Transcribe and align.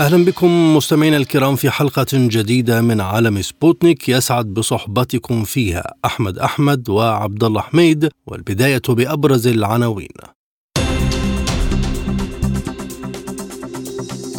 أهلا 0.00 0.24
بكم 0.24 0.76
مستمعينا 0.76 1.16
الكرام 1.16 1.56
في 1.56 1.70
حلقة 1.70 2.06
جديدة 2.12 2.80
من 2.80 3.00
عالم 3.00 3.42
سبوتنيك 3.42 4.08
يسعد 4.08 4.46
بصحبتكم 4.46 5.44
فيها 5.44 5.94
أحمد 6.04 6.38
أحمد 6.38 6.88
وعبد 6.88 7.44
الله 7.44 7.60
حميد 7.60 8.08
والبداية 8.26 8.82
بأبرز 8.88 9.46
العناوين. 9.46 10.08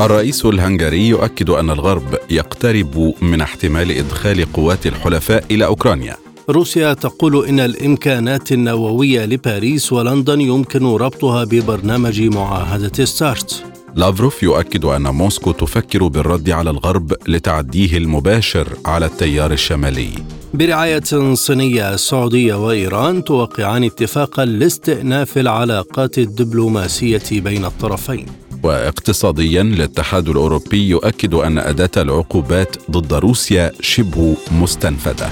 الرئيس 0.01 0.45
الهنغاري 0.45 1.07
يؤكد 1.07 1.49
أن 1.49 1.69
الغرب 1.69 2.17
يقترب 2.29 3.13
من 3.21 3.41
احتمال 3.41 3.91
إدخال 3.91 4.53
قوات 4.53 4.87
الحلفاء 4.87 5.45
إلى 5.51 5.65
أوكرانيا. 5.65 6.15
روسيا 6.49 6.93
تقول 6.93 7.45
إن 7.45 7.59
الإمكانات 7.59 8.51
النووية 8.51 9.25
لباريس 9.25 9.93
ولندن 9.93 10.41
يمكن 10.41 10.85
ربطها 10.85 11.43
ببرنامج 11.43 12.21
معاهدة 12.21 13.05
ستارت. 13.05 13.63
لافروف 13.95 14.43
يؤكد 14.43 14.85
أن 14.85 15.03
موسكو 15.03 15.51
تفكر 15.51 16.07
بالرد 16.07 16.49
على 16.49 16.69
الغرب 16.69 17.13
لتعديه 17.27 17.97
المباشر 17.97 18.67
على 18.85 19.05
التيار 19.05 19.51
الشمالي. 19.51 20.09
برعاية 20.53 21.33
صينية 21.33 21.93
السعودية 21.93 22.65
وإيران 22.65 23.23
توقعان 23.23 23.83
اتفاقا 23.83 24.45
لاستئناف 24.45 25.37
العلاقات 25.37 26.17
الدبلوماسية 26.17 27.41
بين 27.41 27.65
الطرفين. 27.65 28.25
واقتصاديا 28.63 29.61
الاتحاد 29.61 30.29
الأوروبي 30.29 30.89
يؤكد 30.89 31.33
أن 31.33 31.57
أداة 31.57 31.89
العقوبات 31.97 32.75
ضد 32.91 33.13
روسيا 33.13 33.71
شبه 33.81 34.35
مستنفذة. 34.51 35.31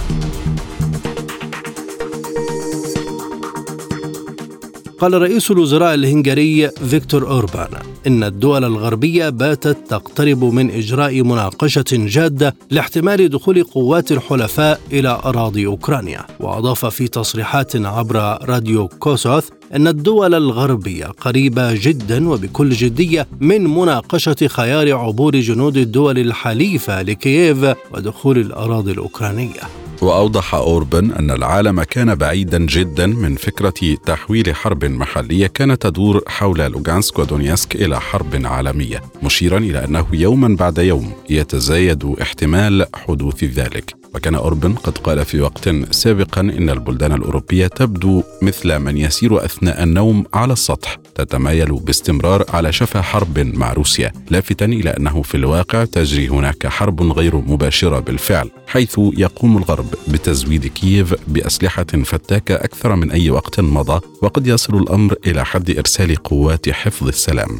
قال 5.00 5.14
رئيس 5.14 5.52
الوزراء 5.52 5.94
الهنغاري 5.94 6.70
فيكتور 6.70 7.28
أوربان 7.30 7.67
إن 8.08 8.23
الدول 8.23 8.64
الغربية 8.64 9.30
باتت 9.30 9.78
تقترب 9.90 10.44
من 10.44 10.72
إجراء 10.72 11.22
مناقشة 11.23 11.86
جادة 11.92 12.56
لاحتمال 12.70 13.30
دخول 13.30 13.64
قوات 13.64 14.12
الحلفاء 14.12 14.81
إلى 14.92 15.09
أراضي 15.25 15.66
أوكرانيا. 15.66 16.25
وأضاف 16.40 16.86
في 16.86 17.08
تصريحات 17.08 17.75
عبر 17.75 18.16
راديو 18.50 18.88
كوسوث 18.88 19.50
أن 19.75 19.88
الدول 19.88 20.36
الغربية 20.36 21.06
قريبة 21.06 21.73
جدا 21.73 22.30
وبكل 22.30 22.70
جدية 22.70 23.28
من 23.40 23.64
مناقشة 23.64 24.48
خيار 24.48 24.94
عبور 24.94 25.36
جنود 25.36 25.78
الدول 25.78 26.20
الحليفة 26.20 27.02
لكييف 27.02 27.66
ودخول 27.94 28.38
الأراضي 28.38 28.92
الأوكرانية. 28.92 29.87
وأوضح 30.02 30.56
أوربن 30.56 31.12
أن 31.12 31.31
العالم 31.31 31.84
كان 31.84 32.16
بعيدا 32.16 32.66
جدا 32.66 33.08
من 33.08 33.36
فكرة 33.36 33.95
تحويل 34.06 34.56
حرب 34.56 34.86
محلية 34.86 35.48
كانت 35.48 35.81
تدور 35.81 36.23
حول 36.28 36.59
لوغانسك 36.59 37.20
ودونيتسك 37.20 37.76
إلى 37.76 38.02
حرب 38.02 38.42
عالمية 38.45 39.02
مشيرا 39.23 39.58
إلى 39.58 39.86
أنه 39.86 40.06
يوما 40.14 40.56
بعد 40.56 40.78
يوم 40.78 41.12
يتزايد 41.30 42.16
احتمال 42.22 42.86
حدوث 42.95 43.44
ذلك. 43.44 43.97
وكان 44.16 44.36
أوربن 44.36 44.73
قد 44.73 44.97
قال 44.97 45.25
في 45.25 45.41
وقت 45.41 45.69
سابقا 45.91 46.41
إن 46.41 46.69
البلدان 46.69 47.13
الأوروبية 47.13 47.67
تبدو 47.67 48.23
مثل 48.41 48.80
من 48.80 48.97
يسير 48.97 49.45
أثناء 49.45 49.83
النوم 49.83 50.25
على 50.34 50.53
السطح 50.53 50.97
تتمايل 51.16 51.72
باستمرار 51.72 52.46
على 52.50 52.72
شفا 52.72 53.01
حرب 53.01 53.40
مع 53.40 53.73
روسيا 53.73 54.12
لافتا 54.29 54.66
إلى 54.66 54.90
أنه 54.90 55.22
في 55.22 55.35
الواقع 55.35 55.85
تجري 55.85 56.28
هناك 56.28 56.67
حرب 56.67 57.12
غير 57.12 57.35
مباشرة 57.35 58.00
بالفعل 58.00 58.50
حيث 58.67 59.00
يقوم 59.17 59.57
الغرب 59.57 59.94
بتزويد 60.07 60.67
كييف 60.67 61.16
بأسلحة 61.28 61.84
فتاكة 61.84 62.56
أكثر 62.56 62.96
من 62.96 63.12
أي 63.12 63.29
وقت 63.29 63.59
مضى 63.59 64.01
وقد 64.22 64.47
يصل 64.47 64.75
الأمر 64.78 65.16
إلى 65.25 65.46
حد 65.46 65.78
إرسال 65.78 66.16
قوات 66.16 66.69
حفظ 66.69 67.07
السلام. 67.07 67.59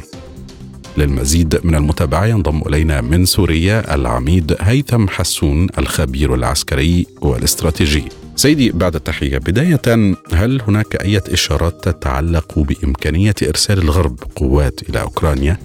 للمزيد 0.98 1.60
من 1.64 1.74
المتابعة 1.74 2.26
ينضم 2.26 2.62
إلينا 2.68 3.00
من 3.00 3.24
سوريا 3.24 3.94
العميد 3.94 4.56
هيثم 4.60 5.08
حسون 5.08 5.66
الخبير 5.78 6.34
العسكري 6.34 7.06
والاستراتيجي 7.22 8.04
سيدي 8.36 8.70
بعد 8.74 8.94
التحية 8.94 9.38
بداية 9.38 10.14
هل 10.32 10.60
هناك 10.68 11.04
أي 11.04 11.20
إشارات 11.32 11.72
تتعلق 11.88 12.58
بإمكانية 12.58 13.34
إرسال 13.48 13.78
الغرب 13.78 14.16
قوات 14.36 14.90
إلى 14.90 15.00
أوكرانيا؟ 15.00 15.56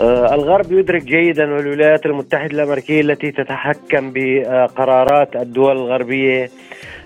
آه 0.00 0.34
الغرب 0.34 0.72
يدرك 0.72 1.02
جيدا 1.02 1.54
والولايات 1.54 2.06
المتحدة 2.06 2.52
الأمريكية 2.54 3.00
التي 3.00 3.30
تتحكم 3.30 4.12
بقرارات 4.14 5.36
الدول 5.36 5.76
الغربية 5.76 6.50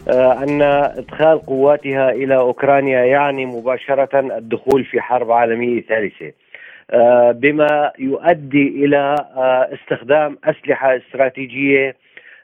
آه 0.09 0.43
أن 0.43 0.63
إدخال 0.63 1.39
قواتها 1.47 2.11
إلى 2.11 2.37
أوكرانيا 2.37 3.05
يعني 3.05 3.47
مباشرة 3.47 4.37
الدخول 4.39 4.85
في 4.85 5.01
حرب 5.01 5.31
عالمية 5.33 5.81
ثالثة 5.83 6.33
بما 7.33 7.93
يؤدي 7.99 8.69
إلى 8.69 9.15
آه، 9.37 9.69
استخدام 9.75 10.39
أسلحة 10.45 10.97
استراتيجية 10.97 11.97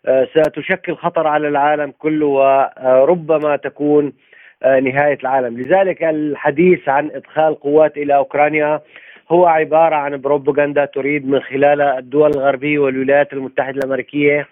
آه، 0.07 0.29
ستشكل 0.35 0.97
خطر 0.97 1.27
على 1.27 1.49
العالم 1.49 1.93
كله 1.99 2.27
وربما 2.27 3.57
تكون 3.57 4.13
نهاية 4.65 5.19
العالم، 5.23 5.61
لذلك 5.61 6.03
الحديث 6.03 6.89
عن 6.89 7.11
إدخال 7.11 7.61
قوات 7.61 7.97
إلى 7.97 8.17
أوكرانيا 8.17 8.81
هو 9.29 9.47
عبارة 9.47 9.97
عن 9.97 10.21
بروباغندا 10.21 10.85
تريد 10.85 11.29
من 11.29 11.41
خلال 11.41 11.81
الدول 11.81 12.31
الغربية 12.31 12.79
والولايات 12.79 13.33
المتحدة 13.33 13.79
الأمريكية 13.79 14.49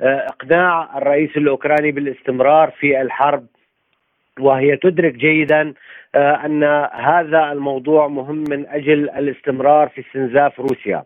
إقناع 0.00 0.98
الرئيس 0.98 1.36
الأوكراني 1.36 1.92
بالاستمرار 1.92 2.70
في 2.70 3.00
الحرب 3.00 3.46
وهي 4.40 4.76
تدرك 4.76 5.14
جيدا 5.14 5.60
آه، 5.60 5.74
أن 6.14 6.64
هذا 6.92 7.52
الموضوع 7.52 8.08
مهم 8.08 8.44
من 8.50 8.66
أجل 8.66 9.10
الاستمرار 9.10 9.88
في 9.88 10.00
استنزاف 10.00 10.60
روسيا. 10.60 11.04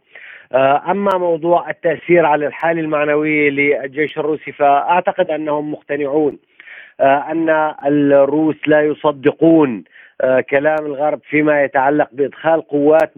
آه، 0.53 0.83
أما 0.91 1.19
موضوع 1.19 1.71
التأثير 1.71 2.27
على 2.27 2.47
الحالة 2.47 2.81
المعنوية 2.81 3.51
للجيش 3.51 4.19
الروسي 4.19 4.53
فأعتقد 4.53 5.31
أنهم 5.31 5.73
مقتنعون 5.73 6.39
آه، 7.01 7.25
أن 7.31 7.75
الروس 7.87 8.57
لا 8.67 8.83
يصدقون 8.83 9.85
كلام 10.51 10.87
الغرب 10.87 11.21
فيما 11.31 11.63
يتعلق 11.65 12.09
بإدخال 12.13 12.63
قوات 12.63 13.11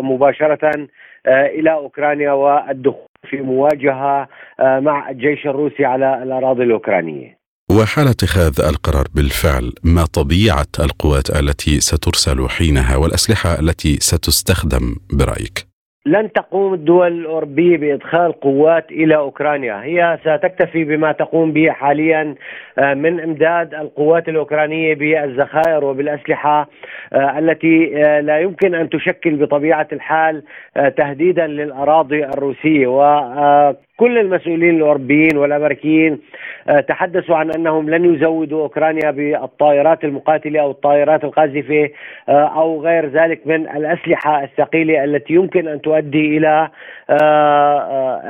مباشرة 0.00 0.88
إلى 1.26 1.72
أوكرانيا 1.72 2.32
والدخول 2.32 3.08
في 3.30 3.36
مواجهة 3.36 4.28
مع 4.60 5.10
الجيش 5.10 5.46
الروسي 5.46 5.84
على 5.84 6.22
الأراضي 6.22 6.62
الأوكرانية. 6.62 7.37
وحال 7.70 8.08
اتخاذ 8.08 8.60
القرار 8.70 9.06
بالفعل 9.14 9.72
ما 9.84 10.04
طبيعة 10.04 10.72
القوات 10.80 11.30
التي 11.30 11.80
سترسل 11.80 12.48
حينها 12.48 12.96
والأسلحة 12.96 13.60
التي 13.60 13.96
ستستخدم 14.00 14.96
برأيك؟ 15.12 15.68
لن 16.06 16.32
تقوم 16.32 16.74
الدول 16.74 17.12
الأوروبية 17.12 17.76
بإدخال 17.76 18.32
قوات 18.32 18.90
إلى 18.90 19.16
أوكرانيا، 19.16 19.82
هي 19.82 20.18
ستكتفي 20.20 20.84
بما 20.84 21.12
تقوم 21.12 21.52
به 21.52 21.70
حاليا 21.70 22.34
آه، 22.78 22.94
من 22.94 23.20
إمداد 23.20 23.74
القوات 23.74 24.28
الأوكرانية 24.28 24.94
بالذخائر 24.94 25.84
وبالأسلحة 25.84 26.68
آه، 27.12 27.38
التي 27.38 28.04
آه، 28.04 28.20
لا 28.20 28.38
يمكن 28.38 28.74
أن 28.74 28.88
تشكل 28.88 29.36
بطبيعة 29.36 29.88
الحال 29.92 30.42
تهديدا 30.96 31.46
للأراضي 31.46 32.24
الروسية 32.24 32.86
وكل 33.98 34.18
المسؤولين 34.18 34.76
الأوروبيين 34.76 35.36
والأمريكيين 35.36 36.18
تحدثوا 36.88 37.36
عن 37.36 37.50
أنهم 37.50 37.90
لن 37.90 38.14
يزودوا 38.14 38.62
أوكرانيا 38.62 39.10
بالطائرات 39.10 40.04
المقاتلة 40.04 40.60
أو 40.60 40.70
الطائرات 40.70 41.24
القاذفه 41.24 41.90
أو 42.28 42.82
غير 42.82 43.06
ذلك 43.06 43.46
من 43.46 43.68
الأسلحة 43.68 44.44
الثقيلة 44.44 45.04
التي 45.04 45.34
يمكن 45.34 45.68
أن 45.68 45.80
تؤدي 45.80 46.38
إلى 46.38 46.68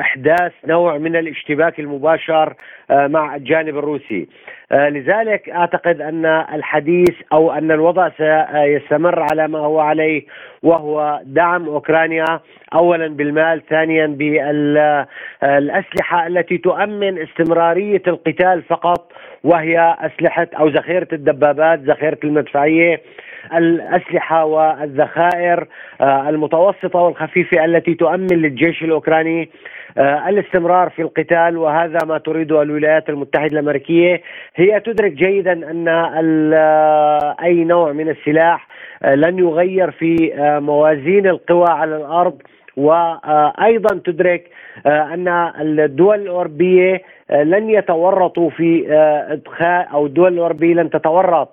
إحداث 0.01 0.53
نوع 0.67 0.99
من 0.99 1.17
الاشتباك 1.17 1.81
المباشر 1.81 2.55
مع 2.91 3.37
الجانب 3.37 3.79
الروسي. 3.79 4.23
آه، 4.23 4.58
لذلك 4.73 5.49
أعتقد 5.49 6.01
أن 6.01 6.27
الحديث 6.27 7.15
أو 7.33 7.53
أن 7.53 7.71
الوضع 7.71 8.09
سيستمر 8.09 9.23
على 9.33 9.49
ما 9.49 9.59
هو 9.59 9.81
عليه 9.81 10.23
وهو 10.63 11.21
دعم 11.25 11.69
أوكرانيا 11.69 12.41
اولا 12.75 13.09
بالمال 13.09 13.63
ثانيا 13.69 14.07
بالاسلحه 15.43 16.27
التي 16.27 16.59
تؤمن 16.59 17.19
استمرارية 17.19 18.03
القتال 18.07 18.63
فقط 18.63 19.13
وهي 19.45 19.97
أسلحة 20.01 20.49
أو 20.59 20.69
ذخيرة 20.69 21.09
الدبابات 21.13 21.79
ذخيرة 21.79 22.19
المدفعية 22.25 23.01
الأسلحة 23.57 24.45
والذخائر 24.45 25.67
المتوسطة 26.01 26.99
والخفيفة 26.99 27.65
التي 27.65 27.95
تؤمن 27.95 28.27
للجيش 28.33 28.83
الأوكراني. 28.83 29.49
الاستمرار 29.99 30.91
في 30.91 31.03
القتال 31.03 31.57
وهذا 31.57 31.99
ما 32.07 32.19
تريده 32.19 32.63
الولايات 32.63 33.09
المتحدة 33.09 33.53
الأمريكية. 33.53 34.23
هي 34.57 34.81
تدرك 34.81 35.13
جيدا 35.13 35.53
أن 35.53 35.89
أي 37.43 37.65
نوع 37.65 37.93
من 37.93 38.09
السلاح 38.09 38.69
لن 39.05 39.39
يغير 39.39 39.91
في 39.91 40.33
موازين 40.61 41.27
القوى 41.27 41.69
على 41.69 41.97
الأرض 41.97 42.43
وأيضا 42.79 44.01
تدرك 44.05 44.51
آه، 44.87 45.15
أن 45.15 45.29
الدول 45.61 46.21
الاوروبيه 46.21 47.03
آه، 47.31 47.43
لن 47.43 47.71
يتورطوا 47.71 48.51
في 48.51 48.93
آه، 48.93 49.33
إدخال 49.33 49.87
أو 49.93 50.07
الدول 50.07 50.33
الاوروبيه 50.33 50.75
لن 50.75 50.91
تتورط 50.91 51.49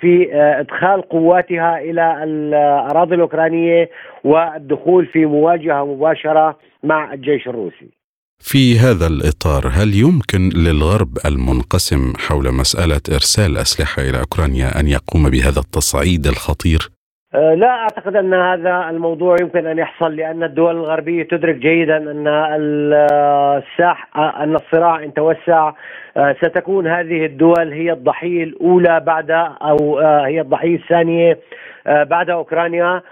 في 0.00 0.34
إدخال 0.34 1.02
قواتها 1.02 1.78
إلى 1.78 2.24
الأراضي 2.24 3.14
الأوكرانية 3.14 3.90
والدخول 4.24 5.06
في 5.06 5.26
مواجهة 5.26 5.84
مباشرة 5.84 6.56
مع 6.84 7.12
الجيش 7.14 7.48
الروسي. 7.48 7.90
في 8.38 8.78
هذا 8.78 9.06
الإطار 9.06 9.68
هل 9.68 9.94
يمكن 9.94 10.48
للغرب 10.48 11.18
المنقسم 11.26 12.12
حول 12.16 12.52
مسألة 12.52 13.00
إرسال 13.08 13.56
أسلحة 13.56 14.02
إلى 14.02 14.20
أوكرانيا 14.20 14.80
أن 14.80 14.88
يقوم 14.88 15.30
بهذا 15.30 15.60
التصعيد 15.60 16.26
الخطير؟ 16.26 16.90
آه، 17.34 17.54
لا 17.54 17.68
أعتقد 17.68 18.16
أن 18.16 18.34
هذا 18.34 18.90
الموضوع 18.90 19.36
يمكن 19.40 19.66
أن 19.66 19.78
يحصل 19.78 20.16
لأن 20.16 20.42
الدول 20.42 20.76
الغربية 20.76 21.22
تدرك 21.22 21.54
جيدا 21.54 21.96
أن 21.96 22.28
الساح 23.58 24.16
أن 24.16 24.54
الصراع 24.54 25.04
إن 25.04 25.14
توسع. 25.14 25.72
آه، 26.16 26.32
ستكون 26.32 26.86
هذه 26.86 27.26
الدول 27.26 27.72
هي 27.72 27.92
الضحية 27.92 28.44
الأولى 28.44 29.00
بعد 29.00 29.30
أو 29.30 30.00
آه، 30.00 30.26
هي 30.26 30.40
الضحية 30.40 30.76
الثانية 30.76 31.38
بعد 31.86 32.30
أوكرانيا. 32.30 33.02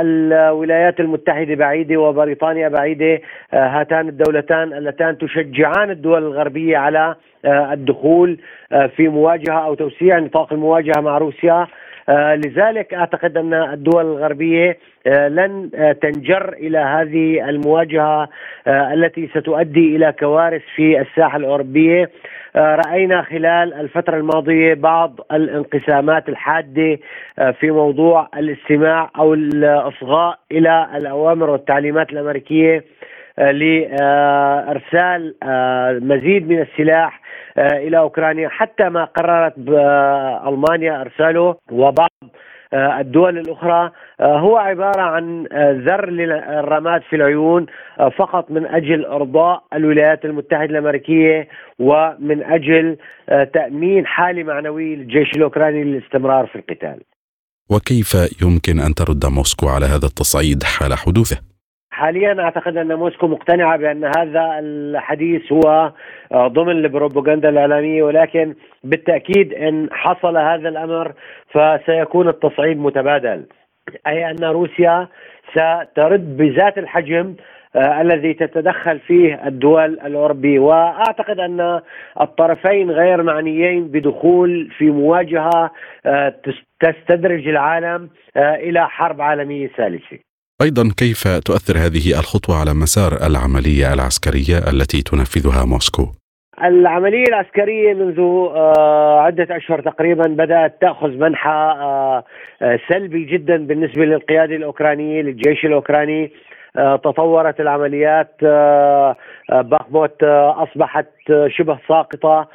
الولايات 0.00 1.00
المتحدة 1.00 1.54
بعيدة 1.54 1.96
وبريطانيا 1.96 2.68
بعيدة. 2.68 3.20
هاتان 3.52 4.08
الدولتان 4.08 4.72
اللتان 4.72 5.18
تشجعان 5.18 5.90
الدول 5.90 6.22
الغربية 6.22 6.76
على 6.78 7.14
الدخول 7.46 8.38
في 8.96 9.08
مواجهة 9.08 9.64
أو 9.66 9.74
توسيع 9.74 10.18
نطاق 10.18 10.52
المواجهة 10.52 11.00
مع 11.00 11.18
روسيا. 11.18 11.66
لذلك 12.08 12.94
أعتقد 12.94 13.36
أن 13.36 13.54
الدول 13.54 14.04
الغربية 14.04 14.78
آه، 15.06 15.28
لن 15.28 15.70
آه، 15.74 15.92
تنجر 15.92 16.52
إلى 16.52 16.78
هذه 16.78 17.48
المواجهة 17.48 18.28
التي 18.66 19.28
ستؤدي 19.28 19.96
إلى 19.96 20.14
كوارث 20.18 20.62
في 20.76 21.00
الساحة 21.00 21.36
الأوروبية. 21.36 22.10
رأينا 22.56 23.22
خلال 23.22 23.74
الفترة 23.74 24.16
الماضية 24.16 24.74
بعض 24.74 25.20
الانقسامات 25.32 26.28
الحادة 26.28 26.98
في 27.60 27.70
موضوع 27.70 28.28
الاستماع 28.36 29.10
أو 29.18 29.34
الإصغاء 29.34 30.38
إلى 30.52 30.88
الأوامر 30.96 31.50
والتعليمات 31.50 32.12
الأمريكية. 32.12 32.84
لأرسال 33.38 35.34
مزيد 36.02 36.48
من 36.48 36.60
السلاح 36.60 37.20
آه، 37.56 37.76
إلى 37.76 37.98
أوكرانيا 37.98 38.48
حتى 38.48 38.88
ما 38.88 39.04
قررت 39.04 39.54
ألمانيا 40.48 41.00
إرساله 41.00 41.56
وبعض 41.72 42.10
آه، 42.72 43.00
الدول 43.00 43.38
الأخرى 43.38 43.90
آه، 44.20 44.38
هو 44.38 44.56
عبارة 44.56 45.02
عن 45.02 45.46
ذر 45.86 46.10
للرماد 46.10 47.02
في 47.10 47.16
العيون 47.16 47.66
فقط 48.18 48.50
من 48.50 48.66
أجل 48.66 49.04
إرضاء 49.04 49.64
الولايات 49.74 50.24
المتحدة 50.24 50.64
الأمريكية 50.64 51.48
ومن 51.78 52.42
أجل 52.42 52.96
تأمين 53.54 54.06
حاله 54.06 54.42
معنويه 54.42 54.96
للجيش 54.96 55.30
الأوكراني 55.36 55.84
للاستمرار 55.84 56.46
في 56.46 56.56
القتال. 56.56 57.00
وكيف 57.70 58.14
يمكن 58.42 58.80
أن 58.80 58.94
ترد 58.94 59.26
موسكو 59.26 59.68
على 59.68 59.86
هذا 59.86 60.06
التصعيد 60.06 60.62
حال 60.62 60.94
حدوثه؟ 60.94 61.53
حاليا 61.94 62.40
أعتقد 62.42 62.76
أن 62.76 62.94
موسكو 62.94 63.26
مقتنعة 63.26 63.76
بأن 63.76 64.04
هذا 64.04 64.58
الحديث 64.58 65.52
هو 65.52 65.92
آه، 66.32 66.48
ضمن 66.48 66.70
البروباغندا 66.70 67.48
الإعلامية 67.48 68.02
ولكن 68.02 68.54
بالتأكيد 68.84 69.54
إن 69.54 69.88
حصل 69.92 70.36
هذا 70.36 70.68
الأمر 70.68 71.12
فسيكون 71.48 72.28
التصعيد 72.28 72.78
متبادل. 72.78 73.46
أي 74.06 74.30
أن 74.30 74.44
روسيا 74.44 75.08
سترد 75.50 76.36
بذات 76.36 76.78
الحجم 76.78 77.34
آه 77.76 78.00
الذي 78.00 78.34
تتدخل 78.34 78.98
فيه 78.98 79.46
الدول 79.46 79.84
الاوروبيه 79.84 80.58
وأعتقد 80.58 81.40
أن 81.40 81.80
الطرفين 82.20 82.90
غير 82.90 83.22
معنيين 83.22 83.88
بدخول 83.88 84.70
في 84.78 84.90
مواجهة 84.90 85.70
آه 86.06 86.34
تستدرج 86.80 87.48
العالم 87.48 88.10
إلى 88.36 88.88
حرب 88.88 89.20
عالمية 89.20 89.68
ثالثة. 89.68 90.33
أيضا 90.62 90.82
كيف 90.96 91.22
تؤثر 91.46 91.76
هذه 91.78 92.20
الخطوة 92.20 92.56
على 92.56 92.74
مسار 92.74 93.12
العملية 93.26 93.92
العسكرية 93.94 94.58
التي 94.72 95.02
تنفذها 95.02 95.64
موسكو؟ 95.64 96.02
العملية 96.64 97.24
العسكرية 97.28 97.94
منذ 97.94 98.20
آه، 98.20 99.20
عدة 99.20 99.56
أشهر 99.56 99.80
تقريبا 99.80 100.28
بدأت 100.28 100.80
تأخذ 100.80 101.08
منحى 101.08 101.50
آه، 101.50 102.24
آه، 102.62 102.78
سلبي 102.88 103.24
جدا 103.24 103.56
بالنسبة 103.66 104.04
للقيادة 104.04 104.56
الأوكرانية 104.56 105.22
للجيش 105.22 105.64
الأوكراني 105.64 106.32
تطورت 106.76 107.60
العمليات 107.60 108.36
باخموت 109.50 110.22
أصبحت 110.64 111.06
شبه 111.48 111.78
ساقطة 111.88 112.48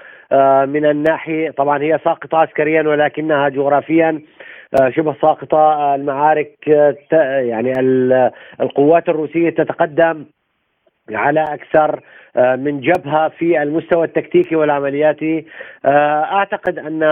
من 0.66 0.86
الناحية 0.86 1.52
طبعا 1.52 1.82
هي 1.82 2.00
ساقطة 2.04 2.38
عسكريا 2.38 2.82
ولكنها 2.82 3.50
جغرافيا 3.50 4.22
شبه 4.90 5.16
ساقطة 5.22 5.58
آه، 5.58 5.96
المعارك 5.96 6.70
آه، 6.70 7.40
يعني 7.40 7.74
القوات 8.62 9.10
الروسية 9.10 9.50
تتقدم 9.50 10.26
على 11.10 11.44
أكثر 11.44 12.04
من 12.36 12.82
جبهة 12.82 13.30
في 13.30 13.62
المستوى 13.62 14.06
التكتيكي 14.06 14.56
والعملياتي. 14.56 15.46
أعتقد 15.86 16.80
أن 16.80 17.04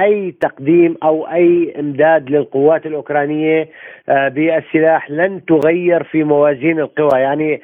أي 0.00 0.34
تقديم 0.40 0.96
أو 1.02 1.26
أي 1.26 1.74
إمداد 1.80 2.30
للقوات 2.30 2.86
الأوكرانية 2.86 3.68
بالسلاح 4.08 5.10
لن 5.10 5.44
تغير 5.44 6.02
في 6.02 6.24
موازين 6.24 6.80
القوى. 6.80 7.20
يعني 7.20 7.62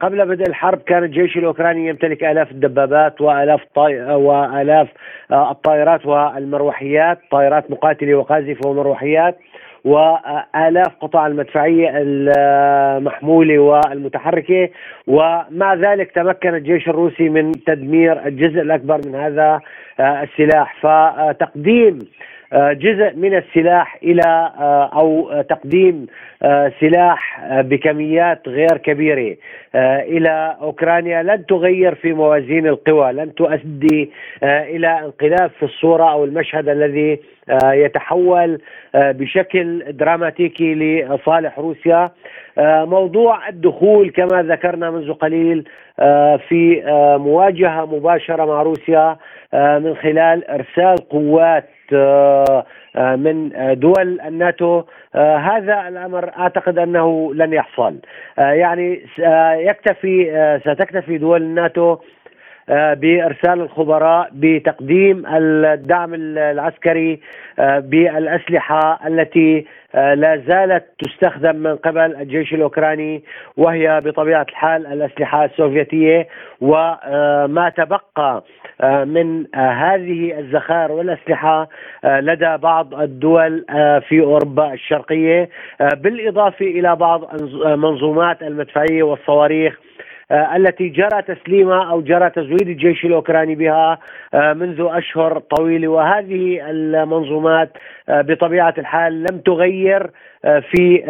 قبل 0.00 0.26
بدء 0.26 0.48
الحرب 0.48 0.78
كان 0.78 1.04
الجيش 1.04 1.36
الأوكراني 1.36 1.88
يمتلك 1.88 2.24
آلاف 2.24 2.50
الدبابات 2.50 3.20
وآلاف 3.20 3.60
طي... 3.74 4.02
وآلاف 4.14 4.88
الطائرات 5.32 6.06
والمروحيات 6.06 7.18
طائرات 7.30 7.70
مقاتله 7.70 8.14
وقاذفة 8.14 8.68
ومروحيات. 8.68 9.38
وآلاف 9.84 10.92
قطع 11.00 11.26
المدفعية 11.26 11.90
المحمولة 11.94 13.58
والمتحركة. 13.58 14.68
ومع 15.06 15.74
ذلك 15.74 16.10
تمكن 16.10 16.54
الجيش 16.54 16.88
الروسي 16.88 17.28
من 17.28 17.52
تدمير 17.52 18.26
الجزء 18.26 18.60
الأكبر 18.60 19.00
من 19.06 19.14
هذا 19.14 19.60
السلاح 20.00 20.76
فتقديم 20.80 21.98
جزء 22.54 23.16
من 23.16 23.34
السلاح 23.34 23.98
إلى 24.02 24.52
أو 24.94 25.42
تقديم 25.42 26.06
سلاح 26.80 27.40
بكميات 27.60 28.48
غير 28.48 28.76
كبيرة 28.84 29.36
إلى 29.74 30.56
أوكرانيا 30.60 31.22
لن 31.22 31.46
تغير 31.46 31.94
في 31.94 32.12
موازين 32.12 32.66
القوى، 32.66 33.12
لن 33.12 33.34
تؤدي 33.34 34.10
إلى 34.42 34.88
انقلاب 34.88 35.50
في 35.58 35.62
الصورة 35.62 36.12
أو 36.12 36.24
المشهد 36.24 36.68
الذي 36.68 37.20
يتحول 37.64 38.60
بشكل 38.94 39.84
دراماتيكي 39.92 40.74
لصالح 40.74 41.58
روسيا. 41.58 42.10
موضوع 42.58 43.48
الدخول 43.48 44.10
كما 44.10 44.42
ذكرنا 44.42 44.90
منذ 44.90 45.12
قليل 45.12 45.68
في 46.48 46.82
مواجهة 47.20 47.86
مباشرة 47.86 48.44
مع 48.44 48.62
روسيا 48.62 49.16
من 49.54 49.96
خلال 49.96 50.50
إرسال 50.50 51.08
قوات 51.08 51.68
آه، 51.94 52.64
آه، 52.96 53.16
من 53.16 53.50
دول 53.80 54.20
الناتو. 54.20 54.82
آه، 55.14 55.36
هذا 55.36 55.88
الأمر 55.88 56.30
أعتقد 56.38 56.78
أنه 56.78 57.34
لن 57.34 57.52
يحصل. 57.52 57.96
يعني 58.38 59.06
يكتفي 59.68 60.60
ستكتفي 60.64 61.18
دول 61.18 61.42
الناتو 61.42 61.96
بإرسال 62.72 63.60
الخبراء 63.60 64.28
بتقديم 64.32 65.22
الدعم 65.26 66.14
العسكري 66.14 67.20
بالأسلحة 67.58 69.00
التي 69.06 69.66
لا 69.94 70.42
زالت 70.48 70.84
تستخدم 70.98 71.56
من 71.56 71.76
قبل 71.76 72.16
الجيش 72.16 72.54
الأوكراني 72.54 73.22
وهي 73.56 74.00
بطبيعة 74.04 74.46
الحال 74.48 74.86
الأسلحة 74.86 75.44
السوفيتية. 75.44 76.28
وما 76.60 77.72
تبقى 77.76 78.44
من 79.04 79.44
هذه 79.56 80.38
الذخائر 80.38 80.92
والأسلحة 80.92 81.68
لدى 82.04 82.56
بعض 82.56 82.94
الدول 82.94 83.64
في 84.08 84.20
أوروبا 84.20 84.72
الشرقية. 84.72 85.48
بالإضافة 85.80 86.66
إلى 86.66 86.96
بعض 86.96 87.42
منظومات 87.64 88.42
المدفعية 88.42 89.02
والصواريخ 89.02 89.80
التي 90.32 90.88
جرى 90.88 91.22
تسليمها 91.22 91.90
أو 91.90 92.00
جرى 92.00 92.30
تزويد 92.30 92.68
الجيش 92.68 93.04
الأوكراني 93.04 93.54
بها 93.54 93.98
منذ 94.34 94.86
أشهر 94.90 95.38
طويله 95.38 95.88
وهذه 95.88 96.70
المنظومات 96.70 97.70
بطبيعة 98.08 98.74
الحال 98.78 99.22
لم 99.30 99.38
تغير 99.38 100.10
في 100.42 101.04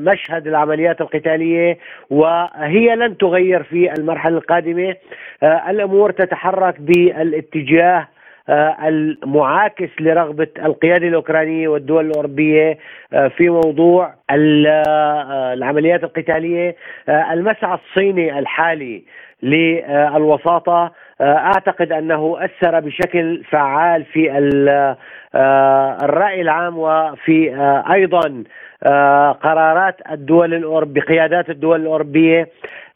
مشهد 0.00 0.46
العمليات 0.46 1.00
القتالية 1.00 1.78
وهي 2.10 2.96
لن 2.96 3.16
تغير 3.16 3.62
في 3.62 3.92
المرحلة 3.92 4.36
القادمة. 4.36 4.96
الأمور 5.42 6.10
تتحرك 6.10 6.80
بالاتجاه 6.80 7.98
آه، 7.98 8.08
المعاكس 8.48 9.88
لرغبة 10.00 10.48
القيادة 10.58 11.08
الأوكرانية 11.08 11.68
والدول 11.68 12.06
الأوروبية 12.06 12.78
آه، 13.12 13.28
في 13.28 13.48
موضوع 13.48 14.14
آه، 14.30 15.52
العمليات 15.52 16.04
القتالية. 16.04 16.76
المسعى 17.08 17.78
الصيني 17.78 18.38
الحالي 18.38 19.04
للوساطة 19.42 20.92
أعتقد 21.20 21.92
أنه 21.92 22.38
اثر 22.44 22.80
بشكل 22.80 23.44
فعال 23.50 24.04
في 24.04 24.38
الرأي 26.04 26.40
العام 26.40 26.78
وفي 26.78 27.56
أيضا 27.92 28.44
قرارات 29.42 29.96
الدول 30.10 30.54
الأوروبية 30.54 31.02
بقيادات 31.02 31.50
الدول 31.50 31.80
الأوروبية. 31.80 32.48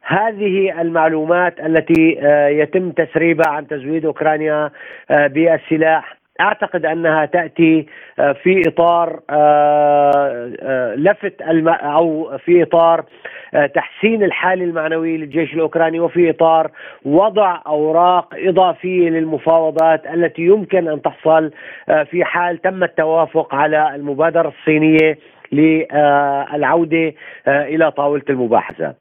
هذه 0.07 0.81
المعلومات 0.81 1.61
التي 1.61 2.19
آه، 2.23 2.49
يتم 2.49 2.91
تسريبها 2.91 3.49
عن 3.49 3.67
تزويد 3.67 4.05
أوكرانيا 4.05 4.71
آه، 5.11 5.27
بالسلاح 5.27 6.17
أعتقد 6.41 6.87
أنها 6.87 7.25
تأتي 7.25 7.87
آه، 8.19 8.33
في 8.33 8.63
إطار 8.69 9.21
لفت 10.97 11.43
أو 11.43 12.39
في 12.39 12.63
إطار 12.63 13.05
تحسين 13.75 14.23
الحاله 14.23 14.65
المعنويه 14.65 15.17
للجيش 15.17 15.55
الأوكراني 15.55 16.01
وفي 16.01 16.31
إطار 16.31 16.71
وضع 17.05 17.61
أوراق 17.67 18.35
إضافية 18.35 19.09
للمفاوضات 19.11 20.07
التي 20.07 20.43
يمكن 20.43 20.89
أن 20.89 21.03
تحصل 21.03 21.51
في 22.11 22.25
حال 22.25 22.63
تم 22.63 22.85
التوافق 22.85 23.55
على 23.55 23.95
المبادرة 23.95 24.49
الصينية 24.49 25.19
للعوده 25.53 27.15
إلى 27.49 27.91
طاولة 27.91 28.23
المباحثات. 28.31 28.97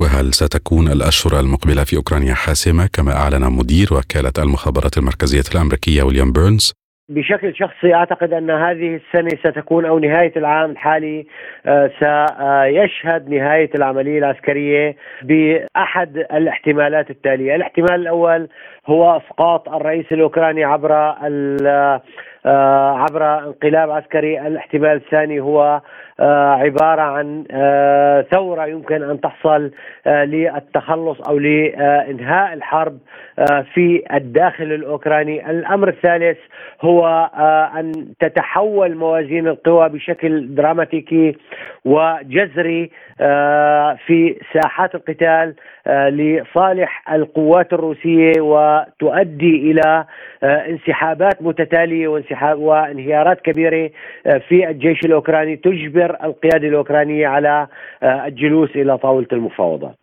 وهل 0.00 0.34
ستكون 0.34 0.88
الأشهر 0.88 1.40
المقبلة 1.40 1.84
في 1.84 1.96
أوكرانيا 1.96 2.34
حاسمة 2.34 2.88
كما 2.92 3.12
أعلن 3.12 3.52
مدير 3.52 3.88
وكالة 3.94 4.32
المخابرات 4.38 4.98
المركزية 4.98 5.44
الأمريكية 5.54 6.02
ويليام 6.02 6.32
بيرنز؟ 6.32 6.82
بشكل 7.08 7.54
شخصي 7.56 7.94
أعتقد 7.94 8.32
أن 8.32 8.50
هذه 8.50 9.00
السنة 9.00 9.28
ستكون 9.28 9.84
أو 9.84 9.98
نهاية 9.98 10.32
العام 10.36 10.70
الحالي 10.70 11.26
آه، 11.66 11.90
سيشهد 11.98 13.28
نهاية 13.28 13.70
العملية 13.74 14.18
العسكرية 14.18 14.96
بأحد 15.22 16.16
الاحتمالات 16.16 17.10
التالية، 17.10 17.54
الاحتمال 17.54 17.94
الأول 17.94 18.48
هو 18.86 19.16
إسقاط 19.16 19.68
الرئيس 19.68 20.06
الأوكراني 20.12 20.64
عبر 20.64 20.92
آه، 22.46 22.92
عبر 22.92 23.38
انقلاب 23.38 23.90
عسكري، 23.90 24.46
الاحتمال 24.46 24.96
الثاني 24.96 25.40
هو 25.40 25.80
عبارة 26.30 27.02
عن 27.02 27.44
آه، 27.50 28.22
ثورة 28.22 28.66
يمكن 28.66 29.02
أن 29.02 29.20
تحصل 29.20 29.70
آه، 30.06 30.24
للتخلص 30.24 31.20
أو 31.20 31.38
لإنهاء 31.38 32.52
الحرب 32.52 32.98
في 33.74 34.02
الداخل 34.14 34.64
الأوكراني، 34.64 35.50
الأمر 35.50 35.88
الثالث 35.88 36.38
هو 36.82 37.30
أن 37.78 37.92
تتحول 38.20 38.94
موازين 38.94 39.48
القوى 39.48 39.88
بشكل 39.88 40.54
دراماتيكي 40.54 41.36
وجذري 41.84 42.90
في 44.06 44.36
ساحات 44.52 44.94
القتال 44.94 45.54
لصالح 45.88 47.12
القوات 47.12 47.72
الروسية 47.72 48.32
وتؤدي 48.40 49.70
إلى 49.70 50.04
انسحابات 50.42 51.42
متتالية 51.42 52.08
وانسحاب 52.08 52.58
وانهيارات 52.58 53.40
كبيرة 53.40 53.90
في 54.48 54.68
الجيش 54.68 55.00
الأوكراني 55.04 55.56
تجبر 55.56 56.16
القيادة 56.24 56.68
الأوكرانية 56.68 57.26
على 57.26 57.66
آه، 58.02 58.26
الجلوس 58.26 58.70
إلى 58.76 58.98
طاولة 58.98 59.26
المفاوضات. 59.32 60.01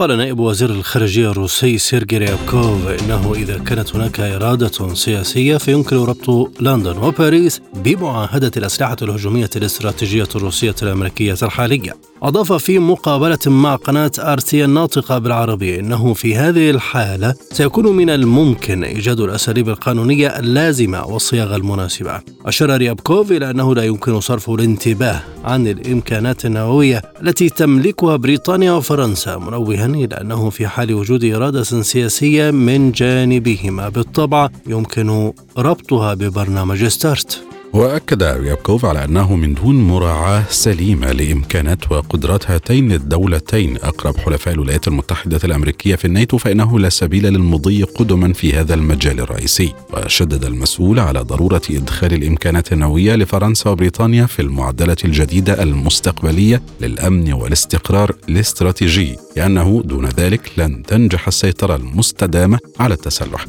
قال 0.00 0.16
نائب 0.16 0.38
وزير 0.38 0.70
الخارجية 0.70 1.30
الروسي 1.30 1.78
سيرجي 1.78 2.18
ريابكوف 2.18 2.86
إنه 2.86 3.32
إذا 3.36 3.58
كانت 3.58 3.96
هناك 3.96 4.20
إرادة 4.20 4.94
سياسية 4.94 5.56
فيمكن 5.56 5.96
ربط 5.96 6.60
لندن 6.60 6.98
وباريس 6.98 7.60
بمعاهدة 7.74 8.50
الأسلحة 8.56 8.96
الهجومية 9.02 9.50
الاستراتيجية 9.56 10.28
الروسية 10.36 10.74
الأمريكية 10.82 11.36
الحالية. 11.42 12.09
أضاف 12.22 12.52
في 12.52 12.78
مقابلة 12.78 13.38
مع 13.46 13.76
قناة 13.76 14.10
آرتي 14.18 14.64
الناطقة 14.64 15.18
بالعربية 15.18 15.80
أنه 15.80 16.14
في 16.14 16.36
هذه 16.36 16.70
الحالة 16.70 17.34
سيكون 17.52 17.96
من 17.96 18.10
الممكن 18.10 18.84
إيجاد 18.84 19.20
الأساليب 19.20 19.68
القانونية 19.68 20.28
اللازمة 20.28 21.06
والصياغة 21.06 21.56
المناسبة. 21.56 22.20
أشار 22.46 22.76
ريابكوف 22.76 23.32
إلى 23.32 23.50
أنه 23.50 23.74
لا 23.74 23.84
يمكن 23.84 24.20
صرف 24.20 24.50
الانتباه 24.50 25.20
عن 25.44 25.66
الإمكانات 25.66 26.46
النووية 26.46 27.02
التي 27.22 27.48
تملكها 27.48 28.16
بريطانيا 28.16 28.72
وفرنسا 28.72 29.36
منوها 29.36 29.86
إلى 29.86 30.20
أنه 30.20 30.50
في 30.50 30.66
حال 30.66 30.94
وجود 30.94 31.24
إرادة 31.24 31.62
سياسية 31.62 32.50
من 32.50 32.92
جانبهما. 32.92 33.88
بالطبع 33.88 34.48
يمكن 34.66 35.32
ربطها 35.58 36.14
ببرنامج 36.14 36.84
ستارت. 36.84 37.42
وأكد 37.72 38.22
ريابكوف 38.22 38.84
على 38.84 39.04
أنه 39.04 39.36
من 39.36 39.54
دون 39.54 39.74
مراعاة 39.74 40.44
سليمة 40.48 41.12
لإمكانات 41.12 41.92
وقدرات 41.92 42.50
هاتين 42.50 42.92
الدولتين. 42.92 43.76
أقرب 43.76 44.16
حلفاء 44.16 44.54
الولايات 44.54 44.88
المتحدة 44.88 45.40
الأمريكية 45.44 45.96
في 45.96 46.04
الناتو 46.04 46.38
فإنه 46.38 46.78
لا 46.78 46.88
سبيل 46.88 47.26
للمضي 47.26 47.82
قدما 47.82 48.32
في 48.32 48.52
هذا 48.52 48.74
المجال 48.74 49.20
الرئيسي. 49.20 49.72
وشدد 49.92 50.44
المسؤول 50.44 50.98
على 50.98 51.20
ضرورة 51.20 51.62
إدخال 51.70 52.12
الإمكانات 52.12 52.72
النووية 52.72 53.14
لفرنسا 53.14 53.70
وبريطانيا 53.70 54.26
في 54.26 54.42
المعدلة 54.42 54.96
الجديدة 55.04 55.62
المستقبلية 55.62 56.62
للأمن 56.80 57.32
والاستقرار 57.32 58.14
الاستراتيجي 58.28 59.16
لأنه 59.36 59.82
دون 59.84 60.06
ذلك 60.06 60.50
لن 60.56 60.82
تنجح 60.82 61.26
السيطرة 61.26 61.76
المستدامة 61.76 62.58
على 62.80 62.94
التسلح. 62.94 63.46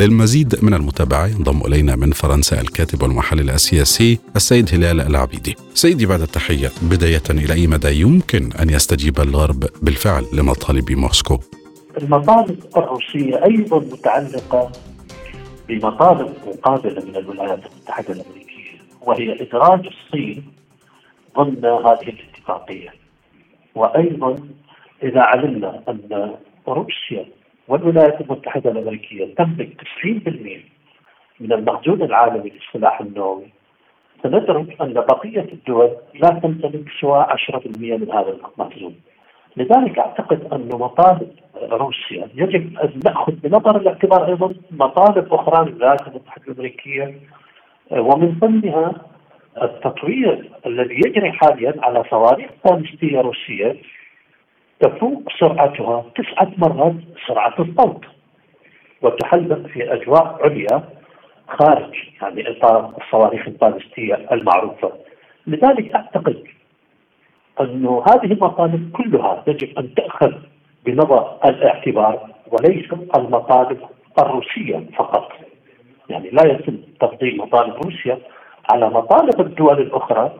للمزيد 0.00 0.64
من 0.64 0.74
المتابعة 0.74 1.26
ينضم 1.26 1.60
إلينا 1.66 1.96
من 1.96 2.10
فرنسا 2.10 2.60
الكاتب 2.60 3.02
والمحلل 3.02 3.50
السياسي 3.50 4.18
السيد 4.36 4.74
هلال 4.74 5.00
العبيدي 5.00 5.54
سيدي 5.74 6.06
بعد 6.06 6.20
التحية 6.20 6.68
بداية 6.82 7.22
إلى 7.30 7.52
أي 7.52 7.66
مدى 7.66 8.00
يمكن 8.00 8.52
أن 8.62 8.70
يستجيب 8.70 9.20
الغرب 9.20 9.64
بالفعل 9.82 10.24
لمطالب 10.32 10.92
موسكو؟ 10.92 11.38
المطالب 12.02 12.64
الروسية 12.76 13.44
أيضا 13.44 13.78
متعلقة 13.78 14.72
بمطالب 15.68 16.32
مقابلة 16.46 17.04
من 17.04 17.16
الولايات 17.16 17.60
المتحدة 17.72 18.12
الأمريكية 18.14 18.78
وهي 19.00 19.42
إدراج 19.42 19.86
الصين 19.86 20.44
ضمن 21.36 21.64
هذه 21.64 22.08
الاتفاقية. 22.08 22.94
وأيضا 23.74 24.36
إذا 25.02 25.20
علمنا 25.20 25.82
أن 25.88 26.34
روسيا 26.68 27.26
والولايات 27.72 28.20
المتحدة 28.20 28.70
الأمريكية 28.70 29.34
تملك 29.34 29.82
90% 30.04 30.06
من 31.40 31.52
المخزون 31.52 32.02
العالمي 32.02 32.50
للسلاح 32.50 33.00
النووي. 33.00 33.46
سندرك 34.22 34.80
أن 34.80 34.92
بقية 34.92 35.48
الدول 35.52 35.90
لا 36.14 36.28
تمتلك 36.28 36.84
سوى 37.00 37.26
10% 37.28 37.66
من 37.76 38.10
هذا 38.12 38.36
المخزون 38.58 38.94
لذلك 39.56 39.98
أعتقد 39.98 40.52
أن 40.52 40.68
مطالب 40.72 41.30
روسيا 41.70 42.28
يجب 42.34 42.78
أن 42.78 43.00
نأخذ 43.04 43.32
بنظر 43.32 43.76
الاعتبار 43.76 44.26
أيضا 44.26 44.54
مطالب 44.70 45.34
أخرى 45.34 45.70
للولايات 45.70 46.08
المتحدة 46.08 46.42
الأمريكية 46.48 47.20
ومن 47.90 48.38
ضمنها 48.38 48.92
التطوير 49.62 50.50
الذي 50.66 50.94
يجري 50.94 51.32
حاليا 51.32 51.74
على 51.78 52.04
صواريخ 52.10 52.50
باليستيه 52.64 53.20
روسية 53.20 53.76
تفوق 54.82 55.22
سرعتها 55.40 56.04
تسعة 56.16 56.52
مرات 56.58 56.94
سرعة 57.26 57.54
الصوت 57.58 58.04
وتحلق 59.02 59.66
في 59.66 59.92
أجواء 59.94 60.38
عليا 60.44 60.82
خارج 61.48 61.94
يعني 62.22 62.50
إطار 62.50 62.92
الصواريخ 63.00 63.48
البالستية 63.48 64.26
المعروفة. 64.32 64.92
لذلك 65.46 65.94
أعتقد 65.94 66.44
أن 67.60 67.86
هذه 67.86 68.32
المطالب 68.32 68.92
كلها 68.92 69.44
يجب 69.46 69.78
أن 69.78 69.94
تأخذ 69.94 70.32
بنظر 70.84 71.38
الاعتبار 71.44 72.26
وليس 72.46 72.92
المطالب 73.16 73.78
الروسية 74.18 74.86
فقط. 74.96 75.32
يعني 76.08 76.30
لا 76.30 76.52
يتم 76.52 76.76
تفضيل 77.00 77.38
مطالب 77.38 77.74
روسيا 77.84 78.18
على 78.70 78.90
مطالب 78.90 79.40
الدول 79.40 79.80
الأخرى 79.80 80.32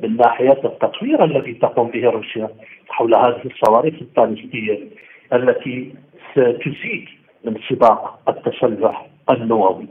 من 0.00 0.16
ناحية 0.16 0.60
التطوير 0.64 1.24
الذي 1.24 1.54
تقوم 1.54 1.90
به 1.90 2.10
روسيا 2.10 2.48
حول 2.88 3.14
هذه 3.14 3.42
الصواريخ 3.44 3.94
البالستية 3.94 4.88
التي 5.32 5.94
ستزيد 6.32 7.04
من 7.44 7.56
سباق 7.68 8.18
التسلح 8.28 9.06
النووي 9.30 9.86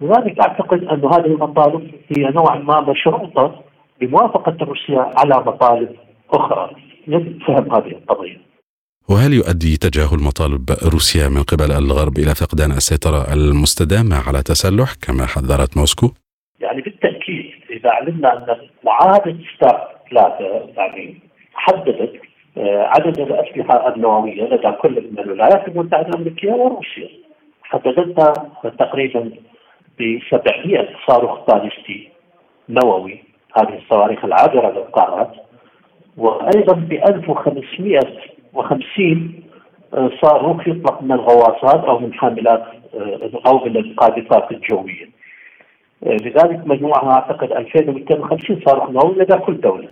لذلك 0.00 0.40
أعتقد 0.40 0.84
أن 0.84 1.04
هذه 1.04 1.26
المطالب 1.26 1.90
هي 2.16 2.30
نوعا 2.30 2.58
ما 2.58 2.80
مشروطة 2.80 3.62
بموافقة 4.00 4.56
روسيا 4.60 5.12
على 5.16 5.44
مطالب 5.46 5.96
أخرى 6.30 6.70
يجب 7.08 7.42
فهم 7.42 7.74
هذه 7.74 7.90
القضية. 7.90 8.48
وهل 9.10 9.32
يؤدي 9.32 9.76
تجاهل 9.76 10.18
مطالب 10.28 10.70
روسيا 10.92 11.28
من 11.28 11.42
قبل 11.42 11.72
الغرب 11.72 12.18
إلى 12.18 12.34
فقدان 12.34 12.70
السيطرة 12.70 13.32
المستدامة 13.34 14.16
على 14.28 14.42
تسلح 14.42 14.94
كما 15.02 15.26
حذرت 15.26 15.76
موسكو؟ 15.76 16.10
يعني 16.60 16.82
بالتأكيد 16.82 17.07
إذا 17.78 17.90
علمنا 17.90 18.36
أن 18.36 18.56
معاهده 18.84 19.36
ستارت 19.56 19.88
ثلاثة 20.10 20.44
يعني 20.76 21.18
حددت 21.54 22.20
آه، 22.58 22.86
عدد 22.86 23.20
الأسلحة 23.20 23.94
النووية 23.94 24.44
لدى 24.44 24.72
كل 24.72 25.08
من 25.12 25.18
الولايات 25.18 25.68
المتحده 25.68 26.08
الامريكيه 26.08 26.52
وروسيا 26.52 27.08
حددتها 27.62 28.32
تقريبا 28.78 29.30
ب 29.98 30.18
700 30.30 30.88
صاروخ 31.06 31.50
باليستي 31.50 32.08
نووي 32.68 33.24
هذه 33.56 33.78
الصواريخ 33.78 34.24
العابرة 34.24 34.70
للقارات 34.70 35.32
وأيضا 36.16 36.74
ب 36.74 36.92
1550 36.92 39.42
آه، 39.94 40.10
صاروخ 40.22 40.68
يطلق 40.68 41.02
من 41.02 41.12
الغواصات 41.12 41.84
أو 41.84 41.98
من 41.98 42.14
حاملات 42.14 42.64
آه، 42.94 43.30
أو 43.46 43.64
من 43.64 43.76
القاذفات 43.76 44.52
الجوية. 44.52 45.17
آه، 46.06 46.16
لذلك 46.16 46.66
مجموعها 46.66 47.12
أعتقد 47.12 47.52
2250 47.52 48.60
صاروخ 48.66 48.90
نووي 48.90 49.14
لدى 49.14 49.34
كل 49.36 49.60
دولة. 49.60 49.88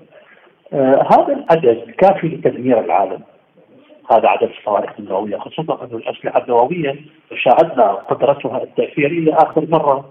هذا 1.12 1.44
العدد 1.50 1.90
كافي 1.98 2.28
لتدمير 2.28 2.80
العالم. 2.80 3.20
هذا 4.12 4.28
عدد 4.28 4.50
الصواريخ 4.58 4.90
النوويه 4.98 5.36
خصوصا 5.36 5.84
أن 5.84 5.96
الأسلحة 5.96 6.42
النوويه 6.42 6.96
شاهدنا 7.34 7.92
قدرتها 7.92 8.62
التأثيرية 8.62 9.34
آخر 9.34 9.66
مرة 9.68 10.04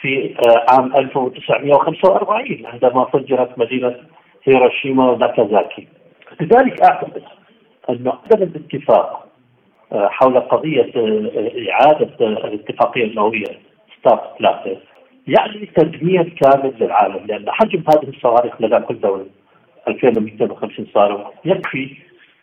في 0.00 0.34
عام 0.70 0.96
1945 0.96 2.66
عندما 2.66 3.04
فجرت 3.04 3.58
مدينة 3.58 3.96
هيروشيما 4.44 5.10
وناكازاكي. 5.10 5.88
لذلك 6.40 6.82
أعتقد 6.82 7.22
أن 7.90 8.12
عدم 8.32 8.42
الاتفاق 8.42 9.28
آه، 9.92 10.08
حول 10.08 10.40
قضية 10.40 10.92
آه، 10.96 11.70
إعادة 11.70 12.10
آه، 12.20 12.46
الاتفاقية 12.46 13.04
النووية 13.04 13.58
ستارت 14.00 14.22
ثلاثة 14.38 14.76
يعني 15.28 15.66
تدمير 15.76 16.28
كامل 16.28 16.74
للعالم 16.80 17.26
لأن 17.26 17.50
حجم 17.50 17.82
هذه 17.94 18.08
الصواريخ 18.08 18.62
لدى 18.62 18.78
كل 18.78 19.00
دولة 19.00 19.26
2250 19.88 20.86
صاروخ 20.94 21.30
يكفي 21.44 21.96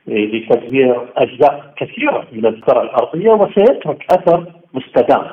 لتدمير 0.08 1.08
أجزاء 1.18 1.74
كثيرة 1.78 2.28
من 2.32 2.46
الكرة 2.46 2.82
الأرضية 2.82 3.30
وسيترك 3.30 4.06
أثر 4.12 4.46
مستدام. 4.74 5.28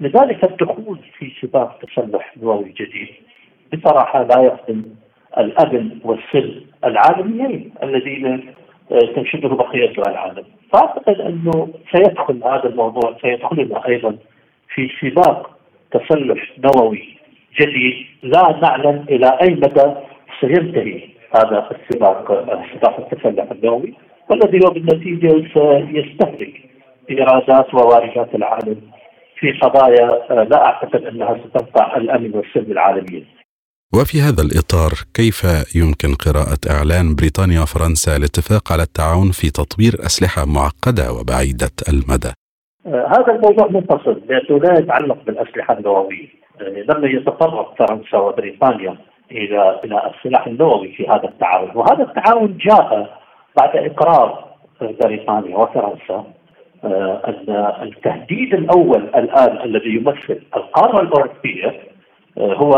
لذلك 0.00 0.44
الدخول 0.44 0.98
في 1.18 1.32
سباق 1.40 1.78
تسلح 1.78 2.36
نووي 2.42 2.74
جديد 2.80 3.08
بصراحة 3.72 4.22
لا 4.22 4.42
يخدم 4.42 4.82
الأمن 5.38 5.98
والسلم 6.04 6.64
العالميين 6.84 7.72
الذين 7.82 8.54
تنشده 9.14 9.48
بقية 9.48 9.92
العالم. 9.98 10.44
فأعتقد 10.72 11.20
أنه 11.20 11.68
سيدخل 11.92 12.44
هذا 12.44 12.68
الموضوع 12.68 13.16
سيدخلنا 13.22 13.88
أيضا 13.88 14.16
في 14.74 14.90
سباق 15.00 15.49
تسلح 15.92 16.52
نووي 16.64 17.16
جديد 17.60 18.06
لا 18.22 18.58
نعلم 18.62 19.04
إلى 19.08 19.38
أي 19.42 19.54
مدى 19.54 19.94
سينتهي 20.40 21.00
هذا 21.36 21.70
السباق 21.70 22.26
سباق 22.74 23.12
التسلح 23.12 23.50
النووي 23.50 23.94
والذي 24.30 24.64
هو 24.64 24.70
بالنتيجة 24.70 25.28
سيستهلك 25.28 26.52
إيرادات 27.10 27.74
وواردات 27.74 28.34
العالم 28.34 28.80
في 29.40 29.52
قضايا 29.52 30.06
لا 30.44 30.66
أعتقد 30.66 31.04
أنها 31.04 31.40
ستنفع 31.48 31.96
الأمن 31.96 32.34
والسلم 32.34 32.72
العالميين 32.72 33.26
وفي 33.94 34.20
هذا 34.20 34.42
الإطار 34.42 34.92
كيف 35.14 35.44
يمكن 35.74 36.14
قراءة 36.14 36.58
إعلان 36.70 37.14
بريطانيا 37.14 37.60
وفرنسا 37.60 38.16
الاتفاق 38.16 38.72
على 38.72 38.82
التعاون 38.82 39.30
في 39.30 39.50
تطوير 39.50 39.94
أسلحة 40.06 40.44
معقدة 40.44 41.12
وبعيدة 41.12 41.70
المدى؟ 41.88 42.32
آه 42.86 43.06
هذا 43.06 43.34
الموضوع 43.34 43.66
منفصل 43.66 44.20
لأنه 44.28 44.58
لا 44.58 44.78
يتعلق 44.78 45.18
بالأسلحة 45.26 45.78
النووية. 45.78 46.28
يعني 46.60 46.82
لما 46.82 47.08
يتطرق 47.08 47.74
فرنسا 47.78 48.18
وبريطانيا 48.18 48.96
إلى 49.32 49.80
إلى 49.84 50.12
السلاح 50.14 50.46
النووي 50.46 50.88
في 50.92 51.08
هذا 51.08 51.24
التعاون. 51.24 51.70
وهذا 51.74 52.02
التعاون 52.02 52.58
جاء 52.58 53.18
بعد 53.60 53.76
إقرار 53.76 54.44
بريطانيا 54.80 55.56
وفرنسا 55.56 56.24
آه 56.84 57.20
أن 57.28 57.72
التهديد 57.88 58.54
الأول 58.54 59.02
الآن 59.02 59.60
الذي 59.64 59.94
يمثل 59.96 60.40
القارة 60.56 61.02
الأوروبية 61.02 61.80
آه، 62.38 62.54
هو 62.54 62.70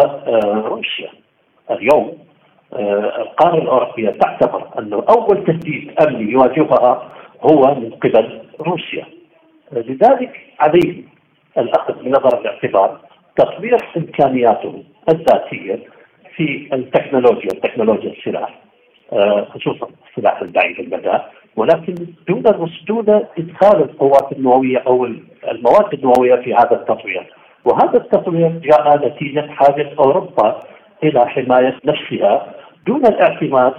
روسيا. 0.66 1.08
اليوم 1.70 2.18
القارة 3.18 3.58
الأوروبية 3.58 4.10
تعتبر 4.10 4.68
أنه 4.78 5.04
أول 5.08 5.44
تهديد 5.44 6.00
أمني 6.00 6.32
يواجهها 6.32 7.08
هو 7.42 7.74
من 7.74 7.90
قبل 7.90 8.40
روسيا. 8.60 9.06
لذلك 9.72 10.40
عليه 10.60 11.02
الأخذ 11.58 12.02
بنظر 12.04 12.40
الاعتبار 12.40 13.00
تطوير 13.36 13.76
إمكانياته 13.96 14.84
الذاتية 15.08 15.78
في 16.36 16.68
التكنولوجيا 16.72 17.48
تكنولوجيا 17.62 18.12
السلاح 18.12 18.58
خصوصا 19.54 19.88
السلاح 20.10 20.40
البعيد 20.42 20.80
المدى 20.80 21.18
ولكن 21.56 21.94
دون 22.28 22.42
دون 22.88 23.08
إدخال 23.38 23.82
القوات 23.82 24.32
النووية 24.32 24.78
أو 24.78 25.04
المواد 25.50 25.94
النووية 25.94 26.36
في 26.36 26.54
هذا 26.54 26.72
التطوير. 26.72 27.34
وهذا 27.64 27.96
التطوير 27.96 28.48
جاء 28.48 29.06
نتيجة 29.08 29.40
حاجة 29.40 29.90
أوروبا 29.98 30.60
إلى 31.04 31.28
حماية 31.28 31.78
نفسها 31.84 32.54
دون 32.86 33.06
الاعتماد 33.06 33.74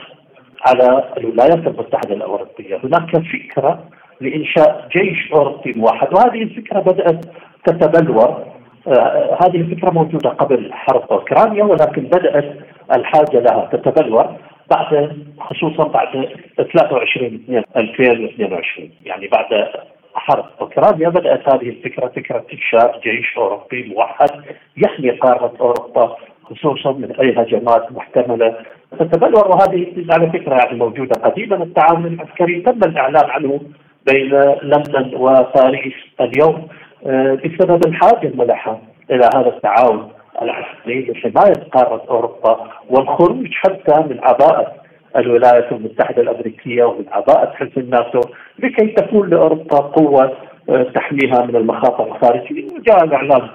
على 0.68 1.04
الولايات 1.18 1.68
المتحدة 1.68 2.16
الأوروبية. 2.16 2.80
هناك 2.84 3.18
فكرة 3.18 3.84
لإنشاء 4.24 4.88
جيش 4.92 5.32
أوروبي 5.34 5.74
موحد. 5.76 6.14
وهذه 6.14 6.44
الفكرة 6.44 6.80
بدأت 6.80 7.26
تتبلور. 7.66 8.54
آه 8.88 9.38
هذه 9.44 9.56
الفكرة 9.56 9.90
موجودة 9.92 10.30
قبل 10.30 10.74
حرب 10.74 11.12
أوكرانيا 11.12 11.64
ولكن 11.64 12.02
بدأت 12.02 12.58
الحاجة 12.96 13.40
لها 13.40 13.70
تتبلور 13.72 14.36
بعد 14.72 15.18
خصوصا 15.40 15.88
بعد 15.88 16.30
23 16.74 17.64
2022 17.78 18.90
يعني 19.06 19.28
بعد 19.28 19.70
حرب 20.16 20.46
أوكرانيا 20.62 21.10
بدأت 21.10 21.54
هذه 21.54 21.70
الفكرة 21.70 22.08
فكرة 22.08 22.46
إنشاء 22.54 23.00
جيش 23.04 23.38
اوروبي 23.38 23.84
موحد. 23.84 24.30
يحمي 24.78 25.12
قارة 25.12 25.54
أوروبا 25.62 26.16
خصوصا 26.44 26.92
من 26.92 27.12
أي 27.12 27.34
هجمات 27.38 27.92
محتملة 27.92 28.56
تتبلور. 29.00 29.48
وهذه 29.48 30.06
على 30.10 30.30
فكرة 30.32 30.56
يعني 30.56 30.78
موجودة 30.78 31.22
قديما 31.22 31.64
التعاون 31.64 32.06
العسكري 32.06 32.62
تم 32.62 32.80
الإعلان 32.90 33.30
عنه 33.30 33.62
بين 34.08 34.30
لندن 34.64 35.16
وباريس 35.16 35.94
اليوم 36.22 36.68
آه، 37.06 37.34
بسبب 37.34 37.88
الحاجة 37.88 38.28
الملحة 38.28 38.82
إلى 39.12 39.30
هذا 39.36 39.48
التعاون 39.48 40.12
العسكري 40.42 41.12
لحمايه 41.12 41.70
قاره 41.74 42.04
أوروبا 42.10 42.70
والخروج 42.90 43.48
حتى 43.52 44.00
من 44.10 44.20
عباءة 44.24 44.84
الولايات 45.16 45.72
المتحدة 45.72 46.22
الأمريكية 46.22 46.84
ومن 46.84 47.06
عباءة 47.12 47.54
حلف 47.54 47.78
الناتو 47.78 48.22
لكي 48.60 48.88
تكون 48.88 49.30
لأوروبا 49.30 49.78
قوة 49.78 50.38
آه، 50.70 50.84
تحميها 50.96 51.46
من 51.46 51.56
المخاطر 51.56 52.16
الخارجية. 52.16 52.68
وجاء 52.76 53.04
الإعلان 53.04 53.50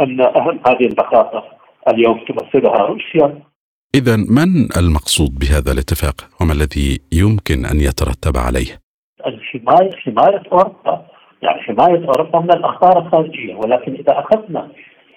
أن 0.00 0.20
أهم 0.20 0.60
هذه 0.66 0.86
المخاطر 0.86 1.44
اليوم 1.88 2.20
تمثلها 2.28 2.86
روسيا. 2.86 3.42
إذا 3.94 4.16
من 4.16 4.68
المقصود 4.76 5.38
بهذا 5.38 5.72
الاتفاق؟ 5.72 6.14
وما 6.40 6.52
الذي 6.52 7.00
يمكن 7.12 7.64
أن 7.64 7.80
يترتب 7.80 8.36
عليه؟ 8.36 8.82
الحماية 9.26 9.90
حماية 9.96 10.42
أوروبا. 10.52 11.02
يعني 11.42 11.62
حماية 11.62 12.06
أوروبا 12.06 12.38
من 12.38 12.52
الأخطار 12.52 12.98
الخارجية. 12.98 13.54
ولكن 13.54 13.94
إذا 13.94 14.18
أخذنا 14.18 14.68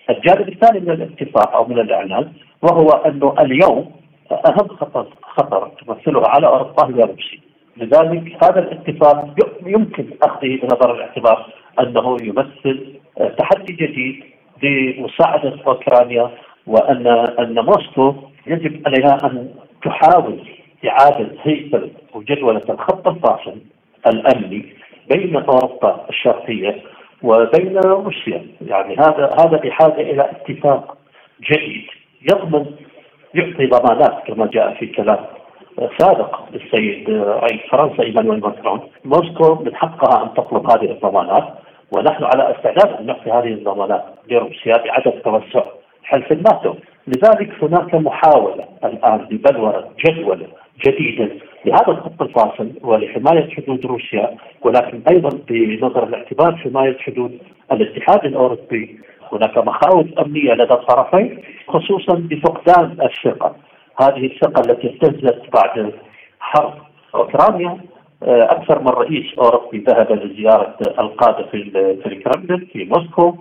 الجانب 0.09 0.49
الثاني 0.49 0.79
من 0.79 0.91
الاتفاق 0.91 1.55
أو 1.55 1.67
من 1.67 1.79
الإعلان 1.79 2.31
وهو 2.61 2.87
أنه 2.89 3.35
اليوم 3.39 3.91
أهم 4.31 4.67
خطر 4.67 5.07
خطر 5.21 5.71
تمثله 5.85 6.23
على 6.27 6.47
أوروبا 6.47 6.85
هي 6.87 7.01
روسيا. 7.01 7.39
لذلك 7.77 8.43
هذا 8.43 8.59
الاتفاق 8.59 9.35
يمكن 9.65 10.05
أخذه 10.23 10.59
بنظر 10.61 10.95
الاعتبار 10.95 11.45
أنه 11.79 12.17
يمثل 12.21 12.93
تحدي 13.37 13.73
جديد 13.73 14.23
لمساعدة 14.63 15.59
أوكرانيا 15.67 16.31
وان 16.67 17.07
أن 17.39 17.65
موسكو 17.65 18.15
يجب 18.47 18.81
عليها 18.87 19.17
أن 19.23 19.49
تحاول 19.83 20.39
إعادة 20.87 21.31
هيكله 21.41 21.89
وجدولة 22.13 22.61
الخط 22.69 23.07
الفاصل 23.07 23.55
الامني 24.07 24.65
بين 25.09 25.35
اوروبا 25.35 26.05
الشرقية 26.09 26.81
وبين 27.23 27.77
روسيا، 27.77 28.45
يعني 28.61 28.95
هذا 28.95 29.29
هذا 29.39 29.57
بحاجه 29.57 30.01
إلى 30.01 30.31
اتفاق 30.31 30.97
جديد 31.51 31.85
يضمن 32.31 32.65
يعطي 33.33 33.65
ضمانات 33.65 34.23
كما 34.27 34.45
جاء 34.45 34.73
في 34.73 34.87
كلام 34.87 35.25
سابق 35.97 36.39
للسيد 36.51 37.09
رئيس 37.09 37.61
فرنسا 37.71 38.03
إيمانويل 38.03 38.39
ماكرون. 38.39 38.79
موسكو 39.05 39.63
من 39.63 39.75
حقها 39.75 40.23
أن 40.23 40.33
تطلب 40.33 40.71
هذه 40.71 40.91
الضمانات 40.91 41.53
ونحن 41.91 42.23
على 42.23 42.55
استعداد 42.55 42.99
أن 42.99 43.05
نعطي 43.05 43.31
هذه 43.31 43.53
الضمانات 43.53 44.05
لروسيا 44.29 44.77
بعدم 44.77 45.11
توسع 45.11 45.63
حلف 46.03 46.31
الناتو. 46.31 46.73
لذلك 47.07 47.63
هناك 47.63 47.95
محاولة 47.95 48.65
الآن 48.83 49.27
لبلورة 49.31 49.89
جدول 50.05 50.47
جديدة 50.85 51.29
لهذا 51.65 51.87
الخط 51.87 52.21
الفاصل 52.21 52.71
ولحماية 52.81 53.49
حدود 53.49 53.85
روسيا 53.85 54.37
ولكن 54.61 55.01
أيضا 55.11 55.29
بنظر 55.47 56.03
الاعتبار 56.03 56.55
حماية 56.55 56.97
حدود 56.97 57.39
الاتحاد 57.71 58.25
الأوروبي. 58.25 58.99
هناك 59.31 59.57
مخاوف 59.57 60.19
أمنية 60.19 60.53
لدى 60.53 60.73
الطرفين 60.73 61.41
خصوصا 61.67 62.15
بفقدان 62.15 62.97
الثقة. 63.01 63.55
هذه 64.01 64.25
الثقة 64.25 64.71
التي 64.71 64.87
اهتزت 64.87 65.41
بعد 65.53 65.93
حرب 66.39 66.73
أوكرانيا. 67.15 67.77
آه، 68.23 68.43
أكثر 68.43 68.79
من 68.79 68.87
رئيس 68.87 69.39
أوروبي 69.39 69.77
ذهب 69.77 70.11
لزيارة 70.11 70.75
القادة 70.99 71.45
في 71.51 72.05
الكرملين 72.05 72.67
في 72.73 72.85
موسكو. 72.85 73.35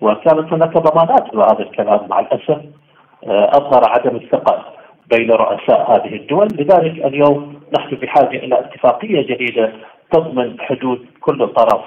وكانت 0.00 0.52
هناك 0.52 0.78
ضمانات 0.78 1.34
لهذا 1.34 1.60
الكلام 1.60 2.08
مع 2.08 2.20
الأسف. 2.20 2.60
آه، 3.26 3.50
أظهر 3.54 3.82
عدم 3.88 4.16
الثقة. 4.16 4.77
بين 5.10 5.30
رؤساء 5.30 5.92
هذه 5.92 6.16
الدول. 6.16 6.48
لذلك 6.52 7.06
اليوم 7.06 7.60
نحن 7.78 7.96
بحاجة 7.96 8.36
إلى 8.36 8.58
اتفاقية 8.60 9.22
جديدة 9.22 9.72
تضمن 10.12 10.60
حدود 10.60 11.06
كل 11.20 11.48
طرف 11.48 11.84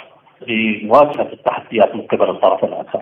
لمواجهة 0.47 1.29
التحديات 1.33 1.95
من 1.95 2.01
قبل 2.01 2.29
الطرف 2.29 2.63
الآخر. 2.63 3.01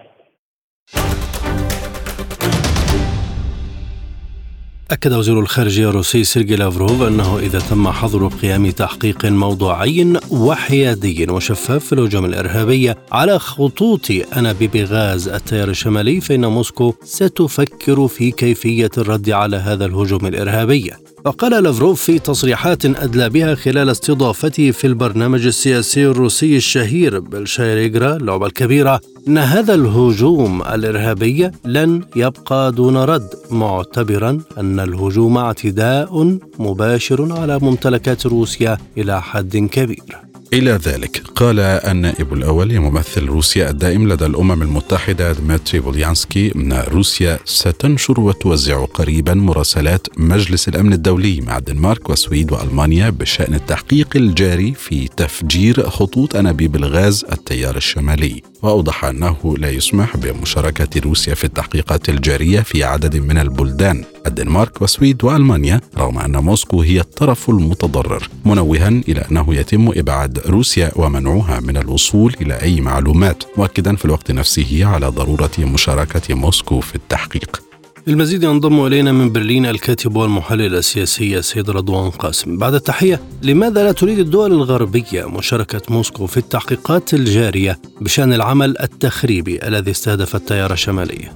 أكد 4.92 5.14
وزير 5.14 5.40
الخارجية 5.40 5.90
الروسي 5.90 6.24
سيرجي 6.24 6.56
لافروف 6.56 7.02
أنه 7.02 7.40
إذا 7.40 7.60
تم 7.60 7.92
حظر 7.92 8.28
قيام 8.28 8.70
تحقيق 8.70 9.26
موضوعي 9.26 10.14
وحيادي 10.32 11.32
وشفاف 11.32 11.86
في 11.86 11.94
الهجوم 11.94 12.26
الإرهابي 12.26 12.94
على 13.12 13.40
خطوط 13.40 14.08
أنابيب 14.38 14.76
غاز 14.76 15.28
التيار 15.28 15.70
الشمالي 15.70 16.22
فإن 16.22 16.46
موسكو 16.46 16.94
ستفكر 17.04 18.08
في 18.08 18.32
كيفية 18.32 18.90
الرد 18.98 19.30
على 19.30 19.58
هذا 19.58 19.86
الهجوم 19.86 20.26
الإرهابي. 20.26 20.92
وقال 21.26 21.64
لافروف 21.64 22.02
في 22.02 22.20
تصريحات 22.20 22.86
أدلى 22.86 23.30
بها 23.30 23.56
خلال 23.56 23.90
استضافته 23.90 24.72
في 24.72 24.88
البرنامج 24.88 25.46
السياسي 25.46 26.06
الروسي 26.06 26.58
الشهير 26.58 27.20
بالشايريغرا 27.20 28.16
اللعبة 28.16 28.46
الكبيرة 28.46 29.02
أن 29.28 29.38
هذا 29.38 29.74
الهجوم 29.74 30.62
الإرهابي 30.62 31.52
لن 31.66 32.02
يبقى 32.16 32.72
دون 32.72 32.98
رد 32.98 33.30
معتبرا 33.52 34.42
أن 34.58 34.80
الهجوم 34.80 35.38
اعتداء 35.38 36.38
مباشر 36.60 37.34
على 37.40 37.60
ممتلكات 37.60 38.26
روسيا 38.26 38.78
إلى 38.98 39.22
حد 39.22 39.58
كبير. 39.58 40.29
إلى 40.54 40.72
ذلك. 40.72 41.22
قال 41.36 41.60
النائب 41.60 42.34
الأول 42.34 42.70
لممثل 42.70 43.26
روسيا 43.26 43.70
الدائم 43.70 44.08
لدى 44.08 44.26
الأمم 44.26 44.62
المتحدة 44.62 45.32
دمتري 45.32 45.80
بوليانسكي 45.80 46.56
أن 46.56 46.74
روسيا 46.74 47.40
ستنشر 47.46 48.20
وتوزع 48.20 48.86
قريبا 48.86 49.34
مراسلات 49.34 50.08
مجلس 50.18 50.68
الأمن 50.68 50.94
الدولي 50.94 51.42
مع 51.42 51.58
الدنمارك 51.58 52.10
والسويد 52.10 52.52
وألمانيا 52.52 53.10
بشأن 53.10 53.54
التحقيق 53.54 54.08
الجاري 54.16 54.74
في 54.74 55.08
تفجير 55.08 55.90
خطوط 55.90 56.36
أنابيب 56.36 56.76
الغاز 56.76 57.26
التيار 57.32 57.78
الشمالي. 57.78 58.49
وأوضح 58.62 59.06
أنه 59.06 59.56
لا 59.58 59.70
يسمح 59.70 60.18
بمشاركة 60.18 61.02
روسيا 61.02 61.34
في 61.36 61.44
التحقيقات 61.44 62.10
الجارية 62.10 62.60
في 62.60 62.84
عدد 62.84 63.18
من 63.18 63.38
البلدان 63.38 64.04
الدنمارك 64.28 64.82
والسويد 64.82 65.24
وألمانيا 65.24 65.82
رغم 65.98 66.18
أن 66.20 66.38
موسكو 66.38 66.82
هي 66.82 67.00
الطرف 67.00 67.50
المتضرر 67.50 68.30
منوها 68.46 68.88
إلى 68.88 69.26
أنه 69.32 69.56
يتم 69.56 69.92
إبعاد 69.96 70.40
روسيا 70.40 70.92
ومنعها 70.96 71.60
من 71.60 71.78
الوصول 71.78 72.36
إلى 72.42 72.62
أي 72.62 72.82
معلومات 72.82 73.44
مؤكدا 73.58 73.96
في 73.96 74.06
الوقت 74.06 74.32
نفسه 74.32 74.86
على 74.86 75.08
ضرورة 75.08 75.52
مشاركة 75.60 76.36
موسكو 76.36 76.80
في 76.80 76.96
التحقيق. 76.96 77.69
للمزيد 78.08 78.44
ينضم 78.44 78.86
إلينا 78.86 79.12
من 79.12 79.32
برلين 79.32 79.66
الكاتب 79.66 80.16
والمحلل 80.16 80.76
السياسي 80.76 81.38
السيد 81.38 81.70
رضوان 81.70 82.10
قاسم. 82.10 82.58
بعد 82.58 82.74
التحية 82.74 83.20
لماذا 83.44 83.84
لا 83.84 83.92
تريد 83.92 84.20
الدول 84.20 84.52
الغربية 84.52 85.30
مشاركة 85.30 85.82
موسكو 85.90 86.28
في 86.28 86.38
التحقيقات 86.38 87.14
الجارية 87.14 87.80
بشأن 88.02 88.34
العمل 88.34 88.76
التخريبي 88.82 89.68
الذي 89.68 89.92
استهدف 89.92 90.36
التيار 90.36 90.74
الشمالي؟ 90.74 91.30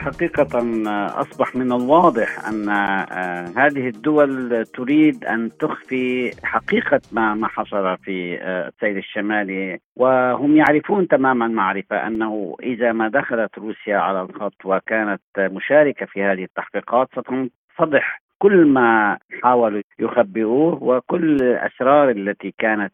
حقيقة 0.00 0.48
أصبح 1.20 1.56
من 1.56 1.72
الواضح 1.72 2.48
أن 2.48 2.68
آه، 2.68 3.44
هذه 3.56 3.88
الدول 3.88 4.66
تريد 4.66 5.24
أن 5.24 5.50
تخفي 5.58 6.32
حقيقة 6.44 7.00
ما 7.12 7.34
ما 7.34 7.48
حصل 7.48 7.96
في 7.96 8.38
آه، 8.42 8.68
السيل 8.68 8.98
الشمالي. 8.98 9.78
وهم 9.96 10.56
يعرفون 10.56 11.08
تماما 11.08 11.48
معرفة 11.48 12.06
أنه 12.06 12.56
إذا 12.62 12.92
ما 12.92 13.08
دخلت 13.08 13.58
روسيا 13.58 13.96
على 13.96 14.22
الخط 14.22 14.64
وكانت 14.64 15.22
مشاركة 15.38 16.06
في 16.06 16.22
هذه 16.22 16.44
التحقيقات 16.44 17.08
ستنفضح 17.12 18.20
كل 18.42 18.64
ما 18.66 19.18
حاولوا 19.42 19.82
يخبئوه 19.98 20.82
وكل 20.82 21.24
الأسرار 21.24 22.10
التي 22.10 22.54
كانت 22.58 22.92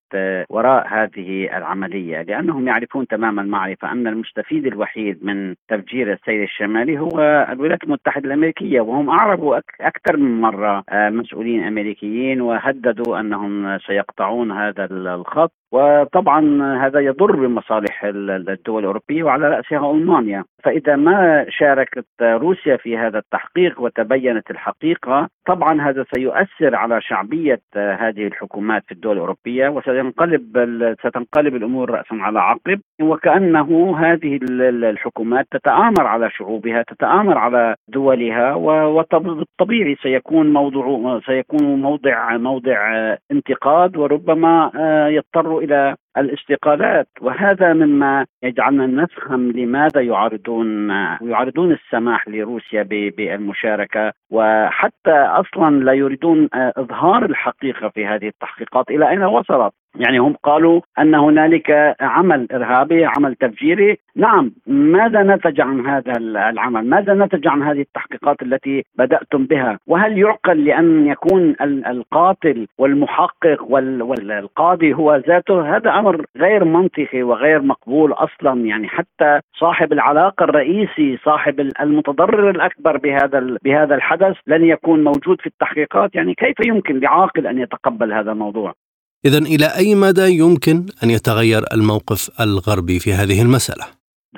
وراء 0.51 0.87
هذه 0.89 1.57
العملية. 1.57 2.23
لأنهم 2.23 2.69
يعرفون 2.69 3.07
تماما 3.07 3.43
معرفه 3.43 3.93
أن 3.93 4.07
المستفيد 4.07 4.67
الوحيد 4.67 5.25
من 5.25 5.55
تفجير 5.69 6.13
السيل 6.13 6.43
الشمالي 6.43 6.99
هو 6.99 7.47
الولايات 7.53 7.85
المتحدة 7.85 8.27
الأمريكية 8.27 8.81
وهم 8.81 9.11
اعربوا 9.11 9.59
أكثر 9.81 10.17
من 10.17 10.41
مرة 10.41 10.85
آه، 10.89 11.11
مسؤولين 11.11 11.65
أمريكيين 11.65 12.41
وهددوا 12.41 13.21
أنهم 13.21 13.79
سيقطعون 13.79 14.53
هذا 14.53 14.85
الخط. 14.91 15.53
وطبعا 15.77 16.63
هذا 16.87 17.01
يضر 17.01 17.37
بمصالح 17.37 18.05
الدول 18.05 18.81
الأوروبية 18.81 19.23
وعلى 19.23 19.49
رأسها 19.49 19.93
ألمانيا، 19.93 20.45
فإذا 20.65 20.97
ما 20.97 21.47
شاركت 21.49 22.07
روسيا 22.23 22.77
في 22.77 22.99
هذا 22.99 23.19
التحقيق 23.19 23.81
وتبينت 23.81 24.51
الحقيقة، 24.51 25.29
طبعا 25.47 25.81
هذا 25.81 26.05
سيؤثر 26.15 26.77
على 26.77 27.01
شعبية 27.01 27.61
هذه 27.77 28.27
الحكومات 28.27 28.83
في 28.87 28.93
الدول 28.93 29.13
الأوروبية 29.13 29.69
وسينقلب 29.69 30.43
ستنقلب 31.01 31.57
الأمور 31.57 31.91
راسا 31.91 32.15
على 32.15 32.41
عقب. 32.41 32.81
وكأنه 33.01 33.97
هذه 33.99 34.39
الحكومات 34.91 35.47
تتآمر 35.51 36.07
على 36.07 36.31
شعوبها، 36.31 36.83
تتآمر 36.83 37.39
على 37.39 37.75
دولها 37.89 38.55
وبالطبيعي 38.55 39.97
سيكون 40.03 40.53
موضوع 40.53 41.21
سيكون 41.27 41.83
موضع 41.83 42.37
موضع 42.37 42.77
انتقاد 43.33 43.97
وربما 43.97 44.71
يضطر 45.11 45.63
إلى 45.67 45.97
الاستقالات 46.19 47.09
وهذا 47.21 47.73
مما 47.73 48.27
يجعلنا 48.43 48.87
نفهم 48.87 49.51
لماذا 49.53 50.01
يعارضون 50.01 50.91
يعارضون 51.31 51.73
السماح 51.73 52.29
لروسيا 52.29 52.83
بالمشاركة. 52.83 54.13
وحتى 54.31 55.11
أصلا 55.11 55.85
لا 55.85 55.93
يريدون 55.93 56.49
إظهار 56.55 57.25
الحقيقة 57.25 57.89
في 57.89 58.07
هذه 58.07 58.29
التحقيقات. 58.29 58.91
إلى 58.91 59.11
أين 59.11 59.23
وصلت؟ 59.25 59.73
يعني 60.01 60.19
هم 60.19 60.35
قالوا 60.43 60.81
أن 60.99 61.15
هنالك 61.15 61.97
عمل 62.01 62.47
إرهابي 62.53 63.05
عمل 63.05 63.35
تفجيري. 63.35 63.99
نعم 64.17 64.53
ماذا 64.67 65.23
نتج 65.23 65.61
عن 65.61 65.87
هذا 65.87 66.17
العمل؟ 66.17 66.87
ماذا 66.89 67.15
نتج 67.15 67.49
عن 67.49 67.63
هذه 67.63 67.81
التحقيقات 67.81 68.43
التي 68.43 68.85
بدأتم 68.99 69.45
بها؟ 69.45 69.79
وهل 69.87 70.19
يعقل 70.19 70.65
لأن 70.65 71.07
يكون 71.07 71.55
القاتل 71.63 72.67
والمحقق 72.79 73.63
والقاضي 73.71 74.95
هو 74.95 75.17
ذاته؟ 75.17 75.77
هذا 75.77 75.91
أمر 75.91 76.25
غير 76.37 76.65
منطقي 76.65 77.23
وغير 77.23 77.63
مقبول 77.63 78.13
أصلا. 78.13 78.61
يعني 78.61 78.89
حتى 78.89 79.41
صاحب 79.59 79.93
العلاقة 79.93 80.45
الرئيسي 80.45 81.17
صاحب 81.25 81.61
المتضرر 81.81 82.51
الأكبر 82.51 82.97
بهذا 82.97 83.57
بهذا 83.65 83.95
الحدث 83.95 84.37
لن 84.47 84.65
يكون 84.65 85.05
موجود 85.05 85.41
في 85.41 85.47
التحقيقات. 85.47 86.15
يعني 86.15 86.35
كيف 86.35 86.67
يمكن 86.67 87.01
لعاقل 87.01 87.47
أن 87.47 87.59
يتقبل 87.59 88.13
هذا 88.13 88.33
الموضوع؟ 88.33 88.75
إذا 89.27 89.39
إلى 89.39 89.67
أي 89.67 89.95
مدى 89.95 90.39
يمكن 90.39 90.87
أن 91.03 91.11
يتغير 91.11 91.65
الموقف 91.73 92.31
الغربي 92.41 92.99
في 92.99 93.13
هذه 93.15 93.43
المسألة؟ 93.43 93.85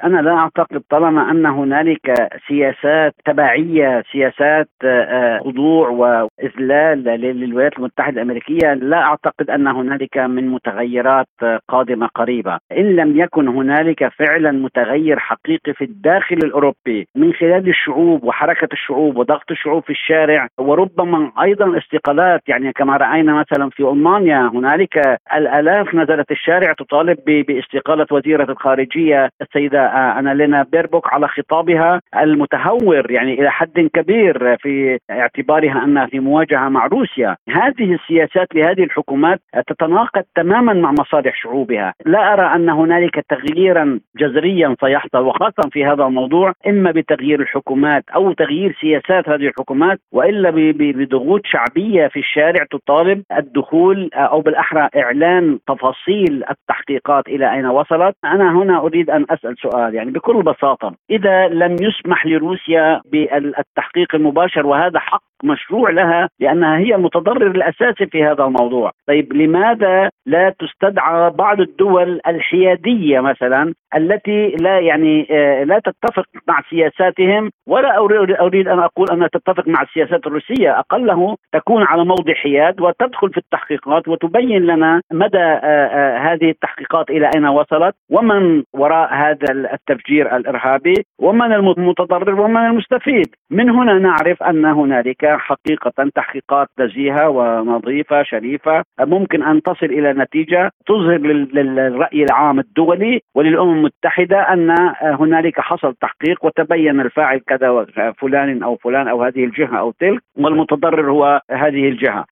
أنا 0.04 0.20
لا 0.20 0.34
أعتقد 0.38 0.82
طالما 0.90 1.30
أن 1.30 1.46
هنالك 1.46 2.14
سياسات 2.48 3.14
تبعية 3.24 4.02
سياسات 4.12 4.68
آه، 4.84 5.38
خضوع 5.38 5.88
وإذلال 5.88 7.04
للولايات 7.04 7.78
المتحدة 7.78 8.22
الأمريكية 8.22 8.74
لا 8.74 9.02
أعتقد 9.02 9.50
أن 9.50 9.66
هنالك 9.66 10.18
من 10.18 10.48
متغيرات 10.48 11.26
قادمة 11.68 12.06
قريبة. 12.06 12.58
إن 12.72 12.96
لم 12.96 13.20
يكن 13.20 13.48
هنالك 13.48 14.08
فعلا 14.08 14.52
متغير 14.52 15.18
حقيقي 15.18 15.72
في 15.72 15.84
الداخل 15.84 16.36
الأوروبي 16.36 17.08
من 17.14 17.32
خلال 17.32 17.68
الشعوب 17.68 18.24
وحركة 18.24 18.68
الشعوب 18.72 19.16
وضغط 19.16 19.50
الشعوب 19.50 19.82
في 19.82 19.90
الشارع 19.90 20.48
وربما 20.58 21.32
أيضا 21.42 21.78
استقالات 21.78 22.48
يعني 22.48 22.72
كما 22.72 22.96
رأينا 22.96 23.32
مثلا 23.32 23.70
في 23.70 23.82
ألمانيا 23.82 24.50
هنالك 24.54 25.18
الآلاف 25.34 25.94
نزلت 25.94 26.30
الشارع 26.30 26.72
تطالب 26.72 27.18
باستقالة 27.26 28.06
وزيرة 28.10 28.50
الخارجية 28.50 29.30
السيدة 29.42 29.87
أنا 30.18 30.34
لنا 30.34 30.66
بيربوك 30.72 31.12
على 31.12 31.28
خطابها 31.28 32.00
المتهور 32.16 33.10
يعني 33.10 33.40
إلى 33.40 33.50
حد 33.50 33.90
كبير 33.94 34.56
في 34.56 34.98
اعتبارها 35.10 35.84
أنها 35.84 36.06
في 36.06 36.20
مواجهة 36.20 36.68
مع 36.68 36.86
روسيا. 36.86 37.36
هذه 37.48 37.94
السياسات 37.94 38.54
لهذه 38.54 38.84
الحكومات 38.84 39.40
تتناقض 39.66 40.22
تماما 40.36 40.72
مع 40.72 40.92
مصالح 40.92 41.42
شعوبها. 41.42 41.94
لا 42.06 42.32
أرى 42.32 42.54
أن 42.54 42.68
هنالك 42.68 43.24
تغييرا 43.28 44.00
جذريا 44.16 44.76
سيحصل 44.80 45.18
وخاصة 45.18 45.68
في 45.72 45.84
هذا 45.84 46.04
الموضوع 46.04 46.52
إما 46.66 46.90
بتغيير 46.90 47.40
الحكومات 47.40 48.04
أو 48.14 48.32
تغيير 48.32 48.76
سياسات 48.80 49.28
هذه 49.28 49.46
الحكومات 49.46 49.98
وإلا 50.12 50.50
بضغوط 50.74 51.40
شعبية 51.44 52.08
في 52.08 52.18
الشارع 52.18 52.64
تطالب 52.70 53.22
الدخول 53.38 54.10
أو 54.14 54.40
بالأحرى 54.40 54.88
إعلان 54.96 55.58
تفاصيل 55.66 56.44
التحقيقات 56.50 57.28
إلى 57.28 57.52
أين 57.52 57.66
وصلت. 57.66 58.14
أنا 58.24 58.52
هنا 58.52 58.78
أريد 58.78 59.10
أن 59.10 59.24
أسأل 59.30 59.56
سؤال. 59.58 59.77
يعني 59.78 60.10
بكل 60.10 60.42
بساطة 60.42 60.94
إذا 61.10 61.48
لم 61.48 61.76
يسمح 61.80 62.26
لروسيا 62.26 63.00
بالتحقيق 63.12 64.14
المباشر 64.14 64.66
وهذا 64.66 64.98
حق 64.98 65.27
مشروع 65.44 65.90
لها 65.90 66.28
لأنها 66.40 66.78
هي 66.78 66.94
المتضرر 66.94 67.50
الأساسي 67.50 68.06
في 68.06 68.24
هذا 68.24 68.44
الموضوع، 68.44 68.92
طيب 69.08 69.32
لماذا 69.32 70.10
لا 70.26 70.54
تستدعى 70.58 71.30
بعض 71.30 71.60
الدول 71.60 72.20
الحيادية 72.26 73.20
مثلا 73.20 73.74
التي 73.96 74.56
لا 74.60 74.78
يعني 74.78 75.26
آه، 75.30 75.64
لا 75.64 75.78
تتفق 75.78 76.24
مع 76.48 76.62
سياساتهم؟ 76.70 77.50
ولا 77.66 77.98
أريد 78.40 78.68
أن 78.68 78.78
أقول 78.78 79.06
انها 79.12 79.28
تتفق 79.28 79.68
مع 79.68 79.82
السياسات 79.82 80.26
الروسية، 80.26 80.78
أقله 80.78 81.36
تكون 81.52 81.82
على 81.82 82.04
موضع 82.04 82.34
حياد 82.34 82.80
وتدخل 82.80 83.30
في 83.30 83.38
التحقيقات 83.38 84.08
وتبين 84.08 84.62
لنا 84.62 85.00
مدى 85.12 85.38
آه، 85.38 85.86
آه، 85.98 86.18
هذه 86.18 86.50
التحقيقات 86.50 87.10
إلى 87.10 87.30
أين 87.36 87.46
وصلت 87.46 87.94
ومن 88.10 88.62
وراء 88.72 89.14
هذا 89.14 89.52
التفجير 89.52 90.36
الإرهابي 90.36 90.94
ومن 91.18 91.52
المتضرر 91.52 92.40
ومن 92.40 92.66
المستفيد، 92.66 93.26
من 93.50 93.70
هنا 93.70 93.98
نعرف 93.98 94.42
أن 94.42 94.64
هنالك 94.64 95.27
حقيقة 95.36 96.10
تحقيقات 96.14 96.68
نزيهة 96.80 97.28
ونظيفة 97.28 98.22
شريفة. 98.22 98.82
ممكن 99.00 99.42
أن 99.42 99.62
تصل 99.62 99.86
إلى 99.86 100.12
نتيجة 100.12 100.70
تظهر 100.86 101.18
للرأي 101.18 102.22
العام 102.22 102.58
الدولي 102.58 103.20
وللأمم 103.34 103.78
المتحدة 103.78 104.52
أن 104.52 104.74
هنالك 105.02 105.60
حصل 105.60 105.94
تحقيق 105.94 106.44
وتبين 106.44 107.00
الفاعل 107.00 107.38
كذا 107.38 107.86
فلان 108.18 108.62
أو 108.62 108.76
فلان 108.76 109.08
أو 109.08 109.22
هذه 109.22 109.44
الجهة 109.44 109.78
أو 109.78 109.90
تلك 109.90 110.22
والمتضرر 110.36 111.10
هو 111.10 111.40
هذه 111.50 111.88
الجهة. 111.88 112.24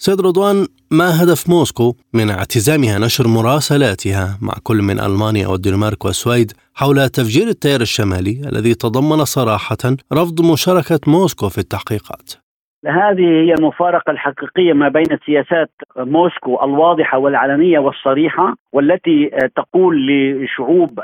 سيد 0.00 0.20
رضوان 0.20 0.66
ما 0.90 1.22
هدف 1.22 1.48
موسكو 1.48 1.94
من 2.12 2.30
اعتزامها 2.30 2.98
نشر 2.98 3.28
مراسلاتها 3.28 4.38
مع 4.40 4.54
كل 4.62 4.82
من 4.82 5.00
ألمانيا 5.00 5.46
والدنمارك 5.46 6.04
والسويد 6.04 6.52
حول 6.74 7.08
تفجير 7.08 7.48
التيار 7.48 7.80
الشمالي 7.80 8.48
الذي 8.48 8.74
تضمن 8.74 9.24
صراحة 9.24 9.96
رفض 10.12 10.40
مشاركة 10.40 11.00
موسكو 11.06 11.48
في 11.48 11.58
التحقيقات؟ 11.58 12.47
هذه 12.86 13.24
هي 13.24 13.54
المفارقة 13.54 14.10
الحقيقية 14.10 14.72
ما 14.72 14.88
بين 14.88 15.18
سياسات 15.26 15.70
موسكو 15.96 16.64
الواضحة 16.64 17.18
والعلنية 17.18 17.78
والصريحة 17.78 18.54
والتي 18.72 19.30
تقول 19.56 20.06
لشعوب 20.06 21.00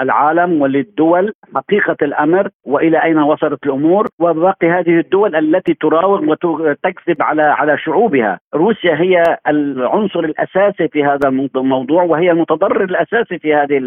العالم 0.00 0.62
وللدول 0.62 1.32
حقيقة 1.54 1.96
الأمر 2.02 2.48
وإلى 2.64 3.02
أين 3.02 3.18
وصلت 3.18 3.66
الأمور 3.66 4.06
وباقي 4.18 4.70
هذه 4.70 4.98
الدول 4.98 5.36
التي 5.36 5.74
تراوغ 5.74 6.20
وتكذب 6.24 7.22
على 7.22 7.42
على 7.42 7.78
شعوبها. 7.78 8.38
روسيا 8.54 8.94
هي 8.94 9.38
العنصر 9.48 10.20
الأساسي 10.20 10.88
في 10.88 11.04
هذا 11.04 11.28
الموضوع 11.56 12.02
وهي 12.02 12.30
المتضرر 12.30 12.84
الأساسي 12.84 13.38
في 13.38 13.54
هذه 13.54 13.78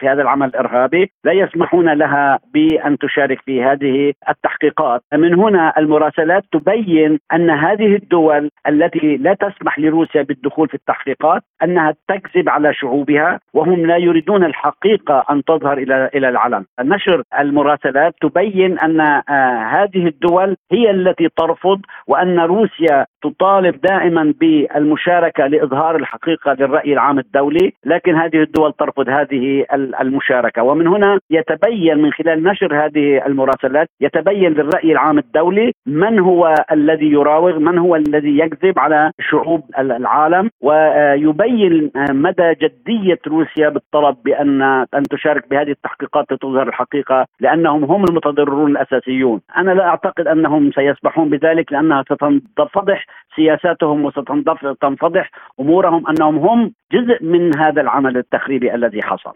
في 0.00 0.08
هذا 0.08 0.22
العمل 0.22 0.46
الإرهابي. 0.46 1.10
لا 1.24 1.32
يسمحون 1.32 1.92
لها 1.92 2.38
بأن 2.54 2.98
تشارك 2.98 3.40
في 3.40 3.62
هذه 3.62 4.12
التحقيقات. 4.28 5.02
من 5.14 5.34
هنا 5.34 5.72
المراسلات 5.78 6.44
تبين 6.64 7.18
أن 7.34 7.50
هذه 7.50 7.94
الدول 7.94 8.50
التي 8.68 9.16
لا 9.16 9.34
تسمح 9.34 9.78
لروسيا 9.78 10.22
بالدخول 10.22 10.68
في 10.68 10.74
التحقيقات 10.74 11.42
أنها 11.62 11.94
تكذب 12.08 12.48
على 12.48 12.74
شعوبها 12.74 13.40
وهم 13.54 13.86
لا 13.86 13.96
يريدون 13.96 14.44
الحقيقة 14.44 15.24
أن 15.30 15.44
تظهر 15.44 15.78
إلى 15.78 16.10
إلى 16.14 16.28
العلن. 16.28 16.64
نشر 16.80 17.22
المراسلات 17.40 18.14
تبين 18.20 18.78
أن 18.78 19.00
آه 19.00 19.22
هذه 19.64 20.06
الدول 20.06 20.56
هي 20.72 20.90
التي 20.90 21.28
ترفض 21.36 21.80
وأن 22.06 22.40
روسيا 22.40 23.06
تطالب 23.22 23.80
دائما 23.80 24.34
بالمشاركة 24.40 25.46
لإظهار 25.46 25.96
الحقيقة 25.96 26.52
للرأي 26.52 26.92
العام 26.92 27.18
الدولي، 27.18 27.72
لكن 27.84 28.14
هذه 28.14 28.42
الدول 28.42 28.72
ترفض 28.72 29.08
هذه 29.08 29.64
المشاركة، 29.74 30.62
ومن 30.62 30.86
هنا 30.86 31.18
يتبين 31.30 31.98
من 31.98 32.12
خلال 32.12 32.42
نشر 32.42 32.84
هذه 32.84 33.26
المراسلات 33.26 33.88
يتبين 34.00 34.52
للرأي 34.52 34.92
العام 34.92 35.18
الدولي 35.18 35.72
من 35.86 36.18
هو 36.18 36.53
الذي 36.72 37.06
يراوغ 37.06 37.58
من 37.58 37.78
هو 37.78 37.96
الذي 37.96 38.38
يكذب 38.38 38.78
على 38.78 39.10
شعوب 39.30 39.62
العالم؟ 39.78 40.50
ويبين 40.60 41.90
مدى 42.10 42.54
جدية 42.62 43.18
روسيا 43.26 43.68
بالطلب 43.68 44.16
بأن 44.24 44.62
أن 44.94 45.02
تشارك 45.10 45.50
بهذه 45.50 45.70
التحقيقات 45.70 46.32
لتظهر 46.32 46.68
الحقيقة 46.68 47.26
لأنهم 47.40 47.84
هم 47.84 48.04
المتضررون 48.04 48.70
الأساسيون. 48.70 49.40
أنا 49.58 49.70
لا 49.70 49.84
أعتقد 49.84 50.26
أنهم 50.26 50.70
سيسمحون 50.72 51.30
بذلك 51.30 51.72
لأنها 51.72 52.04
ستنفضح 52.12 53.06
سياساتهم 53.36 54.04
وستنفضح 54.04 55.30
أمورهم 55.60 56.08
أنهم 56.08 56.36
هم 56.36 56.72
جزء 56.92 57.24
من 57.24 57.56
هذا 57.56 57.80
العمل 57.80 58.16
التخريبي 58.16 58.74
الذي 58.74 59.02
حصل. 59.02 59.32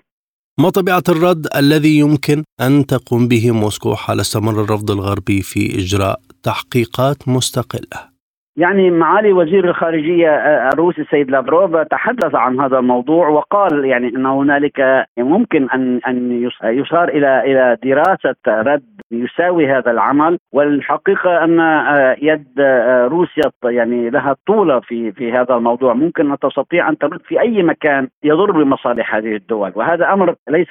ما 0.61 0.71
طبيعة 0.71 1.03
الرد 1.09 1.47
الذي 1.57 1.99
يمكن 1.99 2.45
أن 2.61 2.87
تقوم 2.87 3.29
به 3.29 3.51
موسكو 3.51 3.95
حال 3.95 4.21
استمر 4.21 4.65
الرفض 4.65 4.91
الغربي 4.91 5.43
في 5.43 5.61
إجراء 5.81 6.21
تحقيقات 6.43 7.29
مستقلة. 7.29 8.18
يعني 8.59 8.91
معالي 8.91 9.33
وزير 9.33 9.69
الخارجية 9.71 10.31
آه، 10.31 10.69
الروسي 10.73 11.01
السيد 11.01 11.31
لافروف 11.31 11.77
تحدث 11.77 12.35
عن 12.35 12.61
هذا 12.61 12.79
الموضوع 12.79 13.29
وقال 13.29 13.85
يعني 13.85 14.09
أن 14.09 14.27
هنالك 14.27 15.07
ممكن 15.19 15.71
أن 15.71 16.01
أن 16.09 16.49
يصار 16.63 17.09
إلى 17.09 17.43
إلى 17.45 17.77
دراسة 17.83 18.35
رد 18.49 18.83
يساوي 19.11 19.69
هذا 19.69 19.91
العمل. 19.91 20.39
والحقيقة 20.53 21.45
أن 21.45 21.61
آه، 21.61 22.17
يد 22.23 22.61
آه، 22.61 23.07
روسيا 23.07 23.51
يعني 23.65 24.11
لها 24.11 24.37
طولة 24.47 24.81
في 24.81 25.13
في 25.13 25.33
هذا 25.33 25.55
الموضوع. 25.55 25.95
ممكن 25.95 26.31
أن 26.31 26.39
تستطيع 26.39 26.89
أن 26.89 26.99
ترد 26.99 27.21
في 27.21 27.41
أي 27.41 27.63
مكان 27.63 28.09
يضر 28.25 28.51
بمصالح 28.51 29.15
هذه 29.15 29.37
الدول. 29.37 29.73
وهذا 29.75 30.13
أمر 30.13 30.35
ليس 30.49 30.69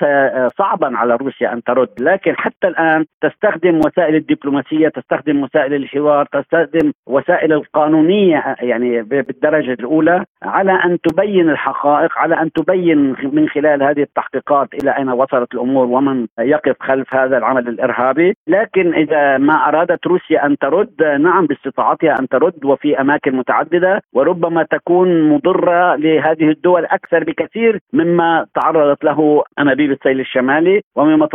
صعبا 0.57 0.97
على 0.97 1.15
روسيا 1.15 1.53
أن 1.53 1.63
ترد. 1.63 1.89
لكن 1.99 2.35
حتى 2.37 2.67
الآن 2.67 3.05
تستخدم 3.21 3.77
وسائل 3.77 4.15
الدبلوماسية 4.15 4.87
تستخدم 4.87 5.43
وسائل 5.43 5.73
الحوار 5.73 6.25
تستخدم 6.25 6.91
وسائل 7.07 7.53
قانونية 7.77 8.55
يعني 8.59 9.01
بالدرجة 9.01 9.73
الأولى 9.73 10.25
على 10.43 10.71
أن 10.71 10.97
تبين 11.01 11.49
الحقائق 11.49 12.17
على 12.17 12.41
أن 12.41 12.51
تبين 12.51 13.15
من 13.23 13.49
خلال 13.49 13.83
هذه 13.83 14.01
التحقيقات 14.01 14.67
إلى 14.73 14.97
أين 14.97 15.09
وصلت 15.09 15.53
الأمور 15.53 15.85
ومن 15.85 16.27
يقف 16.39 16.75
خلف 16.79 17.15
هذا 17.15 17.37
العمل 17.37 17.67
الإرهابي. 17.67 18.33
لكن 18.47 18.93
إذا 18.93 19.37
ما 19.37 19.53
أرادت 19.53 20.07
روسيا 20.07 20.45
أن 20.45 20.57
ترد 20.57 21.03
نعم 21.19 21.45
باستطاعتها 21.45 22.19
أن 22.19 22.27
ترد 22.27 22.65
وفي 22.65 23.01
أماكن 23.01 23.35
متعددة 23.35 24.01
وربما 24.13 24.63
تكون 24.63 25.29
مضرة 25.29 25.95
لهذه 25.95 26.49
الدول 26.49 26.85
أكثر 26.85 27.23
بكثير 27.23 27.79
مما 27.93 28.45
تعرضت 28.55 29.03
له 29.03 29.43
أنابيب 29.59 29.91
السيل 29.91 30.19
الشمالي 30.19 30.81
ومما 30.95 31.25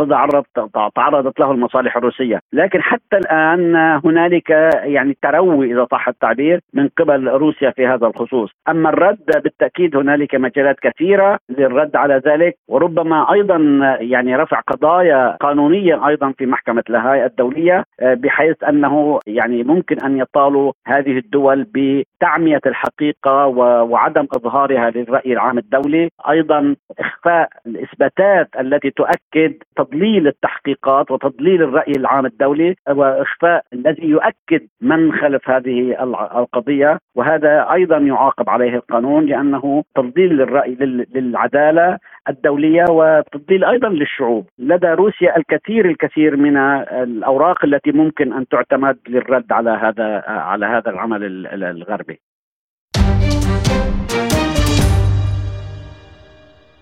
تعرضت 0.95 1.39
له 1.39 1.51
المصالح 1.51 1.97
الروسية. 1.97 2.39
لكن 2.53 2.81
حتى 2.81 3.17
الآن 3.17 3.75
هنالك 4.05 4.49
يعني 4.83 5.17
تروي 5.21 5.73
إذا 5.73 5.87
صح 5.91 6.07
التعبير. 6.07 6.32
التعبير 6.33 6.59
من 6.73 6.89
قبل 6.97 7.27
روسيا 7.27 7.71
في 7.71 7.87
هذا 7.87 8.07
الخصوص. 8.07 8.49
أما 8.69 8.89
الرد 8.89 9.25
بالتأكيد 9.43 9.95
هنالك 9.95 10.35
مجالات 10.35 10.79
كثيرة 10.79 11.39
للرد 11.49 11.95
على 11.95 12.21
ذلك 12.25 12.55
وربما 12.67 13.33
أيضا 13.33 13.57
يعني 13.99 14.35
رفع 14.35 14.59
قضايا 14.59 15.37
قانونية 15.39 16.07
أيضا 16.07 16.33
في 16.37 16.45
محكمة 16.45 16.83
لاهاي 16.89 17.25
الدولية 17.25 17.83
بحيث 18.01 18.63
أنه 18.63 19.19
يعني 19.27 19.63
ممكن 19.63 19.97
أن 20.05 20.17
يطالوا 20.17 20.71
هذه 20.87 21.17
الدول 21.17 21.65
بتعمية 21.73 22.61
الحقيقة 22.65 23.47
وعدم 23.91 24.27
إظهارها 24.35 24.89
للرأي 24.89 25.33
العام 25.33 25.57
الدولي. 25.57 26.09
أيضا 26.29 26.75
إخفاء 26.99 27.49
الإثباتات 27.67 28.49
التي 28.59 28.89
تؤكد 28.89 29.53
تضليل 29.75 30.27
التحقيقات 30.27 31.11
وتضليل 31.11 31.63
الرأي 31.63 31.91
العام 31.97 32.25
الدولي 32.25 32.75
وإخفاء 32.89 33.63
الذي 33.73 34.07
يؤكد 34.07 34.67
من 34.81 35.13
خلف 35.13 35.49
هذه 35.49 36.03
القضية 36.39 36.97
وهذا 37.15 37.71
أيضا 37.73 37.97
يعاقب 37.97 38.49
عليه 38.49 38.75
القانون 38.75 39.25
لأنه 39.25 39.83
تفضيل 39.95 40.37
للرأي 40.37 40.75
للعدالة 41.15 41.97
الدولية 42.29 42.85
وتفضيل 42.89 43.63
أيضا 43.63 43.89
للشعوب. 43.89 44.45
لدى 44.59 44.87
روسيا 44.87 45.37
الكثير 45.37 45.89
الكثير 45.89 46.37
من 46.37 46.57
الأوراق 46.57 47.65
التي 47.65 47.91
ممكن 47.91 48.33
أن 48.33 48.47
تعتمد 48.47 48.97
للرد 49.09 49.51
على 49.51 49.69
هذا 49.69 50.23
على 50.27 50.65
هذا 50.65 50.89
العمل 50.89 51.47
الغربي. 51.63 52.19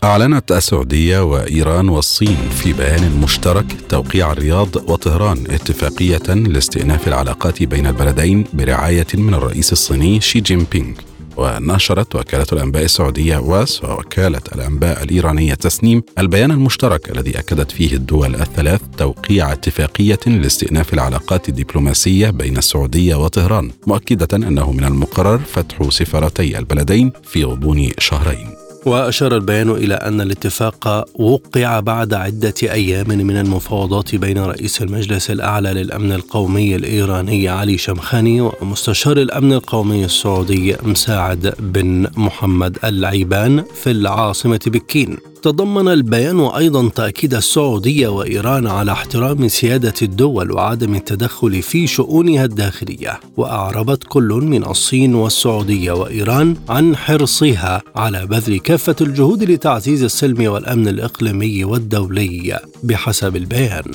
أعلنت 0.04 0.52
السعودية 0.52 1.20
وإيران 1.24 1.90
والصين 1.90 2.38
في 2.50 2.74
بيان 2.74 3.22
مشترك 3.24 3.66
توقيع 3.90 4.32
الرياض 4.32 4.76
وطهران 4.76 5.38
اتفاقية 5.50 6.34
لاستئناف 6.34 7.08
العلاقات 7.08 7.64
بين 7.64 7.88
البلدين 7.88 8.46
برعاية 8.54 9.08
من 9.14 9.34
الرئيس 9.34 9.72
الصيني 9.72 10.22
شي 10.22 10.40
جين 10.40 10.66
بينغ 10.72 10.94
ونشرت 11.38 12.16
وكالة 12.16 12.46
الأنباء 12.54 12.84
السعودية 12.84 13.38
واس 13.38 13.84
ووكالة 13.84 14.42
الأنباء 14.56 15.04
الإيرانية 15.04 15.54
تسنيم 15.54 16.04
البيان 16.20 16.52
المشترك 16.52 17.12
الذي 17.12 17.40
أكدت 17.40 17.72
فيه 17.72 17.96
الدول 17.96 18.36
الثلاث 18.36 18.82
توقيع 18.98 19.52
اتفاقية 19.52 20.20
لاستئناف 20.28 20.94
العلاقات 20.94 21.50
الدبلوماسية 21.50 22.30
بين 22.30 22.58
السعودية 22.58 23.16
وطهران 23.16 23.72
مؤكدة 23.88 24.28
أنه 24.34 24.72
من 24.72 24.84
المقرر 24.84 25.38
فتح 25.38 25.90
سفارتي 25.90 26.58
البلدين 26.58 27.12
في 27.24 27.44
غضون 27.44 27.90
شهرين. 28.00 28.61
وأشار 28.86 29.36
البيان 29.36 29.70
إلى 29.70 29.94
أن 29.94 30.22
الاتفاق 30.22 31.06
وقع 31.22 31.80
بعد 31.80 32.14
عدة 32.14 32.54
أيام 32.64 33.08
من 33.10 33.38
المفاوضات 33.38 34.16
بين 34.16 34.38
رئيس 34.38 34.82
المجلس 34.82 35.32
الأعلى 35.32 35.74
للأمن 35.74 36.12
القومي 36.12 36.76
الإيراني 36.76 37.50
علي 37.50 37.78
شمخاني 37.78 38.42
ومستشار 38.42 39.18
الأمن 39.18 39.54
القومي 39.54 40.06
السعودي 40.06 40.76
مساعد 40.84 41.54
بن 41.60 42.08
محمد 42.18 42.78
العيبان 42.84 43.64
في 43.84 43.92
العاصمة 43.92 44.60
بكين. 44.68 45.18
تضمن 45.42 45.88
البيان 45.88 46.40
أيضا 46.40 46.90
تأكيد 46.90 47.34
السعودية 47.34 48.08
وإيران 48.08 48.68
على 48.68 48.92
احترام 48.92 49.48
سيادة 49.48 49.94
الدول 50.02 50.52
وعدم 50.52 50.96
التدخل 50.96 51.62
في 51.62 51.88
شؤونها 51.88 52.46
الداخلية 52.46 53.20
وأعربت 53.38 54.04
كل 54.08 54.30
من 54.44 54.66
الصين 54.66 55.16
والسعودية 55.16 55.92
وإيران 55.92 56.56
عن 56.70 56.96
حرصها 56.96 57.82
على 57.96 58.26
بذل 58.26 58.60
كافة 58.60 58.96
الجهود 59.02 59.44
لتعزيز 59.44 60.04
السلم 60.04 60.52
والأمن 60.52 60.88
الإقليمي 60.88 61.64
والدولي 61.64 62.60
بحسب 62.84 63.36
البيان. 63.36 63.92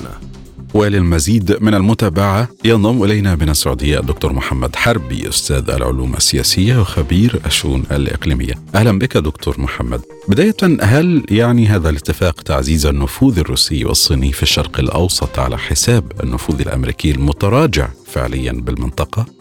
وللمزيد 0.75 1.63
من 1.63 1.75
المتابعة 1.75 2.49
ينضم 2.65 3.03
إلينا 3.05 3.35
من 3.35 3.49
السعودية 3.49 4.01
الدكتور 4.01 4.33
محمد 4.33 4.77
حربي 4.77 5.29
أستاذ 5.29 5.71
العلوم 5.71 6.15
السياسية 6.15 6.81
وخبير 6.81 7.41
الشؤون 7.47 7.83
الإقليمية 7.91 8.55
أهلا 8.75 8.99
بك 8.99 9.17
دكتور 9.17 9.61
محمد 9.61 10.01
بداية 10.29 10.57
هل 10.81 11.25
يعني 11.31 11.67
هذا 11.67 11.89
الاتفاق 11.89 12.41
تعزيز 12.41 12.87
النفوذ 12.87 13.39
الروسي 13.39 13.85
والصيني 13.85 14.33
في 14.33 14.43
الشرق 14.43 14.81
الأوسط 14.81 15.39
على 15.39 15.59
حساب 15.59 16.13
النفوذ 16.23 16.61
الأمريكي 16.61 17.11
المتراجع 17.11 17.89
فعليا 18.07 18.53
بالمنطقة؟ 18.53 19.36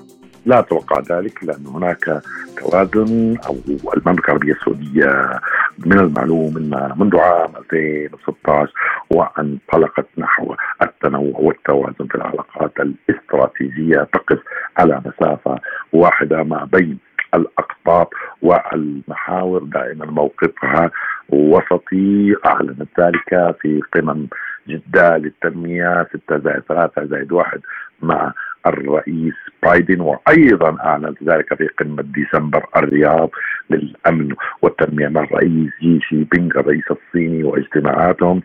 لا 0.46 0.60
أتوقع 0.60 1.02
ذلك 1.18 1.44
لأن 1.44 1.66
هناك 1.68 2.22
توازن 2.58 3.38
أو 3.48 3.56
المملكة 3.98 4.26
العربية 4.26 4.54
السعودية 4.54 5.40
من 5.86 6.00
المعلوم 6.00 6.58
أن 6.58 6.94
منذ 6.98 7.18
عام 7.18 7.52
2016 7.56 8.72
وانطلقت 9.10 10.08
نحو 10.18 10.56
التنوع 10.82 11.40
والتوازن 11.40 12.08
في 12.10 12.16
العلاقات 12.16 12.72
الاستراتيجية 12.80 14.08
تقف 14.14 14.40
على 14.78 15.02
مسافة 15.06 15.60
واحدة 15.94 16.44
ما 16.44 16.68
بين 16.74 16.98
الأقطاب 17.34 18.08
والمحاور. 18.42 19.64
دائما 19.64 20.06
موقفها 20.06 20.92
وسطي 21.30 22.36
أعلنت 22.46 23.00
ذلك 23.00 23.56
في 23.62 23.82
قمم 23.94 24.28
جدة 24.68 25.18
للتنمية 25.18 26.08
6 26.28 26.38
زائد 26.38 26.62
3 26.70 27.06
زائد 27.06 27.32
1 27.32 27.62
مع 28.02 28.34
الرئيس 28.68 29.34
بايدن 29.64 30.02
وأيضا 30.02 30.78
أعلنت 30.80 31.24
ذلك 31.24 31.54
في 31.54 31.68
قمة 31.68 32.02
ديسمبر 32.02 32.66
الرياض 32.78 33.30
للأمن 33.70 34.36
والتنمية 34.62 35.08
مع 35.08 35.24
الرئيس 35.24 35.72
جي 35.82 36.00
شي 36.02 36.24
بينغ 36.24 36.60
الرئيس 36.60 36.86
الصيني 36.92 37.44
واجتماعاتهم 37.44 38.42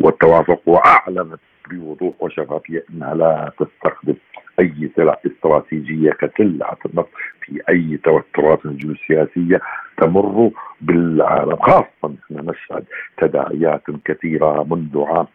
والتوافق 0.00 0.60
وأعلنت 0.66 1.40
بوضوح 1.70 2.14
وشفافيه 2.20 2.84
أنها 2.90 3.14
لا 3.14 3.52
تستخدم 3.58 4.14
أي 4.60 4.90
سلع 4.96 5.16
استراتيجية 5.26 6.10
كسلعه 6.10 6.78
النفط 6.86 7.08
في 7.40 7.60
أي 7.68 8.00
توترات 8.04 8.66
جيوسياسية 8.66 9.60
تمر 9.96 10.50
بالعالم 10.80 11.56
خاصه 11.56 12.14
نشهد 12.30 12.84
تداعيات 13.18 13.82
كثيرة 14.04 14.66
منذ 14.70 15.04
عام 15.08 15.26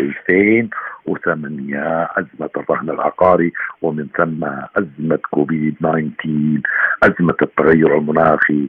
2008 0.00 2.08
أزمة 2.16 2.50
الرهن 2.56 2.90
العقاري 2.90 3.52
ومن 3.82 4.06
ثم 4.16 4.44
أزمة 4.76 5.18
كوفيد 5.30 5.74
19 5.80 6.60
أزمة 7.02 7.34
التغير 7.42 7.98
المناخي 7.98 8.68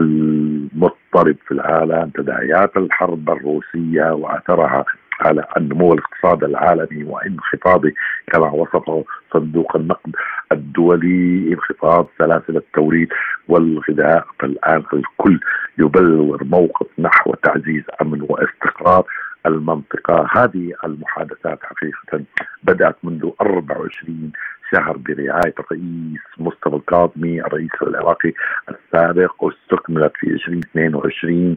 المضطرب 0.00 1.36
في 1.46 1.52
العالم 1.52 2.10
تداعيات 2.14 2.76
الحرب 2.76 3.30
الروسية 3.30 4.12
وأثرها 4.12 4.84
على 5.20 5.44
النمو 5.56 5.94
الاقتصادي 5.94 6.46
العالمي 6.46 7.04
وانخفاضه 7.04 7.92
كما 8.32 8.50
وصفه 8.50 9.04
صندوق 9.32 9.76
النقد 9.76 10.16
الدولي 10.52 11.52
انخفاض 11.52 12.06
سلاسل 12.18 12.56
التوريد 12.56 13.08
والغذاء. 13.48 14.26
فالآن 14.40 14.82
الكل 14.92 15.40
يبلور 15.78 16.44
موقف 16.44 16.86
نحو 16.98 17.34
تعزيز 17.34 17.82
أمن 18.02 18.26
واستقرار 18.28 19.04
المنطقة. 19.46 20.28
هذه 20.32 20.72
المحادثات 20.84 21.58
حقيقة 21.62 22.24
بدأت 22.62 22.96
منذ 23.02 23.30
24 23.40 24.32
شهر 24.74 24.96
برعاية 24.96 25.54
الرئيس 25.58 26.20
مصطفى 26.38 26.76
الكاظمي 26.76 27.40
الرئيس 27.40 27.70
العراقي 27.82 28.32
السابق 28.68 29.44
واستكملت 29.44 30.12
في 30.16 30.26
2022 30.26 31.56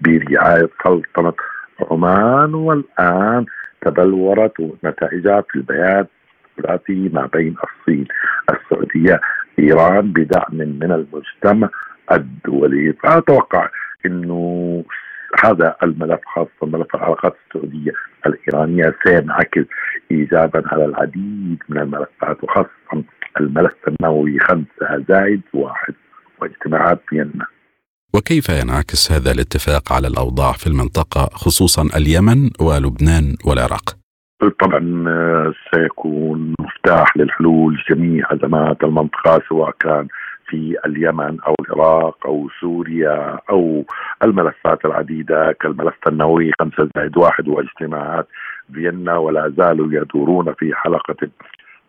برعاية 0.00 0.70
سلطنة 0.84 1.32
عمان. 1.90 2.54
والآن 2.54 3.46
تبلورت 3.80 4.60
نتائجها 4.84 5.40
في 5.40 5.56
البيان 5.56 6.06
الثلاثي 6.58 7.10
ما 7.12 7.28
بين 7.32 7.56
الصين 7.64 8.06
السعودية 8.50 9.20
إيران 9.58 10.12
بدعم 10.12 10.54
من 10.54 10.92
المجتمع 10.92 11.68
الدولي. 12.12 12.92
فأتوقع 12.92 13.68
أنه 14.06 14.84
هذا 15.44 15.76
الملف 15.82 16.20
خاصة 16.34 16.66
ملف 16.66 16.94
العلاقات 16.94 17.36
السعودية 17.46 17.92
الإيرانية 18.26 18.94
سينعكس 19.04 19.64
إيجابا 20.10 20.62
على 20.66 20.84
العديد 20.84 21.58
من 21.68 21.78
الملفات 21.78 22.44
وخاصة 22.44 23.04
الملف 23.40 23.74
النووي 23.88 24.38
خمسة 24.38 25.04
زائد 25.08 25.40
واحد 25.54 25.94
واجتماعات 26.40 27.00
فيينا 27.08 27.46
وكيف 28.14 28.48
ينعكس 28.48 29.12
هذا 29.12 29.30
الاتفاق 29.30 29.92
على 29.92 30.08
الأوضاع 30.08 30.52
في 30.52 30.66
المنطقة 30.66 31.28
خصوصا 31.32 31.82
اليمن 31.96 32.50
ولبنان 32.60 33.36
والعراق؟ 33.46 33.96
طبعا 34.60 35.04
آه، 35.08 35.52
سيكون 35.74 36.54
مفتاح 36.60 37.16
للحلول 37.16 37.82
جميع 37.90 38.24
ازمات 38.32 38.84
المنطقة 38.84 39.42
سواء 39.48 39.70
كان 39.80 40.08
في 40.52 40.76
اليمن 40.86 41.40
أو 41.40 41.54
العراق 41.60 42.26
أو 42.26 42.48
سوريا 42.60 43.38
أو 43.50 43.84
الملفات 44.22 44.84
العديدة 44.84 45.52
كالملف 45.52 45.94
النووي 46.08 46.50
خمسة 46.60 46.88
زائد 46.96 47.16
واحد 47.16 47.48
واجتماعات 47.48 48.28
فيينا 48.72 49.16
ولا 49.16 49.52
زالوا 49.58 49.88
يدورون 49.90 50.54
في 50.54 50.74
حلقة 50.74 51.28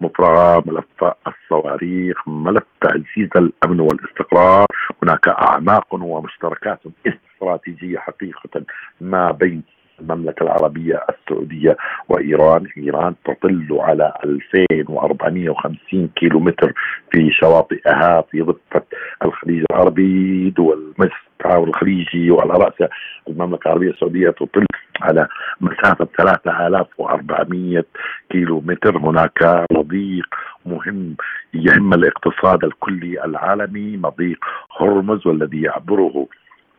مفرغة 0.02 0.63
ملف 0.65 1.13
الصواريخ 1.28 2.28
ملف 2.28 2.63
تعزيز 2.82 3.30
الأمن 3.36 3.80
والاستقرار. 3.80 4.65
هناك 5.04 5.28
أعماق 5.28 5.93
ومشتركات 5.93 6.80
استراتيجية 7.08 7.97
حقيقة 7.97 8.62
ما 9.02 9.32
بين 9.32 9.63
المملكة 10.03 10.43
العربية 10.43 11.01
السعودية 11.09 11.77
وإيران. 12.09 12.67
إيران 12.77 13.15
تطل 13.25 13.67
على 13.71 14.13
2450 14.25 16.07
كيلو 16.15 16.39
متر 16.39 16.73
في 17.11 17.31
شواطئها 17.31 18.21
في 18.31 18.41
ضفة 18.41 18.83
الخليج 19.25 19.63
العربي. 19.71 20.49
دول 20.49 20.93
مجلس 20.99 21.13
التعاون 21.33 21.69
الخليجي 21.69 22.31
وعلى 22.31 22.53
رأس 22.53 22.89
المملكة 23.29 23.67
العربية 23.67 23.89
السعودية 23.89 24.29
تطل 24.29 24.65
على 25.01 25.27
مسافة 25.61 26.07
3400 26.17 27.83
كيلو 28.29 28.61
متر 28.61 28.97
هناك 28.97 29.65
مضيق 29.71 30.35
مهم 30.65 31.15
يهم 31.53 31.93
الاقتصاد 31.93 32.63
الكلي 32.63 33.25
العالمي 33.25 33.97
مضيق 33.97 34.37
هرمز 34.79 35.27
والذي 35.27 35.61
يعبره 35.61 36.27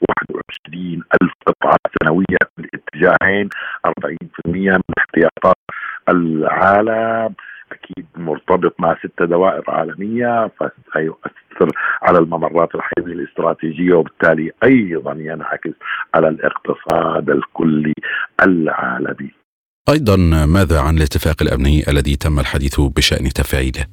21 0.08 1.02
ألف 1.22 1.32
قطعة 1.46 1.78
سنوية 2.02 2.42
في 2.56 2.62
الاتجاهين 2.62 3.48
40% 3.86 4.46
من 4.46 4.80
احتياطات 4.98 5.56
العالم 6.08 7.34
أكيد 7.72 8.06
مرتبط 8.16 8.74
مع 8.78 8.96
ست 8.98 9.22
دوائر 9.22 9.70
عالمية 9.70 10.46
فسيؤثر 10.46 11.68
على 12.02 12.18
الممرات 12.18 12.74
الحيويه 12.74 13.14
الاستراتيجية 13.14 13.94
وبالتالي 13.94 14.50
أيضا 14.64 15.12
ينعكس 15.12 15.74
على 16.14 16.28
الاقتصاد 16.28 17.30
الكلي 17.30 17.94
العالمي. 18.42 19.30
أيضا 19.88 20.16
ماذا 20.46 20.80
عن 20.80 20.96
الاتفاق 20.96 21.42
الأمني 21.42 21.84
الذي 21.88 22.16
تم 22.16 22.40
الحديث 22.40 22.80
بشأن 22.80 23.28
تفعيله؟ 23.28 23.86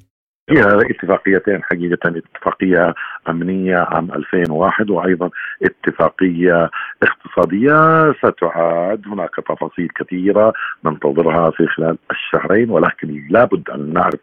فيها 0.51 0.79
اتفاقيتين 0.89 1.63
حقيقة 1.63 2.21
اتفاقية 2.35 2.93
أمنية 3.29 3.77
عام 3.77 4.11
2001 4.11 4.89
وأيضا 4.89 5.29
اتفاقية 5.63 6.69
اقتصادية 7.03 8.11
ستعاد. 8.13 9.07
هناك 9.07 9.35
تفاصيل 9.35 9.89
كثيرة 9.95 10.53
ننتظرها 10.85 11.51
في 11.51 11.67
خلال 11.67 11.97
الشهرين 12.11 12.69
ولكن 12.69 13.27
لابد 13.29 13.69
أن 13.69 13.93
نعرف 13.93 14.19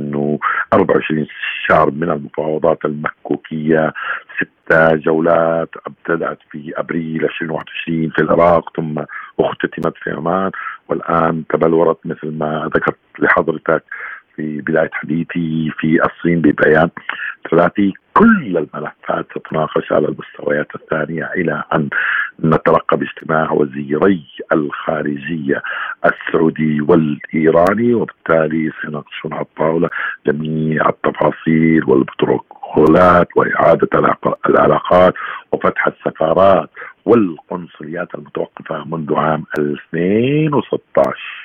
أنه 0.00 0.38
24 0.72 1.26
شهر 1.68 1.90
من 1.90 2.10
المفاوضات 2.10 2.84
المكوكية 2.84 3.92
ستة 4.36 4.94
جولات 4.94 5.68
ابتدأت 5.86 6.38
في 6.50 6.72
أبريل 6.76 7.24
2021 7.24 8.10
في 8.10 8.22
العراق 8.22 8.76
ثم 8.76 9.02
اختتمت 9.40 9.94
في 10.02 10.10
عمان 10.10 10.50
والآن 10.88 11.44
تبلورت 11.48 11.98
مثل 12.04 12.30
ما 12.38 12.70
ذكرت 12.74 12.96
لحضرتك 13.18 13.84
في 14.36 14.60
بداية 14.60 14.90
حديثي 14.92 15.70
في 15.78 15.98
الصين 16.04 16.40
ببيان. 16.40 16.90
ثلاثي 17.50 17.92
كل 18.14 18.56
الملفات 18.56 19.26
تتناقش 19.34 19.92
على 19.92 20.08
المستويات 20.08 20.66
الثانية 20.74 21.30
إلى 21.36 21.64
أن 21.74 21.88
نترقب 22.44 23.02
اجتماع 23.02 23.52
وزيري 23.52 24.24
الخارجية 24.52 25.62
السعودي 26.04 26.80
والإيراني 26.80 27.94
وبالتالي 27.94 28.70
سيناقشون 28.82 29.32
على 29.32 29.42
الطاولة 29.42 29.88
جميع 30.26 30.88
التفاصيل 30.88 31.84
والبروتوكولات 31.86 33.28
وإعادة 33.36 33.88
العلاقات 34.48 35.14
وفتح 35.52 35.86
السفارات 35.86 36.70
والقنصليات 37.04 38.14
المتوقفة 38.14 38.84
منذ 38.84 39.14
عام 39.14 39.44
2016 39.58 41.41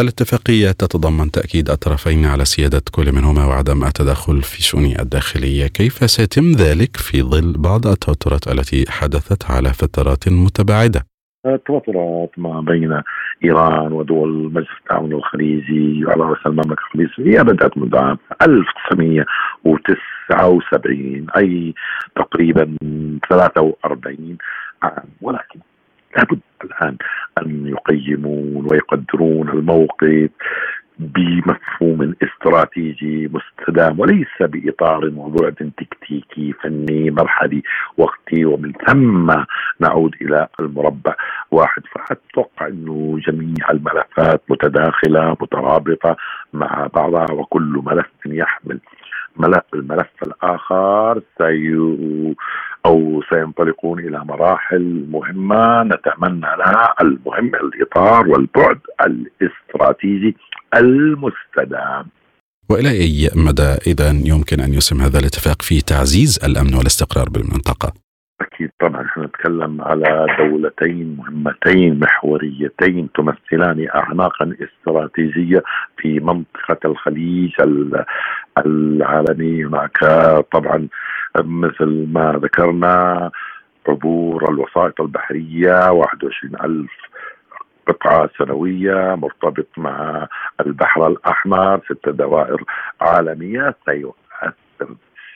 الاتفاقية 0.00 0.70
تتضمن 0.70 1.30
تأكيد 1.30 1.70
الطرفين 1.70 2.24
على 2.24 2.44
سيادة 2.44 2.82
كل 2.92 3.12
منهما 3.12 3.46
وعدم 3.46 3.84
التدخل 3.84 4.42
في 4.42 4.62
شؤون 4.62 4.84
الداخلية. 4.84 5.66
كيف 5.66 6.10
سيتم 6.10 6.52
ذلك 6.52 6.96
في 6.96 7.22
ظل 7.22 7.54
بعض 7.58 7.86
التوترات 7.86 8.48
التي 8.48 8.84
حدثت 8.90 9.50
على 9.50 9.68
فترات 9.68 10.28
متباعدة؟ 10.28 11.06
التوترات 11.46 12.30
ما 12.36 12.60
بين 12.60 13.02
إيران 13.44 13.92
ودول 13.92 14.52
مجلس 14.52 14.68
التعاون 14.82 15.12
الخليجي 15.12 16.04
وعلى 16.06 16.22
رأس 16.22 16.46
المملكة 16.46 16.82
الخليجية 16.94 17.42
بدات 17.42 17.78
منذ 17.78 17.96
عام 17.96 18.18
1979 18.42 21.26
أي 21.36 21.74
تقريبا 22.16 22.76
43 23.30 24.38
عام. 24.82 25.04
ولكن 25.20 25.60
لابد 26.16 26.40
الآن 26.64 26.96
أن 27.38 27.66
يقيمون 27.66 28.68
ويقدرون 28.70 29.48
الموقف 29.48 30.30
بمفهوم 30.98 32.14
استراتيجي 32.22 33.30
مستدام 33.32 34.00
وليس 34.00 34.28
بإطار 34.40 35.12
وبعد 35.16 35.72
تكتيكي 35.78 36.52
فني 36.52 37.10
مرحلي 37.10 37.62
وقتي 37.96 38.44
ومن 38.44 38.72
ثم 38.86 39.34
نعود 39.80 40.14
إلى 40.20 40.48
المربع 40.60 41.14
واحد. 41.50 41.82
فأتوقع 41.92 42.66
انه 42.66 43.18
جميع 43.26 43.70
الملفات 43.70 44.42
متداخلة 44.48 45.36
مترابطة 45.40 46.16
مع 46.52 46.88
بعضها 46.94 47.32
وكل 47.32 47.82
ملف 47.86 48.10
يحمل 48.26 48.78
ملف 49.36 49.64
الملف 49.74 50.10
الآخر 50.26 51.22
سي 51.38 51.76
أو 52.86 53.22
سينطلقون 53.30 53.98
إلى 53.98 54.24
مراحل 54.24 55.06
مهمة 55.10 55.82
نتمنى 55.82 56.40
لها 56.58 56.94
المهم 57.00 57.52
الإطار 57.54 58.28
والبعد 58.28 58.80
الاستراتيجي 59.00 60.36
المستدام. 60.76 62.06
وإلى 62.70 62.90
أي 62.90 63.30
مدى 63.34 63.76
اذا 63.86 64.10
يمكن 64.10 64.60
أن 64.60 64.74
يسهم 64.74 65.00
هذا 65.00 65.18
الاتفاق 65.18 65.62
في 65.62 65.80
تعزيز 65.80 66.38
الأمن 66.44 66.74
والاستقرار 66.74 67.28
بالمنطقة؟ 67.28 68.01
أكيد 68.42 68.70
طبعا. 68.80 69.06
إحنا 69.06 69.24
نتكلم 69.26 69.82
على 69.82 70.26
دولتين 70.38 71.16
مهمتين 71.18 72.00
محوريتين 72.00 73.08
تمثلان 73.12 73.88
اعناقا 73.94 74.54
استراتيجية 74.62 75.62
في 75.96 76.20
منطقة 76.20 76.78
الخليج 76.84 77.52
العالمي. 78.58 79.64
هناك 79.64 79.98
طبعا 80.52 80.88
مثل 81.36 82.08
ما 82.12 82.32
ذكرنا 82.42 83.30
عبور 83.88 84.50
الوسائط 84.50 85.00
البحرية 85.00 85.90
21 85.90 86.54
ألف 86.64 86.90
قطعة 87.86 88.30
سنوية 88.38 89.14
مرتبط 89.14 89.68
مع 89.76 90.28
البحر 90.66 91.06
الأحمر 91.06 91.80
ست 91.84 92.08
دوائر 92.08 92.64
عالمية. 93.00 93.74
سيؤثر 93.88 94.52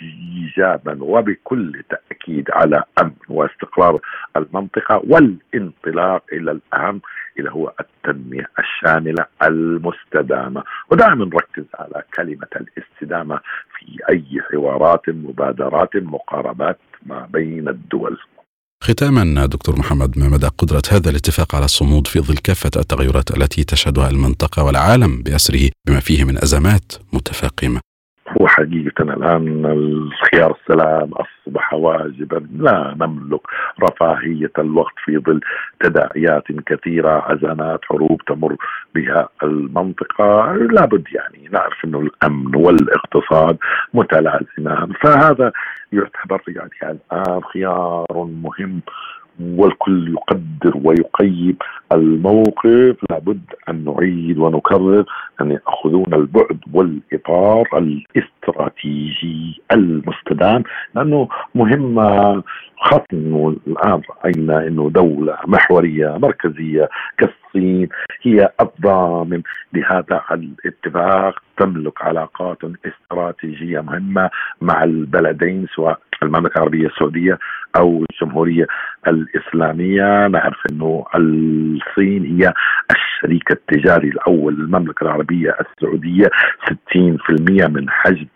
ايجابا 0.02 1.02
وبكل 1.02 1.82
تأكيد 1.90 2.50
على 2.50 2.82
أمن 3.02 3.12
واستقرار 3.28 4.00
المنطقة 4.36 5.02
والانطلاق 5.08 6.22
إلى 6.32 6.50
الأهم 6.50 7.00
اللي 7.38 7.50
هو 7.50 7.72
التنمية 7.80 8.50
الشاملة 8.58 9.26
المستدامة. 9.42 10.62
ودائما 10.90 11.24
نركز 11.24 11.64
على 11.74 12.02
كلمة 12.16 12.48
الاستدامة 12.56 13.40
في 13.78 13.98
أي 14.08 14.42
حوارات 14.50 15.08
مبادرات 15.08 15.96
مقاربات 15.96 16.78
ما 17.06 17.26
بين 17.32 17.68
الدول. 17.68 18.18
ختاما 18.82 19.46
دكتور 19.46 19.78
محمد 19.78 20.18
ما 20.18 20.28
مدى 20.28 20.46
قدرة 20.46 20.82
هذا 20.92 21.10
الاتفاق 21.10 21.54
على 21.54 21.64
الصمود 21.64 22.06
في 22.06 22.20
ظل 22.20 22.36
كافة 22.36 22.70
التغيرات 22.76 23.36
التي 23.36 23.64
تشهدها 23.64 24.10
المنطقة 24.10 24.64
والعالم 24.64 25.22
بأسره 25.22 25.70
بما 25.86 26.00
فيه 26.00 26.24
من 26.24 26.36
أزمات 26.36 26.92
متفاقمة. 27.12 27.85
هو 28.40 28.46
حقيقة 28.46 29.02
الآن 29.02 29.66
الخيار 29.66 30.56
السلام 30.60 31.10
أصبح 31.12 31.74
واجبا 31.74 32.46
لا 32.58 32.94
نملك 33.00 33.40
رفاهية 33.82 34.52
الوقت 34.58 34.94
في 35.04 35.18
ظل 35.18 35.40
تداعيات 35.80 36.44
كثيرة 36.66 37.32
أزمات 37.32 37.80
حروب 37.84 38.20
تمر 38.26 38.56
بها 38.94 39.28
المنطقة. 39.42 40.52
لابد 40.52 41.06
يعني 41.12 41.48
نعرف 41.52 41.84
أنه 41.84 42.00
الأمن 42.00 42.56
والاقتصاد 42.56 43.58
متلازمان 43.94 44.92
فهذا 45.02 45.52
يعتبر 45.92 46.42
يعني 46.48 46.70
الآن 47.12 47.40
خيار 47.42 48.06
مهم 48.42 48.80
والكل 49.40 50.08
يقدر 50.14 50.80
ويقيم 50.84 51.56
الموقف. 51.92 52.96
لابد 53.10 53.40
أن 53.68 53.84
نعيد 53.84 54.38
ونكرر 54.38 55.04
أن 55.40 55.50
يأخذون 55.50 56.14
البعد 56.14 56.58
والإطار 56.72 57.66
الاستراتيجي 57.74 59.60
المستدام 59.72 60.62
لأنه 60.94 61.28
مهمة 61.54 62.42
خاصة 62.76 63.04
إنه 63.12 63.56
الآن 63.66 64.00
رأينا 64.10 64.66
إنه 64.66 64.90
دولة 64.90 65.36
محورية 65.46 66.18
مركزية 66.18 66.88
كالصين 67.18 67.88
هي 68.22 68.52
الضامن 68.60 69.42
لهذا 69.72 70.22
الاتفاق. 70.32 71.45
تملك 71.56 72.02
علاقات 72.02 72.58
استراتيجية 72.86 73.80
مهمة 73.80 74.30
مع 74.60 74.84
البلدين 74.84 75.66
سواء 75.76 75.98
المملكة 76.22 76.58
العربية 76.58 76.86
السعودية 76.86 77.38
أو 77.76 78.04
الجمهورية 78.10 78.66
الإسلامية. 79.08 80.26
نعرف 80.26 80.58
إنه 80.72 81.04
الصين 81.14 82.24
هي 82.24 82.52
الشريك 82.94 83.50
التجاري 83.50 84.08
الأول 84.08 84.54
للمملكه 84.54 85.04
العربية 85.04 85.56
السعودية 85.60 86.30
60% 86.64 87.68
من 87.68 87.90
حجم 87.90 88.26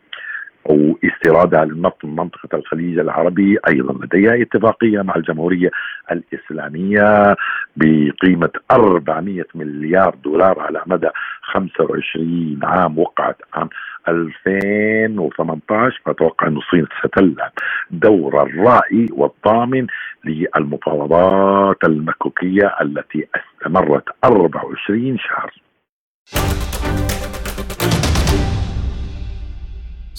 أو 0.71 0.99
استيرادها 1.05 1.65
للنفط 1.65 2.05
من 2.05 2.17
منطقة 2.17 2.59
الخليج 2.59 2.99
العربي 2.99 3.59
أيضا 3.69 4.05
لديها 4.05 4.43
اتفاقية 4.43 5.03
مع 5.03 5.17
الجمهورية 5.17 5.71
الإسلامية 6.13 7.37
بقيمة 7.77 8.51
400 8.71 9.45
مليار 9.55 10.15
دولار 10.25 10.61
على 10.61 10.83
مدى 10.87 11.09
25 11.43 12.61
عام 12.63 12.99
وقعت 12.99 13.37
عام 13.55 13.69
2018 14.09 16.01
فأتوقع 16.07 16.47
ان 16.47 16.57
الصين 16.57 16.87
ستلعب 17.05 17.53
دور 17.91 18.43
الرائي 18.43 19.07
والضامن 19.13 19.87
للمفاوضات 20.25 21.85
المكوكية 21.85 22.77
التي 22.83 23.27
استمرت 23.35 24.05
24 24.25 25.19
شهر. 25.19 25.53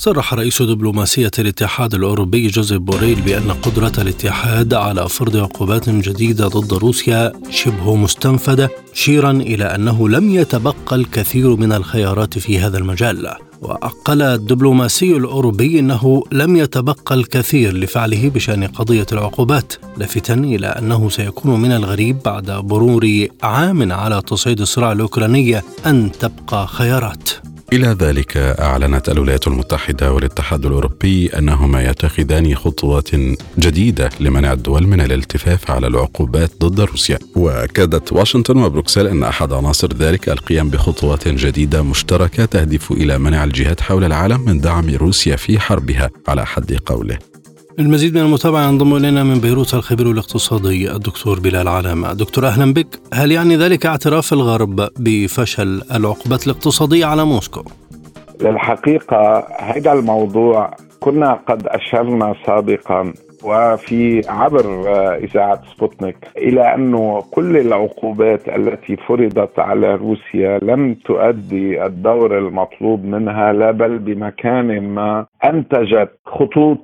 صرح 0.02 0.34
رئيس 0.34 0.62
دبلوماسية 0.62 1.32
الاتحاد 1.40 1.94
الأوروبي 1.94 2.48
جوزيف 2.48 2.80
بوريل 2.80 3.22
بأن 3.22 3.52
قدرة 3.52 3.92
الاتحاد 3.98 4.74
على 4.74 5.10
فرض 5.10 5.38
عقوبات 5.38 5.90
جديدة 5.90 6.48
ضد 6.48 6.74
روسيا 6.74 7.34
شبه 7.50 7.96
مستنفدة 7.96 8.70
مشيرا 8.94 9.32
إلى 9.32 9.64
أنه 9.64 10.10
لم 10.10 10.30
يتبقى 10.30 10.96
الكثير 10.96 11.56
من 11.56 11.74
الخيارات 11.74 12.40
في 12.40 12.60
هذا 12.60 12.78
المجال. 12.78 13.34
وأقل 13.62 14.22
الدبلوماسي 14.22 15.18
الأوروبي 15.18 15.80
أنه 15.80 16.24
لم 16.32 16.56
يتبقى 16.56 17.16
الكثير 17.16 17.78
لفعله 17.78 18.30
بشأن 18.30 18.64
قضية 18.64 19.06
العقوبات 19.12 19.74
لافتا 19.98 20.34
إلى 20.34 20.68
أنه 20.68 21.10
سيكون 21.10 21.62
من 21.62 21.72
الغريب 21.72 22.18
بعد 22.26 22.52
مرور 22.52 23.28
عام 23.44 23.92
على 23.92 24.22
تصعيد 24.22 24.62
الصراع 24.62 24.92
الأوكراني 24.92 25.62
أن 25.86 26.12
تبقى 26.12 26.68
خيارات. 26.68 27.51
إلى 27.74 27.88
ذلك 27.88 28.38
أعلنت 28.38 29.10
الولايات 29.10 29.48
المتحدة 29.48 30.14
والاتحاد 30.14 30.66
الأوروبي 30.66 31.28
أنهما 31.38 31.84
يتخذان 31.84 32.56
خطوات 32.56 33.10
جديدة 33.60 34.10
لمنع 34.20 34.54
الدول 34.54 34.88
من 34.88 35.02
الالتفاف 35.02 35.72
على 35.72 35.88
العقوبات 35.88 36.52
ضد 36.60 36.82
روسيا. 36.82 37.20
وأكدت 37.36 38.14
واشنطن 38.14 38.58
وبروكسل 38.58 39.08
أن 39.08 39.24
أحد 39.24 39.54
عناصر 39.54 39.94
ذلك 39.94 40.30
القيام 40.30 40.70
بخطوات 40.70 41.28
جديدة 41.28 41.82
مشتركة 41.84 42.46
تهدف 42.46 42.92
إلى 42.92 43.18
منع 43.18 43.44
الجهات 43.44 43.82
حول 43.82 44.04
العالم 44.04 44.42
من 44.42 44.62
دعم 44.62 44.90
روسيا 44.96 45.36
في 45.36 45.60
حربها. 45.60 46.10
على 46.28 46.46
حد 46.46 46.80
قوله. 46.86 47.31
المزيد 47.80 48.16
من 48.16 48.22
المتابعة 48.22 48.68
ينضم 48.68 48.96
إلينا 48.96 49.24
من 49.24 49.40
بيروت 49.40 49.74
الخبير 49.74 50.12
الاقتصادي 50.12 50.92
الدكتور 50.92 51.40
بلال 51.40 51.68
علامة 51.68 52.14
دكتور 52.14 52.48
أهلا 52.48 52.74
بك 52.74 52.88
هل 53.14 53.32
يعني 53.32 53.56
ذلك 53.56 53.86
اعتراف 53.86 54.34
الغرب 54.34 54.76
بفشل 55.00 55.82
العقوبات 55.96 56.48
الاقتصادية 56.48 57.06
على 57.06 57.26
موسكو؟ 57.26 57.62
للحقيقة 58.42 59.48
هذا 59.60 59.94
الموضوع 59.94 60.72
كنا 61.00 61.34
قد 61.34 61.68
أشرنا 61.68 62.36
سابقا 62.46 63.14
وفي 63.44 64.22
عبر 64.30 64.66
إذاعة 65.16 65.62
سبوتنيك 65.76 66.18
إلى 66.38 66.76
أنه 66.76 67.24
كل 67.32 67.58
العقوبات 67.58 68.50
التي 68.50 68.96
فرضت 68.96 69.60
على 69.60 69.96
روسيا 69.96 70.60
لم 70.64 70.94
تؤدي 70.94 71.86
الدور 71.86 72.38
المطلوب 72.38 73.06
منها 73.06 73.54
لا 73.54 73.72
بل 73.72 74.00
بمكان 74.00 74.82
ما 74.94 75.26
أنتجت 75.46 76.10
خطوط 76.26 76.80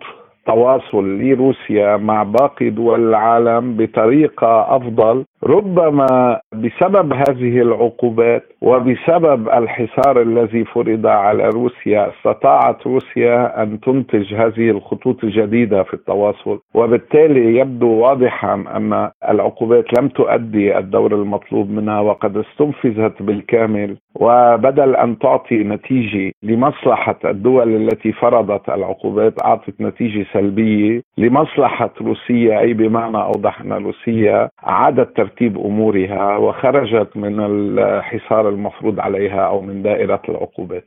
التواصل 0.50 1.20
لروسيا 1.20 1.98
مع 1.98 2.24
باقي 2.24 2.70
دول 2.70 3.10
العالم 3.10 3.78
بطريقة 3.78 4.76
أفضل 4.76 5.26
ربما 5.44 6.40
بسبب 6.54 7.14
هذه 7.14 7.62
العقوبات 7.62 8.44
وبسبب 8.62 9.50
الحصار 9.50 10.22
الذي 10.22 10.66
فرض 10.66 11.06
على 11.08 11.50
روسيا 11.50 12.10
استطاعت 12.10 12.88
روسيا 12.88 13.64
أن 13.64 13.80
تنتج 13.80 14.34
هذه 14.34 14.70
الخطوط 14.70 15.24
الجديدة 15.24 15.84
في 15.84 15.94
التواصل. 15.94 16.60
وبالتالي 16.74 17.58
يبدو 17.60 17.88
واضحا 17.88 18.54
أن 18.54 19.10
العقوبات 19.30 19.86
لم 20.00 20.08
تؤدي 20.08 20.78
الدور 20.78 21.16
المطلوب 21.16 21.70
منها 21.70 22.00
وقد 22.00 22.38
استنفذت 22.38 23.22
بالكامل. 23.22 23.98
وبدل 24.16 24.96
أن 24.96 25.20
تعطي 25.20 25.56
نتيجة 25.64 26.32
لمصلحة 26.44 27.20
الدول 27.26 27.76
التي 27.76 28.12
فرضت 28.12 28.70
العقوبات 28.70 29.34
أعطت 29.46 29.82
نتيجة 29.82 30.26
سلبية 30.34 31.02
لمصلحة 31.18 31.90
روسيا 32.02 32.60
أي 32.60 32.74
بمعنى 32.74 33.18
اوضح 33.18 33.62
ان 33.62 33.74
روسيا 33.74 34.50
اعادت 34.68 35.20
ترتيب 35.28 35.58
أمورها 35.58 36.38
وخرجت 36.38 37.18
من 37.18 37.40
الحصار 37.40 38.50
المفروض 38.50 39.00
عليها 39.00 39.48
أو 39.48 39.62
من 39.62 39.84
دائرة 39.84 40.22
العقوبات. 40.30 40.86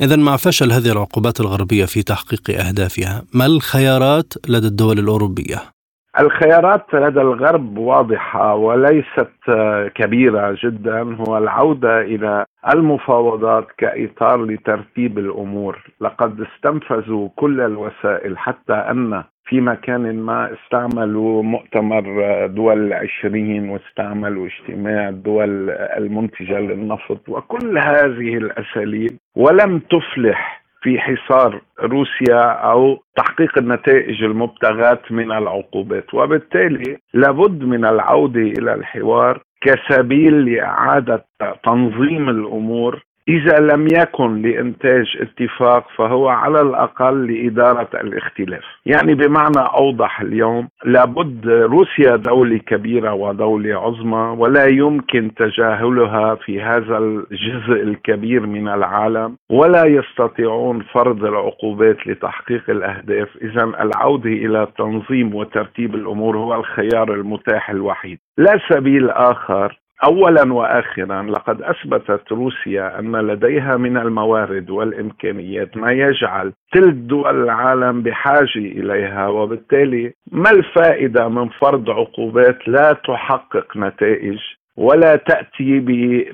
إذا 0.00 0.16
مع 0.16 0.36
فشل 0.36 0.72
هذه 0.72 0.92
العقوبات 0.92 1.40
الغربية 1.40 1.84
في 1.84 2.02
تحقيق 2.02 2.50
أهدافها، 2.50 3.22
ما 3.34 3.46
الخيارات 3.46 4.32
لدى 4.48 4.66
الدول 4.66 4.98
الأوروبية؟ 4.98 5.56
الخيارات 6.20 6.86
لدى 6.94 7.20
الغرب 7.20 7.78
واضحة 7.78 8.54
وليست 8.54 9.32
كبيرة 9.94 10.58
جدا 10.64 11.16
هو 11.16 11.38
العودة 11.38 12.00
إلى 12.00 12.44
المفاوضات 12.74 13.66
كإطار 13.78 14.44
لترتيب 14.44 15.18
الأمور 15.18 15.84
لقد 16.00 16.40
استنفذوا 16.40 17.28
كل 17.36 17.60
الوسائل 17.60 18.38
حتى 18.38 18.72
أن 18.72 19.24
في 19.50 19.60
مكان 19.60 20.20
ما 20.20 20.52
استعملوا 20.54 21.42
مؤتمر 21.42 22.02
دول 22.46 22.86
العشرين 22.86 23.68
واستعملوا 23.68 24.46
اجتماع 24.46 25.08
الدول 25.08 25.70
المنتجة 25.70 26.58
للنفط 26.60 27.28
وكل 27.28 27.78
هذه 27.78 28.36
الأساليب 28.36 29.10
ولم 29.36 29.78
تفلح 29.78 30.62
في 30.82 30.98
حصار 31.00 31.60
روسيا 31.82 32.42
أو 32.52 32.98
تحقيق 33.16 33.58
النتائج 33.58 34.22
المبتغاة 34.24 35.00
من 35.10 35.32
العقوبات. 35.32 36.14
وبالتالي 36.14 36.96
لابد 37.14 37.64
من 37.64 37.84
العودة 37.84 38.40
إلى 38.40 38.74
الحوار 38.74 39.42
كسبيل 39.60 40.44
لإعادة 40.44 41.24
تنظيم 41.64 42.28
الأمور 42.28 43.02
إذا 43.30 43.58
لم 43.60 43.86
يكن 43.92 44.42
لإنتاج 44.42 45.06
اتفاق 45.20 45.84
فهو 45.96 46.28
على 46.28 46.60
الأقل 46.60 47.32
لإدارة 47.32 47.88
الاختلاف. 47.94 48.64
يعني 48.86 49.14
بمعنى 49.14 49.68
أوضح 49.74 50.20
اليوم 50.20 50.68
لابد 50.84 51.48
روسيا 51.48 52.16
دولة 52.16 52.58
كبيرة 52.58 53.12
ودولة 53.12 53.74
عظمى 53.80 54.36
ولا 54.38 54.66
يمكن 54.66 55.34
تجاهلها 55.34 56.34
في 56.34 56.62
هذا 56.62 56.98
الجزء 56.98 57.82
الكبير 57.82 58.46
من 58.46 58.68
العالم 58.68 59.36
ولا 59.50 59.84
يستطيعون 59.86 60.82
فرض 60.82 61.24
العقوبات 61.24 62.06
لتحقيق 62.06 62.70
الأهداف. 62.70 63.28
إذا 63.42 63.64
العودة 63.64 64.30
إلى 64.30 64.66
تنظيم 64.78 65.34
وترتيب 65.34 65.94
الأمور 65.94 66.36
هو 66.36 66.54
الخيار 66.54 67.14
المتاح 67.14 67.70
الوحيد. 67.70 68.18
لا 68.38 68.60
سبيل 68.68 69.10
آخر 69.10 69.80
اولا 70.04 70.52
واخرا 70.52 71.22
لقد 71.22 71.62
أثبتت 71.62 72.32
روسيا 72.32 72.98
أن 72.98 73.16
لديها 73.16 73.76
من 73.76 73.96
الموارد 73.96 74.70
والإمكانيات 74.70 75.76
ما 75.76 75.92
يجعل 75.92 76.52
تلك 76.72 76.94
دول 76.94 77.42
العالم 77.44 78.02
بحاجة 78.02 78.56
إليها 78.56 79.28
وبالتالي 79.28 80.12
ما 80.32 80.50
الفائدة 80.50 81.28
من 81.28 81.48
فرض 81.48 81.90
عقوبات 81.90 82.68
لا 82.68 82.92
تحقق 82.92 83.76
نتائج 83.76 84.38
ولا 84.76 85.16
تأتي 85.16 85.80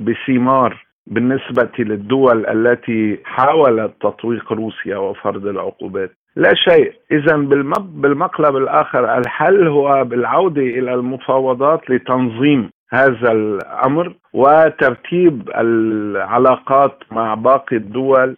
بثمار 0.00 0.86
بالنسبة 1.06 1.70
للدول 1.78 2.46
التي 2.46 3.18
حاولت 3.24 3.92
تطويق 4.00 4.52
روسيا 4.52 4.96
وفرض 4.96 5.46
العقوبات؟ 5.46 6.10
لا 6.36 6.54
شيء. 6.54 6.92
اذا 7.12 7.36
بالمقلب 7.76 8.56
الآخر 8.56 9.18
الحل 9.18 9.68
هو 9.68 10.04
بالعودة 10.04 10.62
إلى 10.62 10.94
المفاوضات 10.94 11.90
لتنظيم 11.90 12.70
هذا 12.90 13.32
الأمر 13.32 14.14
وترتيب 14.32 15.50
العلاقات 15.56 17.02
مع 17.10 17.34
باقي 17.34 17.76
الدول 17.76 18.36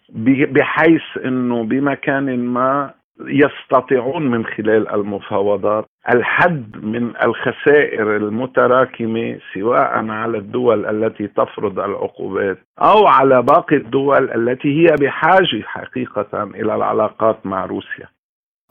بحيث 0.50 1.02
إنه 1.24 1.64
بمكان 1.64 2.38
ما 2.44 2.90
يستطيعون 3.20 4.30
من 4.30 4.46
خلال 4.46 4.88
المفاوضات 4.94 5.84
الحد 6.14 6.84
من 6.84 7.12
الخسائر 7.24 8.16
المتراكمة 8.16 9.38
سواء 9.54 10.08
على 10.08 10.38
الدول 10.38 10.86
التي 10.86 11.26
تفرض 11.26 11.80
العقوبات 11.80 12.58
أو 12.78 13.06
على 13.06 13.42
باقي 13.42 13.76
الدول 13.76 14.30
التي 14.30 14.80
هي 14.80 14.94
بحاجة 15.00 15.62
حقيقة 15.64 16.42
إلى 16.42 16.74
العلاقات 16.74 17.46
مع 17.46 17.64
روسيا. 17.64 18.08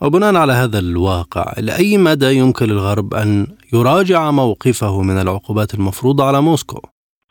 وبناء 0.01 0.35
على 0.35 0.53
هذا 0.53 0.79
الواقع 0.79 1.45
لأي 1.67 1.97
مدى 1.97 2.37
يمكن 2.37 2.65
للغرب 2.65 3.13
أن 3.13 3.47
يراجع 3.73 4.31
موقفه 4.31 5.01
من 5.01 5.17
العقوبات 5.21 5.73
المفروضة 5.73 6.27
على 6.27 6.41
موسكو؟ 6.41 6.81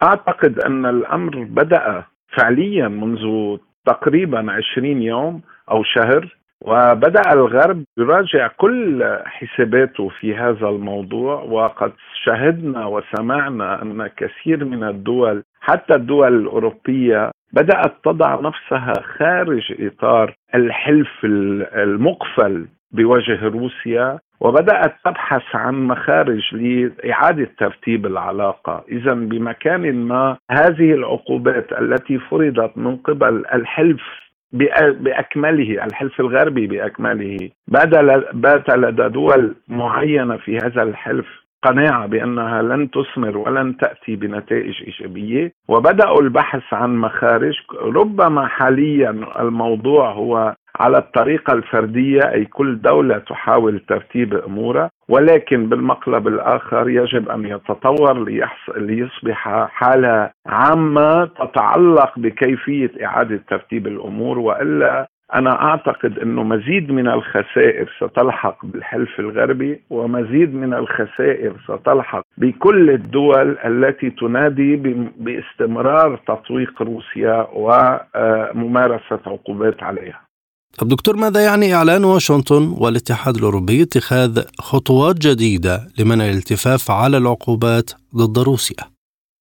أعتقد 0.03 0.59
أن 0.59 0.87
الأمر 0.87 1.45
بدأ 1.45 2.05
فعليا 2.37 2.89
منذ 2.89 3.57
تقريبا 3.87 4.53
20 4.73 5.03
يوم 5.03 5.41
أو 5.71 5.83
شهر 5.83 6.36
وبدأ 6.65 7.33
الغرب 7.33 7.85
يراجع 7.99 8.47
كل 8.47 9.05
حساباته 9.25 10.09
في 10.09 10.37
هذا 10.37 10.69
الموضوع 10.69 11.43
وقد 11.43 11.93
شهدنا 12.25 12.87
وسمعنا 12.87 13.83
أن 13.83 14.07
كثير 14.07 14.65
من 14.65 14.85
الدول 14.85 15.43
حتى 15.61 15.95
الدول 15.95 16.37
الأوروبية 16.41 17.31
بدأت 17.53 17.93
تضع 18.05 18.41
نفسها 18.41 18.93
خارج 19.19 19.75
إطار 19.81 20.35
الحلف 20.55 21.25
المقفل 21.25 22.67
بوجه 22.93 23.45
روسيا 23.49 24.19
وبدأت 24.41 24.95
تبحث 25.05 25.43
عن 25.55 25.75
مخارج 25.75 26.55
لإعادة 26.55 27.49
ترتيب 27.59 28.07
العلاقة. 28.07 28.85
إذا 28.89 29.15
بمكان 29.15 29.95
ما 29.95 30.37
هذه 30.51 30.93
العقوبات 30.93 31.73
التي 31.73 32.19
فرضت 32.19 32.79
من 32.79 32.97
قبل 32.97 33.45
الحلف 33.55 34.26
بأكمله 34.53 35.85
الحلف 35.85 36.21
الغربي 36.21 36.67
بأكمله. 36.67 37.51
بات 38.33 38.71
لدى 38.71 39.09
دول 39.09 39.55
معينة 39.69 40.37
في 40.37 40.57
هذا 40.57 40.83
الحلف 40.83 41.27
قناعة 41.63 42.07
بأنها 42.07 42.63
لن 42.63 42.91
تثمر 42.91 43.39
ولن 43.39 43.77
تأتي 43.77 44.17
بنتائج 44.17 44.83
إيجابية 44.87 45.53
وبدأوا 45.69 46.23
البحث 46.23 46.63
عن 46.73 46.97
مخارج. 46.97 47.55
ربما 47.83 48.47
حاليا 48.47 49.11
الموضوع 49.41 50.13
هو 50.13 50.55
على 50.81 50.99
الطريقة 50.99 51.53
الفردية 51.53 52.21
أي 52.33 52.45
كل 52.45 52.81
دولة 52.81 53.19
تحاول 53.19 53.81
ترتيب 53.89 54.35
أمورها 54.35 54.91
ولكن 55.09 55.69
بالمقلب 55.69 56.29
الآخر 56.29 56.89
يجب 56.89 57.29
أن 57.29 57.45
يتطور 57.47 58.25
ليصبح 58.77 59.67
حالة 59.69 60.31
عامة 60.47 61.25
تتعلق 61.25 62.19
بكيفية 62.19 62.91
إعادة 63.05 63.41
ترتيب 63.49 63.87
الأمور. 63.87 64.39
وإلا 64.39 65.07
أنا 65.35 65.63
أعتقد 65.63 66.19
أنه 66.19 66.43
مزيد 66.43 66.93
من 66.93 67.09
الخسائر 67.09 67.93
ستلحق 68.01 68.67
بالحلف 68.67 69.21
الغربي 69.21 69.81
ومزيد 69.91 70.55
من 70.55 70.75
الخسائر 70.75 71.53
ستلحق 71.65 72.23
بكل 72.39 72.91
الدول 72.91 73.59
التي 73.65 74.11
تنادي 74.11 74.77
باستمرار 75.17 76.17
تطويق 76.27 76.83
روسيا 76.83 77.47
وممارسة 77.53 79.21
عقوبات 79.27 79.83
عليها. 79.83 80.26
طب 80.79 80.89
دكتور 80.89 81.17
ماذا 81.17 81.45
يعني 81.45 81.75
إعلان 81.75 82.05
واشنطن 82.05 82.75
والاتحاد 82.81 83.37
الأوروبي 83.37 83.83
اتخاذ 83.83 84.43
خطوات 84.59 85.17
جديدة 85.19 85.81
لمنع 85.99 86.25
الالتفاف 86.25 86.91
على 86.91 87.17
العقوبات 87.17 87.91
ضد 88.17 88.39
روسيا؟ 88.39 88.85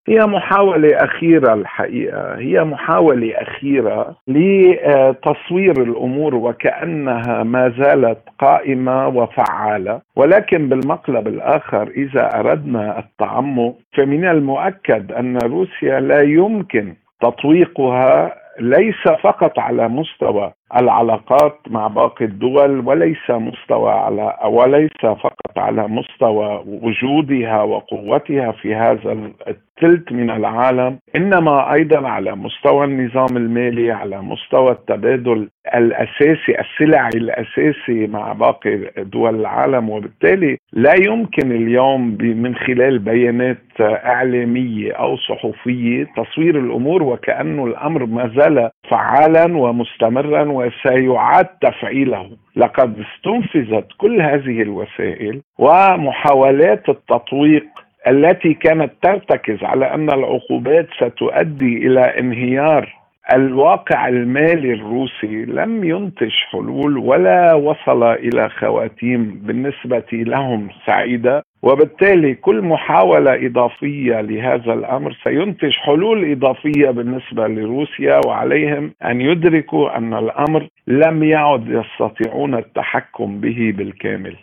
هي 0.07 0.25
محاولة 0.25 1.03
أخيرة 1.03 1.53
الحقيقة 1.53 2.38
هي 2.38 2.63
محاولة 2.63 3.33
أخيرة 3.36 4.15
لتصوير 4.27 5.83
الأمور 5.83 6.36
وكأنها 6.36 7.43
ما 7.43 7.73
زالت 7.79 8.19
قائمة 8.39 9.07
وفعالة 9.07 10.01
ولكن 10.15 10.69
بالمقلب 10.69 11.27
الآخر 11.27 11.88
إذا 11.88 12.39
أردنا 12.39 12.99
التعمق 12.99 13.75
فمن 13.97 14.25
المؤكد 14.25 15.11
أن 15.11 15.38
روسيا 15.38 15.99
لا 15.99 16.21
يمكن 16.21 16.93
تطويقها 17.21 18.36
ليس 18.59 19.07
فقط 19.23 19.59
على 19.59 19.88
مستوى 19.88 20.53
العلاقات 20.80 21.59
مع 21.70 21.88
باقي 21.88 22.26
الدول 22.26 22.88
وليس 22.88 23.30
مستوى 23.30 23.91
على 23.91 24.34
وليس 24.45 25.01
فقط 25.01 25.57
على 25.57 25.88
مستوى 25.88 26.63
وجودها 26.68 27.61
وقوتها 27.63 28.51
في 28.51 28.76
هذا 28.76 29.32
الثلث 29.47 30.11
من 30.11 30.30
العالم 30.30 30.97
إنما 31.16 31.74
أيضا 31.74 32.07
على 32.07 32.36
مستوى 32.36 32.86
النظام 32.86 33.38
المالي 33.38 33.91
على 33.91 34.22
مستوى 34.22 34.72
التبادل 34.72 35.49
الأساسي 35.76 36.55
السلعي 36.59 37.09
الأساسي 37.16 38.07
مع 38.07 38.34
باقي 38.34 38.78
دول 38.97 39.36
العالم. 39.36 39.89
وبالتالي 39.89 40.57
لا 40.74 40.93
يمكن 41.07 41.51
اليوم 41.51 42.18
من 42.22 42.55
خلال 42.55 42.99
بيانات 42.99 43.57
إعلامية 43.80 44.91
أو 44.91 45.18
صحفية 45.18 46.07
تصوير 46.18 46.59
الأمور 46.59 47.03
وكانه 47.03 47.66
الأمر 47.66 48.05
ما 48.05 48.32
زال 48.36 48.70
فعالا 48.89 49.57
ومستمرا 49.57 50.51
وسيعاد 50.56 51.45
تفعيله. 51.45 52.30
لقد 52.56 52.99
استنفذت 52.99 53.88
كل 53.97 54.22
هذه 54.22 54.62
الوسائل 54.62 55.41
ومحاولات 55.58 56.89
التطويق 56.89 57.66
التي 58.08 58.53
كانت 58.53 58.93
ترتكز 59.01 59.64
على 59.64 59.93
أن 59.93 60.10
العقوبات 60.10 60.88
ستؤدي 60.97 61.88
إلى 61.88 62.20
انهيار 62.20 63.05
الواقع 63.34 64.07
المالي 64.07 64.73
الروسي 64.73 65.45
لم 65.45 65.84
ينتج 65.84 66.32
حلول 66.51 66.97
ولا 66.97 67.53
وصل 67.53 68.03
إلى 68.03 68.49
خواتيم 68.49 69.41
بالنسبة 69.43 70.05
لهم 70.11 70.69
سعيدة 70.86 71.43
وبالتالي 71.61 72.36
كل 72.36 72.61
محاولة 72.61 73.45
إضافية 73.47 74.21
لهذا 74.21 74.73
الأمر 74.73 75.17
سينتج 75.23 75.71
حلول 75.71 76.32
إضافية 76.32 76.89
بالنسبة 76.89 77.47
لروسيا 77.47 78.21
وعليهم 78.28 78.93
أن 79.05 79.21
يدركوا 79.21 79.97
أن 79.97 80.13
الأمر 80.13 80.67
لم 80.88 81.23
يعد 81.23 81.67
يستطيعون 81.67 82.55
التحكم 82.55 83.39
به 83.39 83.73
بالكامل. 83.78 84.36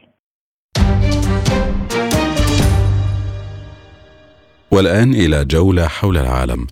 والآن 4.73 5.11
إلى 5.11 5.45
جولة 5.45 5.87
حول 5.87 6.17
العالم. 6.17 6.67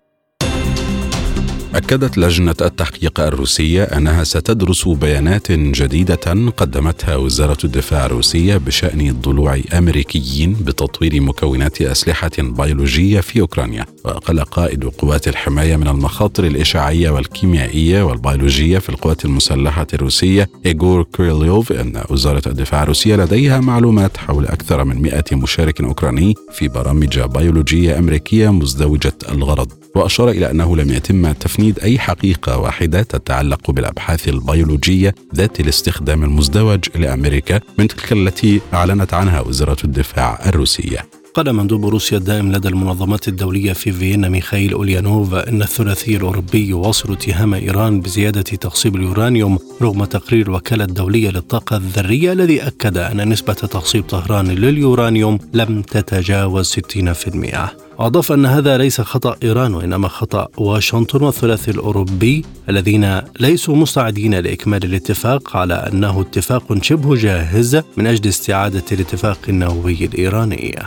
أكدت 1.75 2.19
لجنة 2.19 2.55
التحقيق 2.61 3.21
الروسية 3.21 3.83
أنها 3.85 4.25
ستدرس 4.25 4.89
بيانات 4.89 5.53
جديدة 5.53 6.51
قدمتها 6.57 7.17
وزارة 7.17 7.57
الدفاع 7.65 8.07
الروسية 8.07 8.57
بشأن 8.57 9.21
ضلوع 9.21 9.61
أمريكيين 9.73 10.53
بتطوير 10.53 11.21
مكونات 11.21 11.83
أسلحة 11.83 12.31
بيولوجية 12.39 13.21
في 13.21 13.41
أوكرانيا 13.41 13.87
وقال 14.05 14.41
قائد 14.41 14.85
قوات 14.85 15.29
الحماية 15.29 15.77
من 15.77 15.89
المخاطر 15.89 16.45
الإشعاعية 16.45 17.11
والكيميائية 17.11 18.03
والبيولوجية 18.03 18.79
في 18.79 18.89
القوات 18.89 19.25
المسلحة 19.25 19.87
الروسية 19.95 20.49
إيغور 20.67 21.03
كريليوف 21.03 21.73
أن 21.73 22.03
وزارة 22.11 22.43
الدفاع 22.49 22.83
الروسية 22.83 23.17
لديها 23.17 23.61
معلومات 23.61 24.17
حول 24.17 24.47
أكثر 24.47 24.85
من 24.85 25.03
100 25.03 25.25
مشارك 25.33 25.81
أوكراني 25.81 26.35
في 26.53 26.69
برامج 26.69 27.21
بيولوجية 27.21 27.99
أمريكية 27.99 28.53
مزدوجة 28.53 29.13
الغرض. 29.29 29.80
وأشار 29.95 30.31
إلى 30.31 30.51
أنه 30.51 30.77
لم 30.77 30.91
يتم 30.91 31.33
تفنيد 31.33 31.79
أي 31.79 31.99
حقيقة 31.99 32.59
واحدة 32.59 33.03
تتعلق 33.03 33.71
بالأبحاث 33.71 34.29
البيولوجية 34.29 35.15
ذات 35.35 35.61
الاستخدام 35.61 36.25
المزدوج 36.25 36.85
لأمريكا 36.95 37.61
من 37.79 37.89
تلك 37.89 38.13
التي 38.13 38.61
أعلنت 38.75 39.15
عنها 39.15 39.41
وزارة 39.41 39.77
الدفاع 39.85 40.41
الروسية. 40.47 41.20
قال 41.35 41.53
مندوب 41.53 41.87
روسيا 41.87 42.19
الدائم 42.19 42.53
لدى 42.53 42.69
المنظمات 42.69 43.29
الدولية 43.29 43.73
في 43.73 43.93
فيينا 43.93 44.29
ميخائيل 44.29 44.73
أوليانوف 44.73 45.35
أن 45.35 45.63
الثلاثي 45.63 46.17
الأوروبي 46.17 46.69
يواصل 46.69 47.13
اتهام 47.13 47.55
إيران 47.55 48.01
بزيادة 48.01 48.43
تخصيب 48.43 48.97
اليورانيوم 48.97 49.59
رغم 49.83 50.05
تقرير 50.05 50.47
الوكالة 50.47 50.85
الدولية 50.85 51.31
للطاقة 51.31 51.77
الذرية 51.77 52.33
الذي 52.33 52.63
أكد 52.63 52.99
أن 52.99 53.29
نسبة 53.29 53.53
تخصيب 53.53 54.05
طهران 54.05 54.49
لليورانيوم 54.49 55.39
لم 55.55 55.83
تتجاوز 55.83 56.73
60%. 56.73 57.81
وأضاف 57.99 58.33
أن 58.33 58.47
هذا 58.47 58.79
ليس 58.79 59.01
خطأ 59.01 59.37
إيران 59.43 59.75
وإنما 59.75 60.09
خطأ 60.09 60.49
واشنطن 60.59 61.23
والثلاثي 61.23 61.71
الأوروبي 61.71 62.45
الذين 62.69 63.21
ليسوا 63.41 63.77
مستعدين 63.77 64.35
لإكمال 64.35 64.85
الاتفاق 64.85 65.57
على 65.57 65.75
أنه 65.75 66.21
اتفاق 66.21 66.83
شبه 66.83 67.15
جاهز 67.15 67.83
من 67.97 68.07
أجل 68.07 68.29
استعادة 68.29 68.85
الاتفاق 68.93 69.39
النووي 69.49 70.05
الإيراني 70.05 70.79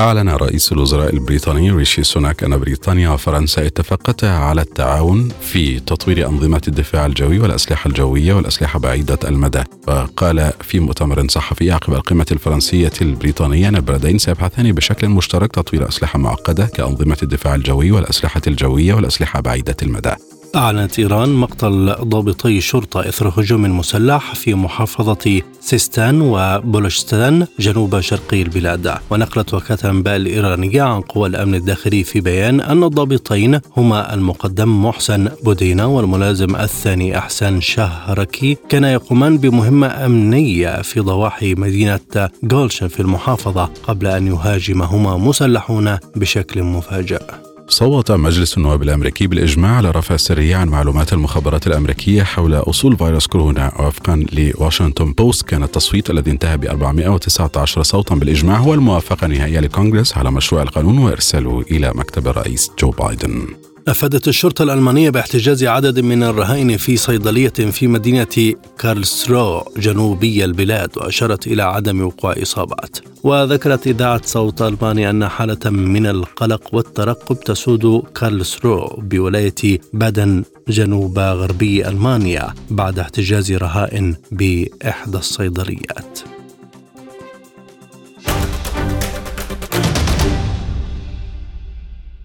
أعلن 0.00 0.28
رئيس 0.28 0.72
الوزراء 0.72 1.14
البريطاني 1.14 1.70
ريشي 1.70 2.02
سوناك 2.02 2.44
أن 2.44 2.58
بريطانيا 2.58 3.10
وفرنسا 3.10 3.66
اتفقتا 3.66 4.26
على 4.26 4.60
التعاون 4.60 5.28
في 5.40 5.80
تطوير 5.80 6.28
أنظمة 6.28 6.60
الدفاع 6.68 7.06
الجوي 7.06 7.38
والأسلحة 7.38 7.88
الجوية 7.88 8.34
والأسلحة 8.34 8.78
بعيدة 8.78 9.18
المدى. 9.24 9.62
وقال 9.88 10.52
في 10.62 10.80
مؤتمر 10.80 11.28
صحفي 11.28 11.72
عقب 11.72 11.94
القمة 11.94 12.26
الفرنسية 12.32 12.92
البريطانية 13.02 13.68
أن 13.68 13.76
البلدين 13.76 14.18
سيبحثان 14.18 14.72
بشكل 14.72 15.08
مشترك 15.08 15.52
تطوير 15.52 15.88
أسلحة 15.88 16.18
معقدة 16.18 16.66
كأنظمة 16.66 17.18
الدفاع 17.22 17.54
الجوي 17.54 17.90
والأسلحة 17.90 18.42
الجوية 18.46 18.94
والأسلحة 18.94 19.40
بعيدة 19.40 19.76
المدى. 19.82 20.14
أعلنت 20.56 20.98
إيران 20.98 21.28
مقتل 21.28 21.94
ضابطي 22.04 22.60
شرطة 22.60 23.08
إثر 23.08 23.28
هجوم 23.28 23.78
مسلح 23.78 24.34
في 24.34 24.54
محافظة 24.54 25.42
سيستان 25.60 26.20
وبولشستان 26.20 27.46
جنوب 27.58 28.00
شرقي 28.00 28.42
البلاد. 28.42 28.94
ونقلت 29.10 29.54
وكالة 29.54 29.90
أنباء 29.90 30.16
الإيرانية 30.16 30.82
عن 30.82 31.00
قوى 31.00 31.28
الأمن 31.28 31.54
الداخلي 31.54 32.04
في 32.04 32.20
بيان 32.20 32.60
أن 32.60 32.84
الضابطين 32.84 33.60
هما 33.76 34.14
المقدم 34.14 34.84
محسن 34.86 35.28
بودينا 35.44 35.84
والملازم 35.84 36.56
الثاني 36.56 37.18
أحسن 37.18 37.60
شهركي. 37.60 38.56
كانا 38.68 38.92
يقومان 38.92 39.38
بمهمة 39.38 40.06
أمنية 40.06 40.82
في 40.82 41.00
ضواحي 41.00 41.54
مدينة 41.54 42.00
جولشن 42.42 42.88
في 42.88 43.00
المحافظة 43.00 43.64
قبل 43.64 44.06
أن 44.06 44.26
يهاجمهما 44.26 45.16
مسلحون 45.16 45.98
بشكل 46.16 46.62
مفاجئ. 46.62 47.49
صوت 47.70 48.12
مجلس 48.12 48.56
النواب 48.56 48.82
الأمريكي 48.82 49.26
بالإجماع 49.26 49.76
على 49.76 49.90
رفع 49.90 50.14
السرية 50.14 50.56
عن 50.56 50.68
معلومات 50.68 51.12
المخابرات 51.12 51.66
الأمريكية 51.66 52.22
حول 52.22 52.54
أصول 52.54 52.96
فيروس 52.96 53.26
كورونا 53.26 53.80
وفقا 53.80 54.24
لواشنطن 54.32 55.12
بوست 55.12 55.48
كان 55.48 55.62
التصويت 55.62 56.10
الذي 56.10 56.30
انتهى 56.30 56.56
ب 56.56 56.64
419 56.64 57.82
صوتا 57.82 58.14
بالإجماع 58.14 58.58
هو 58.58 58.74
الموافقة 58.74 59.24
النهائية 59.24 59.60
للكونغرس 59.60 60.18
على 60.18 60.30
مشروع 60.30 60.62
القانون 60.62 60.98
وإرساله 60.98 61.64
إلى 61.70 61.92
مكتب 61.94 62.28
الرئيس 62.28 62.70
جو 62.78 62.90
بايدن. 62.90 63.46
أفادت 63.88 64.28
الشرطة 64.28 64.62
الألمانية 64.62 65.10
باحتجاز 65.10 65.64
عدد 65.64 66.00
من 66.00 66.22
الرهائن 66.22 66.76
في 66.76 66.96
صيدلية 66.96 67.48
في 67.48 67.86
مدينة 67.86 68.54
كارلسرو 68.78 69.72
جنوبي 69.76 70.44
البلاد 70.44 70.90
وأشارت 70.96 71.46
إلى 71.46 71.62
عدم 71.62 72.00
وقوع 72.00 72.34
إصابات. 72.42 72.98
وذكرت 73.22 73.86
إذاعة 73.86 74.20
صوت 74.24 74.62
ألمانيا 74.62 75.10
أن 75.10 75.28
حالة 75.28 75.70
من 75.70 76.06
القلق 76.06 76.74
والترقب 76.74 77.40
تسود 77.40 78.02
كارلسرو 78.14 79.02
بولاية 79.02 79.80
بادن 79.92 80.44
جنوب 80.68 81.18
غربي 81.18 81.88
ألمانيا 81.88 82.54
بعد 82.70 82.98
احتجاز 82.98 83.52
رهائن 83.52 84.14
بإحدى 84.32 85.18
الصيدليات. 85.18 86.18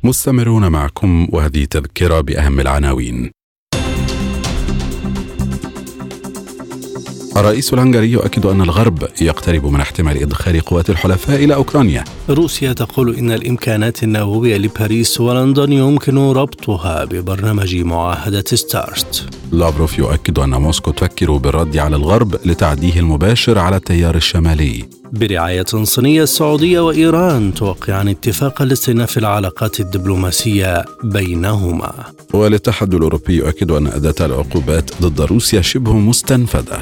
مستمرون 0.06 0.68
معكم 0.68 1.28
وهذه 1.32 1.66
تذكرة 1.66 2.22
بأهم 2.22 2.60
العناوين. 2.60 3.32
الرئيس 7.38 7.74
الهنغاري 7.74 8.12
يؤكد 8.12 8.46
أن 8.46 8.62
الغرب 8.62 9.08
يقترب 9.22 9.66
من 9.66 9.82
احتمال 9.82 10.22
إدخال 10.22 10.62
قوات 10.62 10.90
الحلفاء 10.90 11.44
إلى 11.44 11.56
أوكرانيا. 11.56 12.04
روسيا 12.30 12.74
تقول 12.74 13.16
إن 13.16 13.32
الإمكانات 13.32 14.04
النووية 14.04 14.58
لباريس 14.58 15.22
ولندن 15.22 15.72
يمكن 15.72 16.18
ربطها 16.18 17.06
ببرنامج 17.06 17.76
معاهدة 17.76 18.44
ستارت. 18.54 19.30
لافروف 19.52 19.98
يؤكد 19.98 20.40
أن 20.40 20.50
موسكو 20.50 20.92
تفكر 20.92 21.38
بالرد 21.38 21.78
على 21.78 21.96
الغرب 21.96 22.36
لتعديه 22.46 23.00
المباشر 23.00 23.60
على 23.60 23.76
التيار 23.76 24.16
الشمالي. 24.16 24.86
برعاية 25.14 25.66
صينية 25.84 26.24
السعودية 26.24 26.80
وإيران 26.80 27.54
توقعان 27.54 28.08
اتفاقا 28.08 28.66
لاستئناف 28.66 29.18
العلاقات 29.18 29.80
الدبلوماسية 29.80 30.86
بينهما. 31.04 31.94
والاتحاد 32.34 32.94
الأوروبي 32.94 33.36
يؤكد 33.36 33.72
أن 33.72 33.88
أداة 33.88 34.26
العقوبات 34.26 34.92
ضد 35.02 35.22
روسيا 35.22 35.62
شبه 35.62 35.94
مستنفذة. 35.94 36.82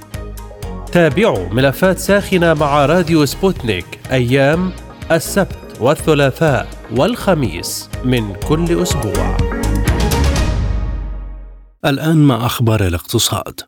تابعوا 0.91 1.49
ملفات 1.49 1.99
ساخنة 1.99 2.53
مع 2.53 2.85
راديو 2.85 3.25
سبوتنيك 3.25 3.85
أيام 4.11 4.71
السبت 5.11 5.57
والثلاثاء 5.79 6.67
والخميس 6.95 7.89
من 8.05 8.33
كل 8.33 8.81
أسبوع. 8.81 9.37
الآن 11.85 12.17
مع 12.17 12.45
أخبار 12.45 12.87
الاقتصاد 12.87 13.59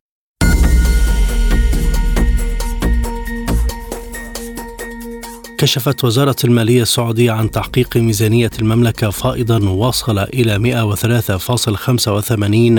كشفت 5.58 6.04
وزارة 6.04 6.36
المالية 6.44 6.82
السعودية 6.82 7.32
عن 7.32 7.52
تحقيق 7.52 7.98
ميزانية 7.98 8.50
المملكة 8.60 9.10
فائضا 9.10 9.70
وصل 9.70 10.20
إلى 10.20 10.60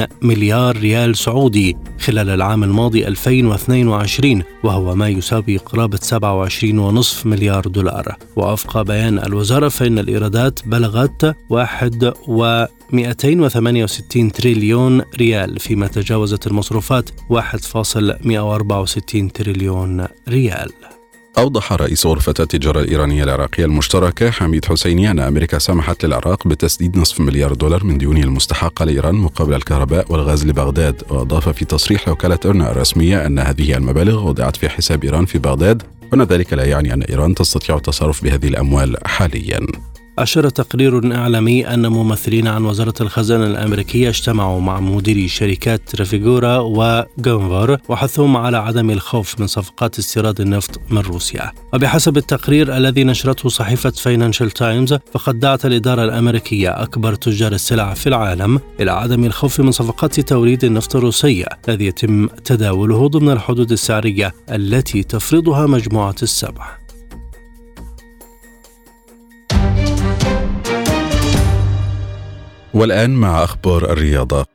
103.85 0.09 0.15
مليار 0.23 0.77
ريال 0.77 1.17
سعودي 1.17 1.77
خلال 2.01 2.31
العام 2.31 2.65
الماضي 2.65 3.09
2022 3.09 4.43
وهو 4.65 4.95
ما 4.95 5.09
يساوي 5.09 5.57
قرابة 5.57 5.99
27.5 5.99 7.27
مليار 7.27 7.67
دولار. 7.67 8.17
ووفق 8.37 8.83
بيان 8.83 9.19
الوزارة 9.19 9.69
فإن 9.69 9.99
الإيرادات 9.99 10.61
بلغت 10.67 11.37
واحد 11.51 12.13
و 12.29 12.65
268 12.93 14.33
تريليون 14.33 15.03
ريال 15.17 15.61
فيما 15.61 15.87
تجاوزت 15.87 16.47
المصروفات 16.47 17.11
1.164 17.31 19.33
تريليون 19.35 20.07
ريال. 20.29 20.94
أوضح 21.39 21.73
رئيس 21.73 22.07
غرفة 22.07 22.35
التجارة 22.41 22.81
الإيرانية 22.81 23.25
العراقية 23.25 23.65
المشتركة 23.65 24.31
حميد 24.31 24.65
حسيني 24.65 25.11
أن 25.11 25.19
أمريكا 25.19 25.59
سمحت 25.59 26.05
للعراق 26.05 26.49
بتسديد 26.49 26.99
نصف 26.99 27.21
مليار 27.21 27.55
دولار 27.55 27.85
من 27.85 27.99
ديونه 27.99 28.21
المستحقة 28.21 28.85
لإيران 28.85 29.15
مقابل 29.15 29.55
الكهرباء 29.55 30.13
والغاز 30.13 30.47
لبغداد. 30.47 31.03
وأضاف 31.11 31.49
في 31.49 31.65
تصريح 31.65 32.09
لوكالة 32.09 32.39
إرنا 32.47 32.71
الرسمية 32.71 33.27
أن 33.27 33.39
هذه 33.39 33.77
المبالغ 33.77 34.29
وضعت 34.29 34.57
في 34.57 34.69
حساب 34.69 35.05
إيران 35.05 35.25
في 35.25 35.39
بغداد 35.39 35.83
وأن 36.13 36.23
ذلك 36.23 36.53
لا 36.53 36.65
يعني 36.65 36.95
أن 36.95 37.03
إيران 37.03 37.35
تستطيع 37.35 37.77
التصرف 37.77 38.25
بهذه 38.25 38.49
الأموال 38.49 38.97
حالياً. 39.07 39.94
أشار 40.19 40.49
تقرير 40.49 41.15
إعلامي 41.15 41.67
أن 41.75 41.87
ممثلين 41.87 42.49
عن 42.49 42.65
وزارة 42.65 42.95
الخزانة 43.01 43.47
الأمريكية 43.47 44.09
اجتمعوا 44.09 44.61
مع 44.61 44.81
مديري 44.81 45.29
شركات 45.29 45.81
ترافيغورا 45.89 46.59
وغونفور 46.59 47.79
وحثهم 47.89 48.37
على 48.37 48.57
عدم 48.57 48.91
الخوف 48.91 49.41
من 49.41 49.47
صفقات 49.47 49.99
استيراد 49.99 50.41
النفط 50.41 50.81
من 50.91 50.99
روسيا. 50.99 51.53
وبحسب 51.75 52.17
التقرير 52.17 52.77
الذي 52.77 53.05
نشرته 53.05 53.49
صحيفة 53.49 53.91
فاينانشال 53.91 54.51
تايمز 54.51 54.95
فقد 55.13 55.41
دعت 55.41 55.67
الإدارة 55.67 56.05
الأمريكية 56.05 56.83
أكبر 56.83 57.15
تجار 57.15 57.53
السلع 57.53 57.95
في 57.95 58.07
العالم 58.07 58.61
إلى 58.81 58.91
عدم 58.91 59.25
الخوف 59.25 59.61
من 59.61 59.71
صفقات 59.71 60.21
توريد 60.21 60.65
النفط 60.65 60.97
الروسي 60.97 61.45
الذي 61.69 61.87
يتم 61.87 62.27
تداوله 62.27 63.09
ضمن 63.09 63.31
الحدود 63.31 63.73
السعرية 63.73 64.35
التي 64.51 65.03
تفرضها 65.03 65.67
مجموعة 65.67 66.17
السبع. 66.23 66.84
والآن 72.75 73.11
مع 73.11 73.45
أخبار 73.45 73.93
الرياضة. 73.93 74.54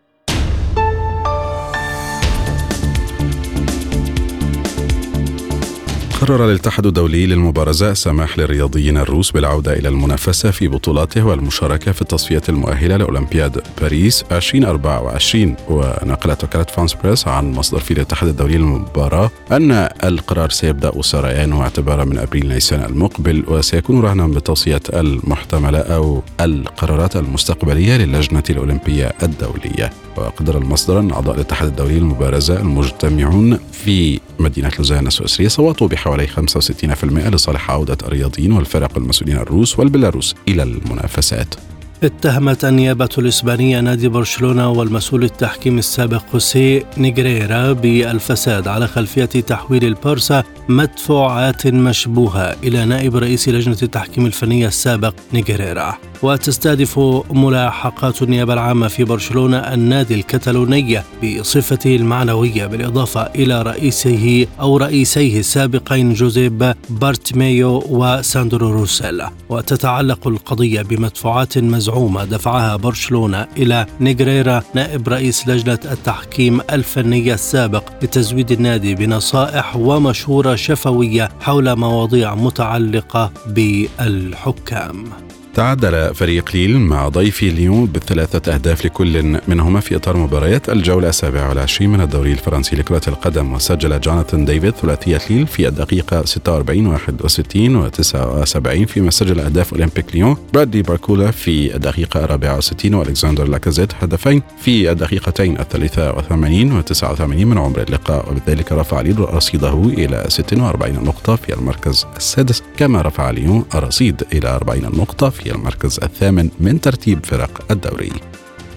قرر 6.22 6.46
الاتحاد 6.46 6.86
الدولي 6.86 7.26
للمبارزة 7.26 7.92
السماح 7.92 8.40
للرياضيين 8.40 8.98
الروس 8.98 9.32
بالعودة 9.32 9.74
إلى 9.74 9.88
المنافسة 9.88 10.52
في 10.52 10.68
بطولاته 10.68 11.26
والمشاركة 11.26 11.92
في 11.92 12.02
التصفية 12.02 12.42
المؤهلة 12.50 12.98
لأولمبياد 12.98 13.62
باريس 13.82 14.26
2024 14.32 15.56
ونقلت 15.70 16.44
وكالة 16.44 16.64
فرانس 16.64 16.94
بريس 16.94 17.28
عن 17.28 17.52
مصدر 17.52 17.80
في 17.80 17.92
الاتحاد 17.92 18.30
الدولي 18.30 18.58
للمباراة 18.58 19.32
أن 19.52 19.72
القرار 20.04 20.50
سيبدأ 20.50 21.02
سريانه 21.02 21.62
اعتبارا 21.62 22.06
من 22.06 22.18
أبريل 22.18 22.48
نيسان 22.48 22.84
المقبل 22.84 23.44
وسيكون 23.48 24.02
رهنا 24.02 24.28
بتوصية 24.28 24.82
المحتملة 24.94 25.80
أو 25.80 26.22
القرارات 26.42 27.16
المستقبلية 27.16 27.98
للجنة 27.98 28.44
الأولمبية 28.50 29.14
الدولية. 29.24 29.90
وقدر 30.18 30.58
المصدر 30.58 31.00
أن 31.00 31.12
أعضاء 31.12 31.36
الاتحاد 31.36 31.68
الدولي 31.68 32.00
للمبارزة 32.00 32.60
المجتمعون 32.62 33.60
في 33.72 34.20
مدينة 34.40 34.72
لوزان 34.78 35.08
السويسرية 35.08 35.48
صوتوا 35.48 35.88
بحوالي 35.88 36.28
65% 36.28 37.04
لصالح 37.04 37.72
عودة 37.72 37.98
الرياضيين 38.04 38.52
والفرق 38.52 38.98
المسؤولين 38.98 39.38
الروس 39.38 39.80
والبيلاروس 39.80 40.36
إلى 40.48 40.64
المنافسات. 40.64 41.56
اتهمت 42.04 42.66
النيابة 42.66 43.10
الإسبانية 43.18 43.80
نادي 43.80 44.08
برشلونة 44.08 44.70
والمسؤول 44.70 45.24
التحكيم 45.24 45.78
السابق 45.78 46.22
خوسيه 46.32 46.86
نيغريرا 46.98 47.74
بالفساد 47.74 48.68
على 48.68 48.88
خلفية 48.88 49.26
تحويل 49.26 49.86
البارسا 49.86 50.44
مدفوعات 50.70 51.68
مشبوهة 51.68 52.56
إلى 52.64 52.86
نائب 52.86 53.16
رئيس 53.16 53.50
لجنة 53.50 53.78
التحكيم 53.84 54.26
الفنية 54.26 54.68
السابق 54.68 55.14
نيغريرا 55.34 55.98
وتستهدف 56.24 57.00
ملاحقات 57.32 58.22
النيابة 58.22 58.54
العامة 58.54 58.88
في 58.88 59.04
برشلونة 59.04 59.58
النادي 59.58 60.16
الكتالوني 60.16 61.02
بصفته 61.24 61.96
المعنوية 61.96 62.66
بالإضافة 62.66 63.22
إلى 63.22 63.62
رئيسه 63.62 64.48
أو 64.60 64.78
رئيسيه 64.78 65.40
السابقين 65.40 66.14
جوزيب 66.14 66.74
بارتوميو 66.90 67.84
وساندرو 67.90 68.70
روسيل. 68.72 69.24
وتتعلق 69.50 70.28
القضية 70.28 70.82
بمدفوعات 70.82 71.58
مزعومة 71.90 72.26
دفعها 72.26 72.76
برشلونة 72.76 73.48
إلى 73.58 73.86
نيغريرا 74.02 74.64
نائب 74.74 75.10
رئيس 75.10 75.48
لجنة 75.48 75.80
التحكيم 75.92 76.62
الفنية 76.72 77.34
السابق 77.34 77.84
لتزويد 78.04 78.52
النادي 78.52 78.96
بنصائح 78.96 79.76
ومشورة 79.76 80.56
شفوية 80.56 81.30
حول 81.42 81.76
مواضيع 81.76 82.36
متعلقة 82.36 83.32
بالحكام. 83.48 85.29
تعادل 85.54 86.16
فريق 86.16 86.50
ليل 86.54 86.80
مع 86.80 87.08
ضيفه 87.08 87.50
ليون 87.50 87.86
بثلاثة 87.86 88.54
أهداف 88.54 88.86
لكل 88.86 89.40
منهما 89.48 89.80
في 89.80 89.96
إطار 89.96 90.18
مباريات 90.18 90.70
الجولة 90.70 91.10
السابعة 91.10 91.50
والعشرين 91.50 91.90
من 91.90 92.02
الدوري 92.02 92.32
الفرنسي 92.32 92.76
لكرة 92.76 93.02
القدم 93.08 93.54
وسجل 93.54 94.00
جوناثان 94.02 94.46
ديفيد 94.46 94.74
ثلاثية 94.74 95.22
ليل 95.30 95.48
في 95.48 95.68
الدقيقة 95.68 96.26
46 96.26 96.88
61 96.88 97.76
و 97.76 97.88
79 97.88 98.86
فيما 98.86 99.12
سجل 99.12 99.40
أهداف 99.40 99.74
أولمبيك 99.74 100.16
ليون 100.16 100.38
برادلي 100.54 100.82
باركولا 100.82 101.32
في 101.32 101.76
الدقيقة 101.76 102.24
64 102.24 102.94
وألكسندر 102.94 103.48
لاكازيت 103.48 103.94
هدفين 104.02 104.42
في 104.62 104.92
الدقيقتين 104.92 105.60
الثالثة 105.60 106.18
وثمانين 106.18 106.72
و 106.78 106.82
89 106.82 107.46
من 107.48 107.58
عمر 107.58 107.82
اللقاء 107.82 108.32
وبذلك 108.32 108.72
رفع 108.72 109.02
ليل 109.02 109.34
رصيده 109.34 109.84
إلى 109.84 110.26
46 110.28 111.04
نقطة 111.04 111.36
في 111.36 111.54
المركز 111.54 112.06
السادس 112.18 112.64
كما 112.78 113.02
رفع 113.02 113.30
ليون 113.30 113.66
الرصيد 113.76 114.24
إلى 114.34 114.50
40 114.50 114.82
نقطة 114.82 115.30
في 115.30 115.39
المركز 115.48 116.00
الثامن 116.04 116.50
من 116.60 116.82
ترتيب 116.82 117.26
فرق 117.26 117.72
الدوري. 117.72 118.12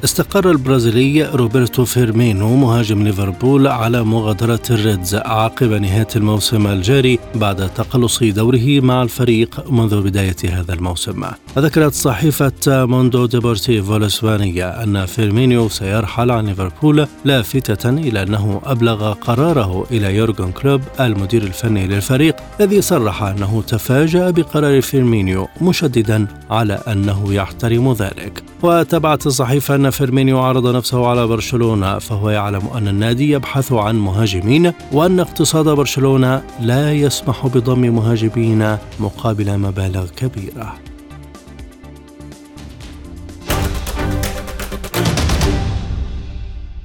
استقر 0.04 0.50
البرازيلي 0.50 1.24
روبرتو 1.24 1.84
فيرمينو 1.84 2.56
مهاجم 2.56 3.02
ليفربول 3.02 3.66
على 3.66 4.02
مغادرة 4.04 4.60
الريدز 4.70 5.14
عقب 5.14 5.72
نهاية 5.72 6.08
الموسم 6.16 6.66
الجاري 6.66 7.18
بعد 7.34 7.68
تقلص 7.74 8.22
دوره 8.22 8.80
مع 8.80 9.02
الفريق 9.02 9.70
منذ 9.70 10.02
بداية 10.02 10.36
هذا 10.44 10.74
الموسم. 10.74 11.24
ذكرت 11.58 11.94
صحيفة 11.94 12.52
موندو 12.66 13.26
ديبورتيفو 13.26 13.96
الإسبانية 13.96 14.68
أن 14.68 15.06
فيرمينيو 15.06 15.68
سيرحل 15.68 16.30
عن 16.30 16.46
ليفربول 16.46 17.06
لافتة 17.24 17.90
إلى 17.90 18.22
أنه 18.22 18.60
أبلغ 18.64 19.12
قراره 19.12 19.86
إلى 19.90 20.16
يورغن 20.16 20.52
كلوب 20.52 20.80
المدير 21.00 21.42
الفني 21.42 21.86
للفريق 21.86 22.36
الذي 22.60 22.80
صرح 22.80 23.22
أنه 23.22 23.62
تفاجأ 23.68 24.30
بقرار 24.30 24.80
فيرمينيو 24.80 25.48
مشددا 25.60 26.26
على 26.50 26.74
أنه 26.74 27.34
يحترم 27.34 27.92
ذلك. 27.92 28.42
وتابعت 28.62 29.26
الصحيفة 29.26 29.74
أن 29.74 29.91
فيرمينيو 29.92 30.40
عرض 30.40 30.76
نفسه 30.76 31.06
على 31.06 31.26
برشلونة 31.26 31.98
فهو 31.98 32.30
يعلم 32.30 32.62
أن 32.74 32.88
النادي 32.88 33.30
يبحث 33.30 33.72
عن 33.72 33.96
مهاجمين 33.96 34.72
وأن 34.92 35.20
اقتصاد 35.20 35.68
برشلونة 35.68 36.42
لا 36.60 36.92
يسمح 36.92 37.46
بضم 37.46 37.80
مهاجمين 37.80 38.76
مقابل 39.00 39.58
مبالغ 39.58 40.06
كبيرة. 40.16 40.74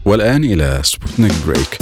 والآن 0.06 0.44
إلى 0.44 0.82
سبوتنيك 0.84 1.34
break. 1.48 1.78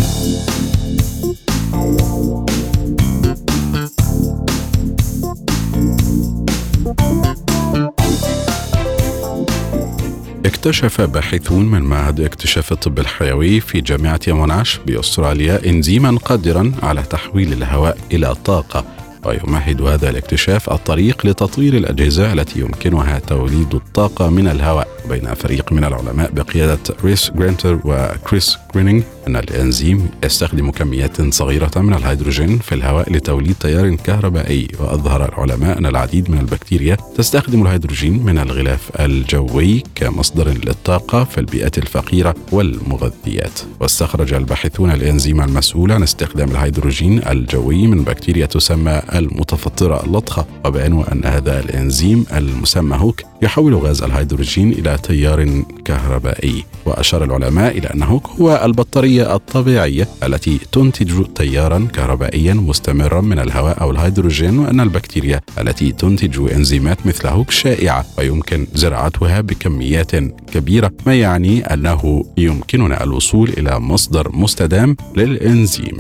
اكتشف 10.55 11.01
باحثون 11.01 11.65
من 11.65 11.81
معهد 11.81 12.21
اكتشاف 12.21 12.71
الطب 12.71 12.99
الحيوي 12.99 13.59
في 13.59 13.81
جامعة 13.81 14.19
موناش 14.27 14.79
بأستراليا 14.85 15.65
إنزيما 15.65 16.17
قادرا 16.17 16.71
على 16.83 17.03
تحويل 17.03 17.53
الهواء 17.53 17.97
إلى 18.11 18.35
طاقة. 18.35 18.94
ويمهد 19.28 19.82
هذا 19.82 20.09
الاكتشاف 20.09 20.69
الطريق 20.69 21.26
لتطوير 21.26 21.73
الأجهزة 21.73 22.34
التي 22.34 22.59
يمكنها 22.59 23.19
توليد 23.19 23.76
الطاقة 23.76 24.30
من 24.30 24.47
الهواء. 24.47 24.88
بين 25.09 25.34
فريق 25.34 25.73
من 25.73 25.84
العلماء 25.84 26.32
بقيادة 26.32 26.80
ريس 27.03 27.32
جرينتر 27.36 27.80
وكريس 27.84 28.57
جرينينج 28.76 29.03
أن 29.28 29.36
الإنزيم 29.36 30.09
يستخدم 30.23 30.71
كميات 30.71 31.34
صغيرة 31.34 31.71
من 31.76 31.93
الهيدروجين 31.93 32.59
في 32.59 32.76
الهواء 32.76 33.13
لتوليد 33.13 33.55
تيار 33.59 33.95
كهربائي. 33.95 34.67
وأظهر 34.80 35.26
العلماء 35.26 35.78
أن 35.78 35.86
العديد 35.86 36.32
من 36.32 36.38
البكتيريا 36.38 36.97
تستخدم 37.17 37.61
الهيدروجين 37.61 38.23
من 38.26 38.38
الغلاف 38.38 38.91
الجوي 38.99 39.84
كمصدر 39.95 40.47
للطاقة 40.47 41.23
في 41.23 41.38
البيئات 41.38 41.78
الفقيرة 41.78 42.36
بالمغذيات. 42.51 43.59
واستخرج 43.80 44.34
الباحثون 44.34 44.91
الإنزيم 44.91 45.41
المسؤول 45.41 45.91
عن 45.91 46.03
استخدام 46.03 46.51
الهيدروجين 46.51 47.28
الجوي 47.28 47.88
من 47.88 48.03
بكتيريا 48.03 48.45
تسمى 48.45 49.01
المتفطرة 49.16 50.03
اللطخة 50.03 50.45
وبينوا 50.65 51.11
أن 51.11 51.26
هذا 51.26 51.59
الإنزيم 51.59 52.26
المسمى 52.34 52.97
Huc 52.97 53.21
يحول 53.41 53.76
غاز 53.76 54.03
الهيدروجين 54.03 54.72
إلى 54.72 54.97
تيار 55.03 55.63
كهربائي. 55.86 56.63
وأشار 56.86 57.24
العلماء 57.24 57.78
إلى 57.78 57.88
أن 57.88 58.03
Huc 58.03 58.27
هو 58.28 58.61
البطارية 58.66 59.36
الطبيعية 59.36 60.07
التي 60.24 60.59
تنتج 60.72 61.26
تيارا 61.36 61.88
كهربائيا 61.93 62.53
مستمرا 62.53 63.22
من 63.22 63.39
الهواء 63.39 63.82
أو 63.82 63.91
الهيدروجين 63.91 64.59
وأن 64.59 64.80
البكتيريا 64.80 65.41
التي 65.59 65.91
تنتج 65.91 66.53
إنزيمات 66.53 67.07
مثل 67.07 67.28
Huc 67.27 67.51
شائعة 67.51 68.05
ويمكن 68.18 68.68
زراعتها 68.74 69.41
بكميات 69.41 70.16
كبيرة 70.53 70.91
ما 71.05 71.16
يعني 71.16 71.74
أنه 71.74 72.26
يمكننا 72.38 73.03
الوصول 73.03 73.49
إلى 73.49 73.80
مصدر 73.80 74.32
مستدام 74.36 74.97
للإنزيم. 75.16 75.97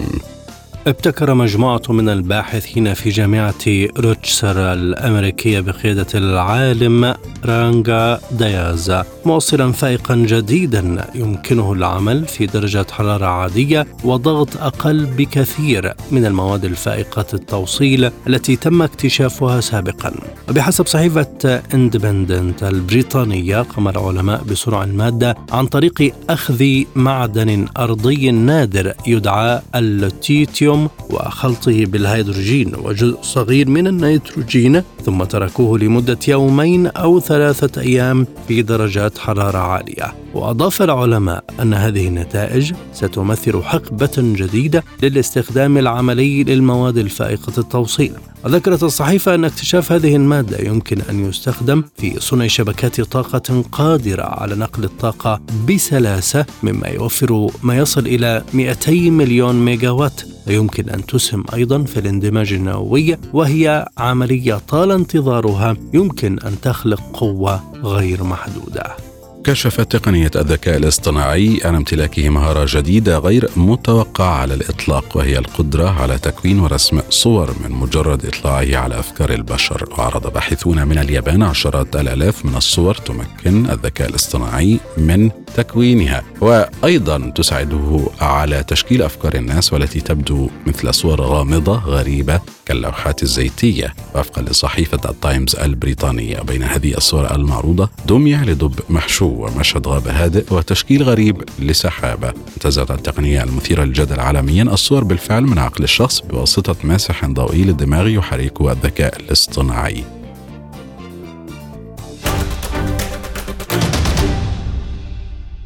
ابتكر 0.87 1.33
مجموعة 1.33 1.81
من 1.89 2.09
الباحثين 2.09 2.93
في 2.93 3.09
جامعة 3.09 3.53
روتشستر 3.97 4.73
الأمريكية 4.73 5.59
بقيادة 5.59 6.07
العالم 6.15 7.15
رانجا 7.45 8.19
دياز 8.31 8.95
موصلا 9.25 9.71
فائقا 9.71 10.15
جديدا 10.15 11.05
يمكنه 11.15 11.73
العمل 11.73 12.25
في 12.25 12.45
درجة 12.45 12.85
حرارة 12.91 13.25
عادية 13.25 13.87
وضغط 14.03 14.57
أقل 14.57 15.05
بكثير 15.05 15.93
من 16.11 16.25
المواد 16.25 16.65
الفائقة 16.65 17.25
التوصيل 17.33 18.11
التي 18.27 18.55
تم 18.55 18.81
اكتشافها 18.81 19.61
سابقا. 19.61 20.13
وبحسب 20.49 20.87
صحيفة 20.87 21.61
اندبندنت 21.73 22.63
البريطانية 22.63 23.61
قام 23.61 23.87
العلماء 23.87 24.43
بصنع 24.43 24.83
المادة 24.83 25.35
عن 25.51 25.65
طريق 25.65 26.13
أخذ 26.29 26.83
معدن 26.95 27.65
أرضي 27.77 28.31
نادر 28.31 28.93
يدعى 29.07 29.61
اللوتيتيوم 29.75 30.89
وخلطه 31.09 31.85
بالهيدروجين 31.85 32.75
وجزء 32.75 33.17
صغير 33.21 33.69
من 33.69 33.87
النيتروجين 33.87 34.83
ثم 35.05 35.23
تركوه 35.23 35.79
لمدة 35.79 36.19
يومين 36.27 36.87
أو 36.87 37.19
ثلاثة 37.19 37.81
أيام 37.81 38.27
في 38.47 38.61
درجات 38.61 39.17
حرارة 39.17 39.57
عالية. 39.57 40.24
وأضاف 40.35 40.81
العلماء 40.81 41.43
أن 41.61 41.73
هذه 41.73 42.07
النتائج 42.07 42.73
ستمثل 42.93 43.63
حقبة 43.63 44.11
جديدة 44.17 44.83
للاستخدام 45.03 45.77
العملي 45.77 46.43
للمواد 46.43 46.97
الفائقة 46.97 47.53
التوصيل. 47.57 48.11
وذكرت 48.45 48.83
الصحيفة 48.83 49.35
أن 49.35 49.45
اكتشاف 49.45 49.91
هذه 49.91 50.15
المادة 50.15 50.57
يمكن 50.57 51.01
أن 51.09 51.29
يستخدم 51.29 51.83
في 51.97 52.19
صنع 52.19 52.47
شبكات 52.47 53.01
طاقة 53.01 53.63
قادرة 53.71 54.23
على 54.23 54.55
نقل 54.55 54.83
الطاقة 54.83 55.41
بسلاسة 55.69 56.45
مما 56.63 56.87
يوفر 56.87 57.49
ما 57.63 57.77
يصل 57.77 58.07
إلى 58.07 58.43
200 58.53 58.91
مليون 58.91 59.65
ميجا 59.65 59.89
وات 59.89 60.21
ويمكن 60.47 60.89
أن 60.89 61.05
تسهم 61.05 61.43
أيضا 61.53 61.83
في 61.83 61.99
الاندماج 61.99 62.53
النووي 62.53 63.17
وهي 63.33 63.87
عملية 63.97 64.61
طال 64.67 64.91
انتظارها 64.91 65.75
يمكن 65.93 66.39
أن 66.39 66.61
تخلق 66.61 67.01
قوة 67.13 67.63
غير 67.83 68.23
محدودة. 68.23 69.04
كشفت 69.45 69.91
تقنية 69.91 70.31
الذكاء 70.35 70.77
الاصطناعي 70.77 71.61
عن 71.65 71.75
امتلاكه 71.75 72.29
مهارة 72.29 72.65
جديدة 72.69 73.17
غير 73.17 73.49
متوقعة 73.55 74.35
على 74.35 74.53
الإطلاق 74.53 75.17
وهي 75.17 75.37
القدرة 75.37 75.89
على 75.89 76.17
تكوين 76.17 76.59
ورسم 76.59 77.01
صور 77.09 77.55
من 77.63 77.71
مجرد 77.71 78.25
إطلاعه 78.25 78.83
على 78.83 78.99
أفكار 78.99 79.33
البشر. 79.33 79.89
وعرض 79.97 80.33
باحثون 80.33 80.87
من 80.87 80.97
اليابان 80.97 81.43
عشرات 81.43 81.95
الآلاف 81.95 82.45
من 82.45 82.55
الصور 82.55 82.95
تمكن 82.95 83.69
الذكاء 83.69 84.09
الاصطناعي 84.09 84.79
من 84.97 85.31
تكوينها. 85.55 86.23
وأيضا 86.41 87.31
تساعده 87.35 88.09
على 88.21 88.63
تشكيل 88.63 89.01
أفكار 89.01 89.35
الناس 89.35 89.73
والتي 89.73 90.01
تبدو 90.01 90.49
مثل 90.67 90.93
صور 90.93 91.21
غامضة 91.21 91.79
غريبة 91.79 92.39
كاللوحات 92.65 93.23
الزيتية. 93.23 93.93
وفقا 94.15 94.41
لصحيفة 94.41 95.09
التايمز 95.09 95.55
البريطانية 95.55 96.39
بين 96.39 96.63
هذه 96.63 96.97
الصور 96.97 97.35
المعروضة 97.35 97.89
دمية 98.07 98.43
لدب 98.43 98.79
محشو. 98.89 99.34
ومشهد 99.35 99.87
غابة 99.87 100.11
هادئ 100.11 100.53
وتشكيل 100.53 101.03
غريب 101.03 101.43
لسحابة. 101.59 102.29
امتازت 102.29 102.91
التقنية 102.91 103.43
المثيرة 103.43 103.83
للجدل 103.83 104.19
عالميا. 104.19 104.63
الصور 104.63 105.03
بالفعل 105.03 105.43
من 105.43 105.57
عقل 105.57 105.83
الشخص 105.83 106.19
بواسطة 106.19 106.75
ماسح 106.83 107.25
ضوئي 107.25 107.63
للدماغ 107.63 108.07
يحركه 108.07 108.71
الذكاء 108.71 109.19
الاصطناعي. 109.19 110.03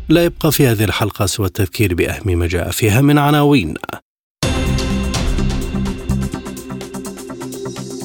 لا 0.09 0.24
يبقى 0.24 0.51
في 0.51 0.67
هذه 0.67 0.84
الحلقة 0.84 1.26
سوى 1.26 1.45
التذكير 1.45 1.93
بأهم 1.93 2.39
ما 2.39 2.47
جاء 2.47 2.72
فيها 2.72 3.01
من 3.01 3.17
عناوين. 3.17 3.74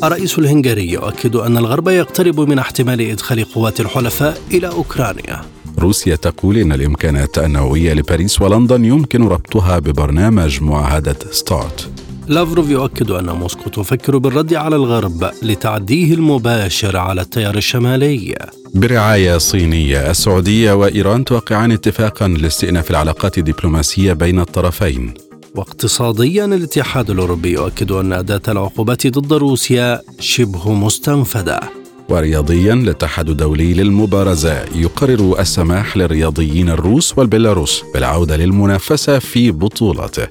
الرئيس 0.05 0.39
الهنغاري 0.39 0.93
يؤكد 0.93 1.37
أن 1.37 1.59
الغرب 1.59 1.89
يقترب 1.89 2.41
من 2.41 2.59
احتمال 2.59 3.01
إدخال 3.01 3.45
قوات 3.45 3.81
الحلفاء 3.81 4.39
إلى 4.51 4.69
أوكرانيا. 4.69 5.54
روسيا 5.79 6.17
تقول 6.17 6.59
إن 6.59 6.73
الإمكانات 6.73 7.39
النووية 7.39 7.95
لباريس 7.95 8.43
ولندن 8.43 8.85
يمكن 8.85 9.29
ربطها 9.29 9.79
ببرنامج 9.79 10.63
معاهدة 10.63 11.17
ستارت. 11.31 11.91
لافروف 12.29 12.71
يؤكد 12.71 13.11
أن 13.11 13.31
موسكو 13.31 13.71
تفكر 13.71 14.19
بالرد 14.19 14.55
على 14.55 14.77
الغرب 14.77 15.31
لتعديه 15.43 16.15
المباشر 16.15 16.97
على 16.97 17.21
التيار 17.21 17.57
الشمالي. 17.57 18.35
برعاية 18.75 19.39
صينية 19.39 20.11
السعودية 20.11 20.73
وإيران 20.73 21.25
توقعان 21.25 21.73
اتفاقا 21.73 22.29
لاستئناف 22.29 22.91
العلاقات 22.91 23.39
الدبلوماسية 23.39 24.13
بين 24.13 24.41
الطرفين. 24.41 25.15
واقتصاديا 25.55 26.45
الاتحاد 26.45 27.11
الأوروبي 27.11 27.53
يؤكد 27.53 27.93
أن 27.93 28.13
أداة 28.13 28.43
العقوبات 28.49 29.07
ضد 29.07 29.33
روسيا 29.33 30.01
شبه 30.21 30.73
مستنفذة. 30.73 31.84
ورياضيا 32.09 32.75
الاتحاد 32.75 33.29
الدولي 33.29 33.75
للمبارزة. 33.75 34.65
يقرر 34.75 35.41
السماح 35.41 35.97
للرياضيين 35.97 36.69
الروس 36.69 37.19
والبيلاروس 37.19 37.85
بالعودة 37.95 38.37
للمنافسة 38.37 39.19
في 39.19 39.51
بطولته 39.51 40.27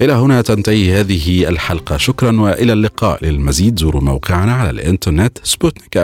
إلى 0.00 0.12
هنا 0.12 0.42
تنتهي 0.42 1.00
هذه 1.00 1.48
الحلقة. 1.48 1.96
شكرا 1.96 2.40
وإلى 2.40 2.72
اللقاء. 2.72 3.24
للمزيد 3.24 3.78
زوروا 3.78 4.02
موقعنا 4.02 4.52
على 4.52 4.70
الإنترنت 4.70 5.38
سبوتنيك 5.42 5.96